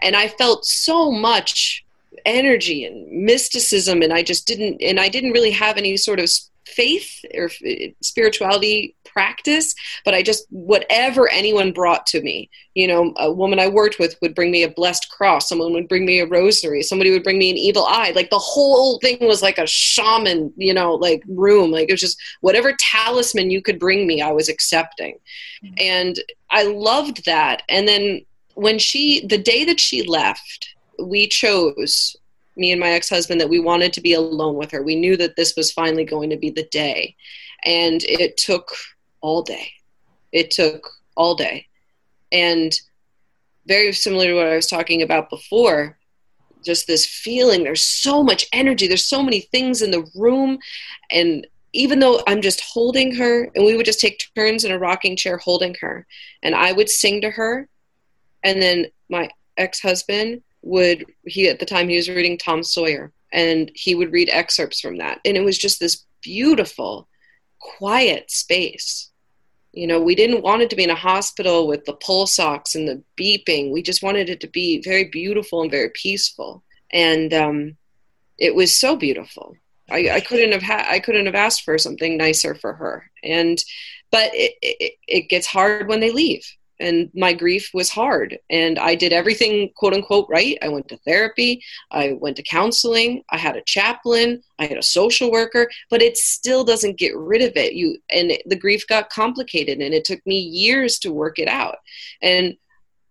And 0.00 0.16
I 0.16 0.28
felt 0.28 0.64
so 0.64 1.10
much 1.10 1.84
energy 2.24 2.84
and 2.84 3.24
mysticism, 3.24 4.02
and 4.02 4.12
I 4.12 4.22
just 4.22 4.46
didn't, 4.46 4.82
and 4.82 4.98
I 4.98 5.08
didn't 5.08 5.32
really 5.32 5.52
have 5.52 5.76
any 5.76 5.96
sort 5.96 6.20
of 6.20 6.30
faith 6.68 7.24
or 7.34 7.50
uh, 7.66 7.72
spirituality 8.02 8.94
practice, 9.04 9.74
but 10.04 10.14
I 10.14 10.22
just 10.22 10.46
whatever 10.50 11.28
anyone 11.30 11.72
brought 11.72 12.06
to 12.06 12.22
me, 12.22 12.50
you 12.74 12.86
know, 12.86 13.12
a 13.16 13.32
woman 13.32 13.58
I 13.58 13.68
worked 13.68 13.98
with 13.98 14.16
would 14.22 14.34
bring 14.34 14.50
me 14.50 14.62
a 14.62 14.70
blessed 14.70 15.08
cross, 15.10 15.48
someone 15.48 15.72
would 15.72 15.88
bring 15.88 16.04
me 16.06 16.20
a 16.20 16.26
rosary, 16.26 16.82
somebody 16.82 17.10
would 17.10 17.24
bring 17.24 17.38
me 17.38 17.50
an 17.50 17.56
evil 17.56 17.84
eye, 17.84 18.12
like 18.14 18.30
the 18.30 18.38
whole 18.38 18.98
thing 19.00 19.18
was 19.20 19.42
like 19.42 19.58
a 19.58 19.66
shaman, 19.66 20.52
you 20.56 20.74
know, 20.74 20.94
like 20.94 21.22
room, 21.28 21.70
like 21.70 21.88
it 21.88 21.92
was 21.92 22.00
just 22.00 22.20
whatever 22.40 22.76
talisman 22.78 23.50
you 23.50 23.62
could 23.62 23.78
bring 23.78 24.06
me, 24.06 24.20
I 24.22 24.32
was 24.32 24.48
accepting, 24.48 25.18
mm-hmm. 25.64 25.74
and 25.78 26.18
I 26.50 26.64
loved 26.64 27.24
that, 27.24 27.62
and 27.68 27.88
then 27.88 28.22
when 28.54 28.78
she 28.78 29.24
the 29.26 29.38
day 29.38 29.64
that 29.64 29.78
she 29.78 30.02
left 30.02 30.74
we 30.98 31.28
chose 31.28 32.16
me 32.58 32.72
and 32.72 32.80
my 32.80 32.90
ex-husband 32.90 33.40
that 33.40 33.48
we 33.48 33.60
wanted 33.60 33.92
to 33.92 34.00
be 34.00 34.14
alone 34.14 34.56
with 34.56 34.70
her. 34.70 34.82
We 34.82 34.96
knew 34.96 35.16
that 35.16 35.36
this 35.36 35.56
was 35.56 35.72
finally 35.72 36.04
going 36.04 36.30
to 36.30 36.36
be 36.36 36.50
the 36.50 36.68
day. 36.70 37.16
And 37.64 38.02
it 38.04 38.36
took 38.36 38.70
all 39.20 39.42
day. 39.42 39.72
It 40.32 40.50
took 40.50 40.88
all 41.16 41.34
day. 41.34 41.66
And 42.32 42.72
very 43.66 43.92
similar 43.92 44.26
to 44.26 44.34
what 44.34 44.46
i 44.46 44.56
was 44.56 44.66
talking 44.66 45.02
about 45.02 45.28
before 45.28 45.98
just 46.64 46.86
this 46.86 47.06
feeling 47.06 47.62
there's 47.62 47.84
so 47.84 48.22
much 48.22 48.46
energy. 48.52 48.88
There's 48.88 49.04
so 49.04 49.22
many 49.22 49.40
things 49.40 49.82
in 49.82 49.90
the 49.90 50.10
room. 50.14 50.58
And 51.10 51.46
even 51.74 51.98
though 51.98 52.22
i'm 52.26 52.40
just 52.40 52.62
holding 52.62 53.14
her 53.14 53.44
and 53.54 53.64
we 53.64 53.76
would 53.76 53.86
just 53.86 54.00
take 54.00 54.22
turns 54.34 54.64
in 54.64 54.72
a 54.72 54.78
rocking 54.78 55.14
chair 55.16 55.36
holding 55.36 55.76
her 55.80 56.06
and 56.42 56.54
i 56.54 56.72
would 56.72 56.88
sing 56.88 57.20
to 57.20 57.30
her. 57.30 57.68
And 58.42 58.60
then 58.62 58.86
my 59.10 59.28
ex-husband 59.56 60.42
would 60.62 61.04
he 61.24 61.48
at 61.48 61.58
the 61.58 61.66
time 61.66 61.88
he 61.88 61.96
was 61.96 62.08
reading 62.08 62.36
tom 62.36 62.62
sawyer 62.62 63.12
and 63.32 63.70
he 63.74 63.94
would 63.94 64.12
read 64.12 64.30
excerpts 64.30 64.80
from 64.80 64.96
that. 64.98 65.20
And 65.24 65.36
it 65.36 65.44
was 65.44 65.58
just 65.58 65.80
this 65.80 66.04
beautiful 66.22 67.08
quiet 67.58 68.30
space. 68.30 69.10
You 69.72 69.86
know 69.86 70.00
we 70.00 70.14
didn't 70.14 70.42
want 70.42 70.62
it 70.62 70.70
to 70.70 70.76
be 70.76 70.84
in 70.84 70.90
a 70.90 70.94
hospital 70.94 71.68
with 71.68 71.84
the 71.84 71.92
pulse 71.92 72.38
ox 72.38 72.74
and 72.74 72.88
the 72.88 73.02
beeping. 73.20 73.70
We 73.70 73.82
just 73.82 74.02
wanted 74.02 74.30
it 74.30 74.40
to 74.40 74.48
be 74.48 74.82
very 74.82 75.04
beautiful 75.04 75.62
and 75.62 75.70
very 75.70 75.90
peaceful. 75.90 76.64
And 76.90 77.32
um, 77.34 77.76
it 78.38 78.54
was 78.54 78.76
so 78.76 78.96
beautiful. 78.96 79.54
I, 79.90 80.10
I 80.10 80.20
couldn't 80.20 80.52
have 80.52 80.62
had 80.62 80.86
i 80.90 80.98
couldn't 80.98 81.26
have 81.26 81.34
asked 81.34 81.62
for 81.62 81.78
something 81.78 82.16
nicer 82.16 82.54
for 82.54 82.74
her. 82.74 83.10
And 83.22 83.62
but 84.10 84.30
it, 84.34 84.54
it, 84.62 84.94
it 85.06 85.28
gets 85.28 85.46
hard 85.46 85.88
when 85.88 86.00
they 86.00 86.10
leave 86.10 86.44
and 86.80 87.10
my 87.14 87.32
grief 87.32 87.70
was 87.74 87.90
hard. 87.90 88.38
And 88.50 88.78
i 88.78 88.94
did 88.94 89.12
everything 89.12 89.70
quote 89.76 89.94
unquote 89.94 90.26
right. 90.28 90.58
I 90.62 90.68
went 90.68 90.88
to 90.88 90.96
therapy. 90.98 91.62
I 91.90 92.12
went 92.20 92.36
to 92.36 92.42
counseling. 92.42 93.22
I 93.30 93.38
had 93.38 93.56
a 93.56 93.62
chaplain. 93.62 94.42
I 94.58 94.66
had 94.66 94.78
a 94.78 94.82
social 94.82 95.30
worker. 95.30 95.68
But 95.90 96.02
it 96.02 96.16
still 96.16 96.64
doesn't 96.64 96.98
get 96.98 97.16
rid 97.16 97.42
of 97.42 97.56
it. 97.56 97.74
You 97.74 97.98
and 98.10 98.32
the 98.46 98.56
grief 98.56 98.86
got 98.86 99.10
complicated 99.10 99.78
and 99.78 99.94
it 99.94 100.04
took 100.04 100.24
me 100.26 100.38
years 100.38 100.98
to 101.00 101.12
work 101.12 101.38
it 101.38 101.48
out. 101.48 101.76
And 102.22 102.56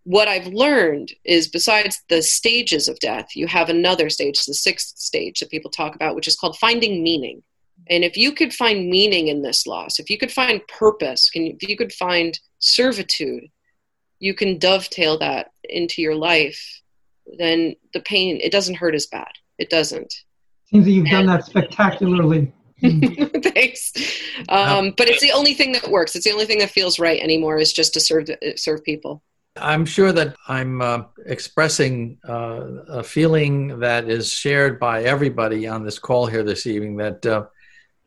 what 0.04 0.26
i've 0.26 0.46
learned 0.46 1.12
is 1.26 1.48
besides 1.48 2.00
the 2.08 2.22
stages 2.22 2.88
of 2.88 2.98
death 2.98 3.36
you 3.36 3.46
have 3.46 3.68
another 3.68 4.08
stage 4.08 4.42
the 4.46 4.54
sixth 4.54 4.96
stage 4.96 5.38
that 5.38 5.50
people 5.50 5.70
talk 5.70 5.94
about 5.94 6.14
which 6.14 6.26
is 6.26 6.36
called 6.36 6.56
finding 6.56 7.02
meaning. 7.02 7.42
And 7.90 8.04
if 8.04 8.16
you 8.16 8.32
could 8.32 8.54
find 8.54 8.88
meaning 8.88 9.28
in 9.28 9.42
this 9.42 9.66
loss 9.66 9.98
if 9.98 10.08
you 10.08 10.16
could 10.16 10.32
find 10.32 10.66
purpose 10.66 11.28
can 11.28 11.42
if 11.42 11.68
you 11.68 11.76
could 11.76 11.92
find 11.92 12.40
servitude 12.58 13.50
you 14.18 14.34
can 14.34 14.58
dovetail 14.58 15.18
that 15.18 15.52
into 15.64 16.02
your 16.02 16.14
life, 16.14 16.82
then 17.38 17.74
the 17.92 18.00
pain 18.00 18.38
it 18.42 18.52
doesn't 18.52 18.76
hurt 18.76 18.94
as 18.94 19.06
bad. 19.06 19.30
It 19.58 19.70
doesn't. 19.70 20.12
Seems 20.66 20.84
that 20.84 20.90
you've 20.90 21.08
done 21.08 21.26
that 21.26 21.46
spectacularly. 21.46 22.52
Thanks. 22.80 23.92
Um, 24.48 24.94
but 24.96 25.08
it's 25.08 25.20
the 25.20 25.32
only 25.32 25.54
thing 25.54 25.72
that 25.72 25.90
works. 25.90 26.14
It's 26.14 26.24
the 26.24 26.32
only 26.32 26.44
thing 26.44 26.58
that 26.58 26.70
feels 26.70 26.98
right 26.98 27.20
anymore 27.20 27.58
is 27.58 27.72
just 27.72 27.92
to 27.94 28.00
serve 28.00 28.28
serve 28.56 28.84
people. 28.84 29.22
I'm 29.56 29.84
sure 29.84 30.12
that 30.12 30.36
I'm 30.46 30.80
uh, 30.80 31.02
expressing 31.26 32.18
uh, 32.28 32.66
a 32.88 33.02
feeling 33.02 33.80
that 33.80 34.08
is 34.08 34.30
shared 34.30 34.78
by 34.78 35.02
everybody 35.02 35.66
on 35.66 35.84
this 35.84 35.98
call 35.98 36.26
here 36.26 36.44
this 36.44 36.66
evening. 36.66 36.96
That 36.96 37.26
uh, 37.26 37.46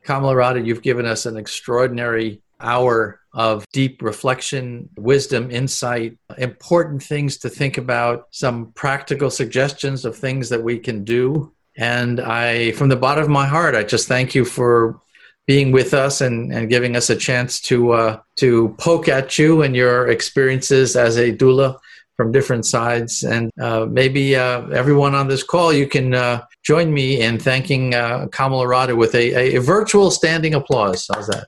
Kamala 0.04 0.36
Radha, 0.36 0.62
you've 0.62 0.82
given 0.82 1.06
us 1.06 1.26
an 1.26 1.36
extraordinary 1.36 2.42
hour 2.62 3.20
of 3.34 3.66
deep 3.72 4.02
reflection, 4.02 4.90
wisdom, 4.98 5.50
insight, 5.52 6.18
important 6.38 7.02
things 7.02 7.38
to 7.38 7.50
think 7.50 7.78
about, 7.78 8.28
some 8.32 8.72
practical 8.74 9.30
suggestions 9.30 10.06
of 10.06 10.16
things 10.16 10.50
that 10.50 10.64
we 10.64 10.78
can 10.78 11.04
do. 11.04 11.52
And 11.78 12.20
I, 12.20 12.72
from 12.74 12.90
the 12.90 12.98
bottom 12.98 13.24
of 13.24 13.30
my 13.30 13.48
heart, 13.48 13.76
I 13.76 13.84
just 13.84 14.08
thank 14.08 14.36
you 14.36 14.44
for 14.44 15.00
being 15.48 15.72
with 15.72 15.94
us 15.94 16.22
and, 16.22 16.54
and 16.54 16.70
giving 16.70 16.96
us 16.96 17.10
a 17.10 17.16
chance 17.16 17.60
to 17.62 17.92
uh, 17.94 18.20
to 18.38 18.76
poke 18.78 19.08
at 19.08 19.38
you 19.40 19.64
and 19.64 19.76
your 19.76 20.10
experiences 20.10 20.96
as 20.96 21.18
a 21.18 21.34
doula 21.34 21.78
from 22.18 22.32
different 22.32 22.66
sides. 22.66 23.24
And 23.24 23.50
uh, 23.60 23.88
maybe 23.90 24.36
uh, 24.36 24.68
everyone 24.68 25.16
on 25.16 25.28
this 25.28 25.44
call, 25.44 25.74
you 25.74 25.88
can 25.88 26.14
uh, 26.14 26.44
join 26.64 26.94
me 26.94 27.22
in 27.22 27.40
thanking 27.40 27.96
uh, 27.96 28.28
Kamala 28.32 28.68
Radha 28.68 28.96
with 28.96 29.16
a, 29.16 29.56
a 29.56 29.62
virtual 29.62 30.12
standing 30.12 30.54
applause. 30.54 31.10
How's 31.12 31.28
that? 31.28 31.48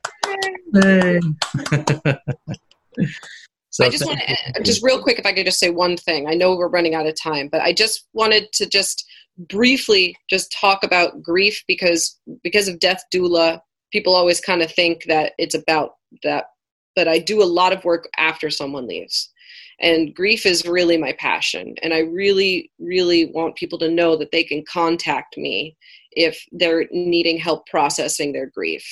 so 3.70 3.84
I 3.84 3.88
just 3.88 4.06
want 4.06 4.20
to 4.20 4.32
uh, 4.32 4.62
just 4.62 4.82
real 4.82 5.02
quick, 5.02 5.18
if 5.18 5.26
I 5.26 5.32
could 5.32 5.46
just 5.46 5.60
say 5.60 5.70
one 5.70 5.96
thing. 5.96 6.28
I 6.28 6.34
know 6.34 6.56
we're 6.56 6.68
running 6.68 6.94
out 6.94 7.06
of 7.06 7.14
time, 7.20 7.48
but 7.50 7.60
I 7.60 7.72
just 7.72 8.08
wanted 8.12 8.52
to 8.52 8.66
just 8.66 9.04
briefly 9.36 10.16
just 10.30 10.52
talk 10.52 10.84
about 10.84 11.22
grief 11.22 11.62
because 11.66 12.18
because 12.42 12.68
of 12.68 12.78
death 12.78 13.02
doula, 13.12 13.60
people 13.92 14.14
always 14.14 14.40
kind 14.40 14.62
of 14.62 14.70
think 14.72 15.04
that 15.04 15.32
it's 15.38 15.54
about 15.54 15.94
that, 16.22 16.46
but 16.96 17.08
I 17.08 17.18
do 17.18 17.42
a 17.42 17.44
lot 17.44 17.72
of 17.72 17.84
work 17.84 18.08
after 18.16 18.50
someone 18.50 18.86
leaves. 18.86 19.30
And 19.80 20.14
grief 20.14 20.46
is 20.46 20.66
really 20.66 20.96
my 20.96 21.12
passion. 21.12 21.74
And 21.82 21.92
I 21.92 22.00
really, 22.00 22.70
really 22.78 23.26
want 23.26 23.56
people 23.56 23.78
to 23.80 23.90
know 23.90 24.16
that 24.16 24.30
they 24.30 24.44
can 24.44 24.64
contact 24.68 25.36
me 25.36 25.76
if 26.16 26.44
they're 26.52 26.86
needing 26.90 27.38
help 27.38 27.66
processing 27.66 28.32
their 28.32 28.46
grief 28.46 28.84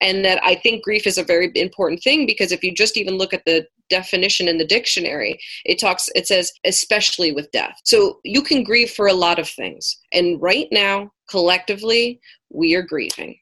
and 0.00 0.24
that 0.24 0.42
i 0.44 0.54
think 0.54 0.82
grief 0.82 1.06
is 1.06 1.18
a 1.18 1.24
very 1.24 1.50
important 1.54 2.02
thing 2.02 2.26
because 2.26 2.52
if 2.52 2.62
you 2.62 2.74
just 2.74 2.96
even 2.96 3.16
look 3.16 3.32
at 3.32 3.44
the 3.46 3.66
definition 3.90 4.48
in 4.48 4.58
the 4.58 4.66
dictionary 4.66 5.38
it 5.64 5.78
talks 5.78 6.08
it 6.14 6.26
says 6.26 6.50
especially 6.64 7.32
with 7.32 7.50
death 7.52 7.78
so 7.84 8.18
you 8.24 8.42
can 8.42 8.62
grieve 8.62 8.90
for 8.90 9.06
a 9.06 9.12
lot 9.12 9.38
of 9.38 9.48
things 9.48 9.98
and 10.12 10.40
right 10.40 10.68
now 10.72 11.10
collectively 11.28 12.20
we 12.50 12.74
are 12.74 12.82
grieving 12.82 13.36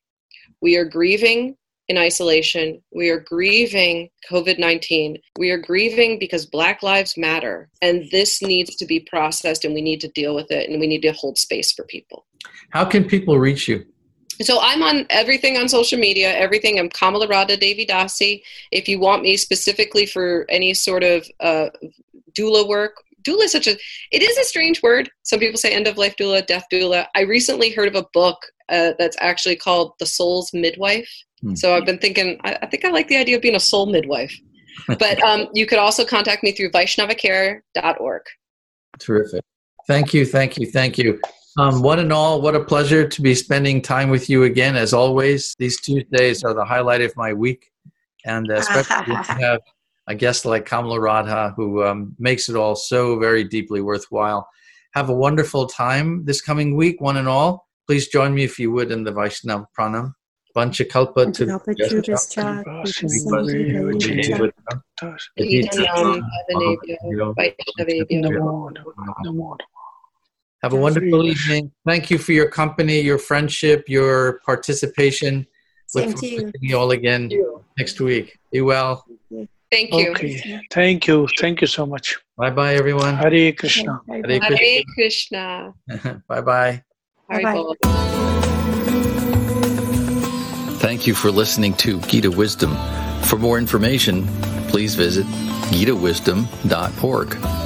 we 0.61 0.77
are 0.77 0.85
grieving 0.85 1.57
in 1.91 1.99
isolation. 1.99 2.81
We 2.93 3.11
are 3.11 3.19
grieving 3.19 4.11
COVID 4.31 4.61
19. 4.61 5.19
We 5.41 5.51
are 5.51 5.59
grieving 5.59 6.21
because 6.21 6.47
Black 6.47 6.85
Lives 6.85 7.17
Matter. 7.17 7.69
And 7.83 8.09
this 8.13 8.41
needs 8.41 8.77
to 8.77 8.87
be 8.87 9.01
processed 9.01 9.65
and 9.65 9.75
we 9.75 9.83
need 9.83 10.01
to 10.03 10.09
deal 10.09 10.33
with 10.33 10.53
it 10.53 10.71
and 10.71 10.79
we 10.79 10.87
need 10.87 11.03
to 11.03 11.13
hold 11.13 11.37
space 11.37 11.73
for 11.73 11.85
people. 11.87 12.27
How 12.71 12.85
can 12.85 13.05
people 13.05 13.39
reach 13.39 13.69
you? 13.69 13.85
So 14.43 14.59
I'm 14.61 14.83
on 14.83 15.07
everything 15.11 15.59
on 15.59 15.69
social 15.69 15.99
media, 15.99 16.35
everything. 16.35 16.79
I'm 16.79 16.89
Kamala 16.89 17.29
Radha 17.29 17.57
Devi 17.57 17.85
Dasi. 17.85 18.43
If 18.73 18.89
you 18.89 18.99
want 18.99 19.23
me 19.23 19.37
specifically 19.37 20.07
for 20.07 20.47
any 20.49 20.73
sort 20.73 21.05
of 21.05 21.27
uh, 21.41 21.69
doula 22.39 22.67
work, 22.67 22.95
doula 23.23 23.45
is 23.45 23.53
such 23.53 23.67
a 23.67 23.77
it 24.13 24.23
is 24.23 24.39
a 24.39 24.45
strange 24.45 24.83
word 24.83 25.11
some 25.25 25.39
people 25.39 25.59
say 25.59 25.71
end 25.71 25.87
of 25.87 25.99
life 25.99 26.15
doula 26.19 26.41
death 26.47 26.65
doula 26.73 27.07
i 27.15 27.21
recently 27.21 27.71
heard 27.71 27.87
of 27.87 27.95
a 27.95 28.07
book 28.15 28.39
uh, 28.71 28.93
that's 28.99 29.17
actually 29.21 29.55
called 29.55 29.93
the 29.99 30.07
soul's 30.07 30.51
midwife 30.55 31.07
Hmm. 31.43 31.55
So 31.55 31.75
I've 31.75 31.87
been 31.87 31.99
thinking, 31.99 32.39
I, 32.45 32.59
I, 32.63 32.67
think 32.67 32.85
I 32.85 32.91
like 32.91 33.09
the 33.09 33.17
idea 33.17 33.37
of 33.37 33.43
being 33.43 33.57
a 33.57 33.61
soul 33.61 33.87
midwife. 33.87 34.35
but 34.87 35.23
um, 35.25 35.49
you 35.55 35.67
could 35.67 35.79
also 35.79 36.05
contact 36.05 36.43
me 36.43 36.53
through 36.53 36.71
vaishnavacare.org. 36.71 38.23
Terrific. 38.99 39.45
Thank 39.87 40.15
you, 40.15 40.27
thank 40.27 40.59
you, 40.59 40.67
thank 40.67 40.99
you. 40.99 41.21
Um, 41.61 41.83
one 41.83 41.99
and 41.99 42.11
all, 42.11 42.41
what 42.41 42.55
a 42.55 42.65
pleasure 42.65 43.07
to 43.07 43.21
be 43.21 43.35
spending 43.35 43.83
time 43.83 44.09
with 44.09 44.31
you 44.31 44.45
again. 44.45 44.77
As 44.77 44.95
always, 44.95 45.55
these 45.59 45.79
Tuesdays 45.79 46.43
are 46.43 46.55
the 46.55 46.65
highlight 46.65 47.03
of 47.03 47.15
my 47.19 47.35
week. 47.35 47.71
And 48.25 48.51
especially 48.51 49.15
to 49.15 49.33
have 49.35 49.61
a 50.07 50.15
guest 50.15 50.47
like 50.47 50.65
Kamala 50.65 50.99
Radha, 50.99 51.53
who 51.55 51.85
um, 51.85 52.17
makes 52.19 52.49
it 52.49 52.57
all 52.57 52.77
so 52.77 53.19
very 53.19 53.45
deeply 53.45 53.83
worthwhile. 53.83 54.49
Have 54.93 55.11
a 55.11 55.15
wonderful 55.15 55.67
time 55.67 56.25
this 56.25 56.41
coming 56.41 56.77
week, 56.77 56.99
one 56.99 57.19
and 57.19 57.29
all. 57.29 57.69
Please 57.87 58.09
join 58.09 58.33
me 58.33 58.43
if 58.43 58.59
you 58.59 58.71
would 58.71 58.91
in 58.91 59.05
the 59.05 59.13
Vaishnav 59.13 59.67
Pranam. 59.79 60.15
Panchakalpa 60.57 61.31
to 61.35 61.45
Have 70.63 70.75
a 70.75 70.77
wonderful 70.77 71.25
evening. 71.27 71.73
Thank 71.87 72.11
you 72.11 72.19
for 72.19 72.33
your 72.33 72.49
company, 72.49 73.01
your 73.01 73.19
friendship, 73.19 73.85
your 73.89 74.41
participation. 74.45 75.47
Same 75.87 76.11
Look 76.11 76.21
to 76.21 76.27
you. 76.29 76.53
you 76.61 76.79
all 76.79 76.91
again 76.91 77.31
next 77.79 78.01
week. 78.01 78.39
Be 78.53 78.61
well. 78.61 79.05
Thank 79.71 79.95
you. 79.95 80.11
Okay. 80.11 80.61
Thank 80.71 81.07
you. 81.07 81.29
Thank 81.39 81.61
you 81.61 81.67
so 81.67 81.87
much. 81.87 82.19
Bye 82.37 82.51
bye, 82.51 82.75
everyone. 82.75 83.17
Hare 83.17 83.53
Krishna. 83.53 84.01
Hare 84.09 84.23
Krishna. 84.41 84.57
Hare 84.57 84.83
Krishna. 84.95 85.75
bye 86.29 86.41
bye. 86.41 86.83
Bye 87.29 87.43
bye. 87.43 87.75
Thank 90.81 91.07
you 91.07 91.15
for 91.15 91.31
listening 91.31 91.75
to 91.75 92.01
Gita 92.01 92.31
Wisdom. 92.31 92.77
For 93.23 93.39
more 93.39 93.59
information, 93.59 94.27
please 94.69 94.95
visit 94.95 95.27
gitawisdom.org. 95.71 97.60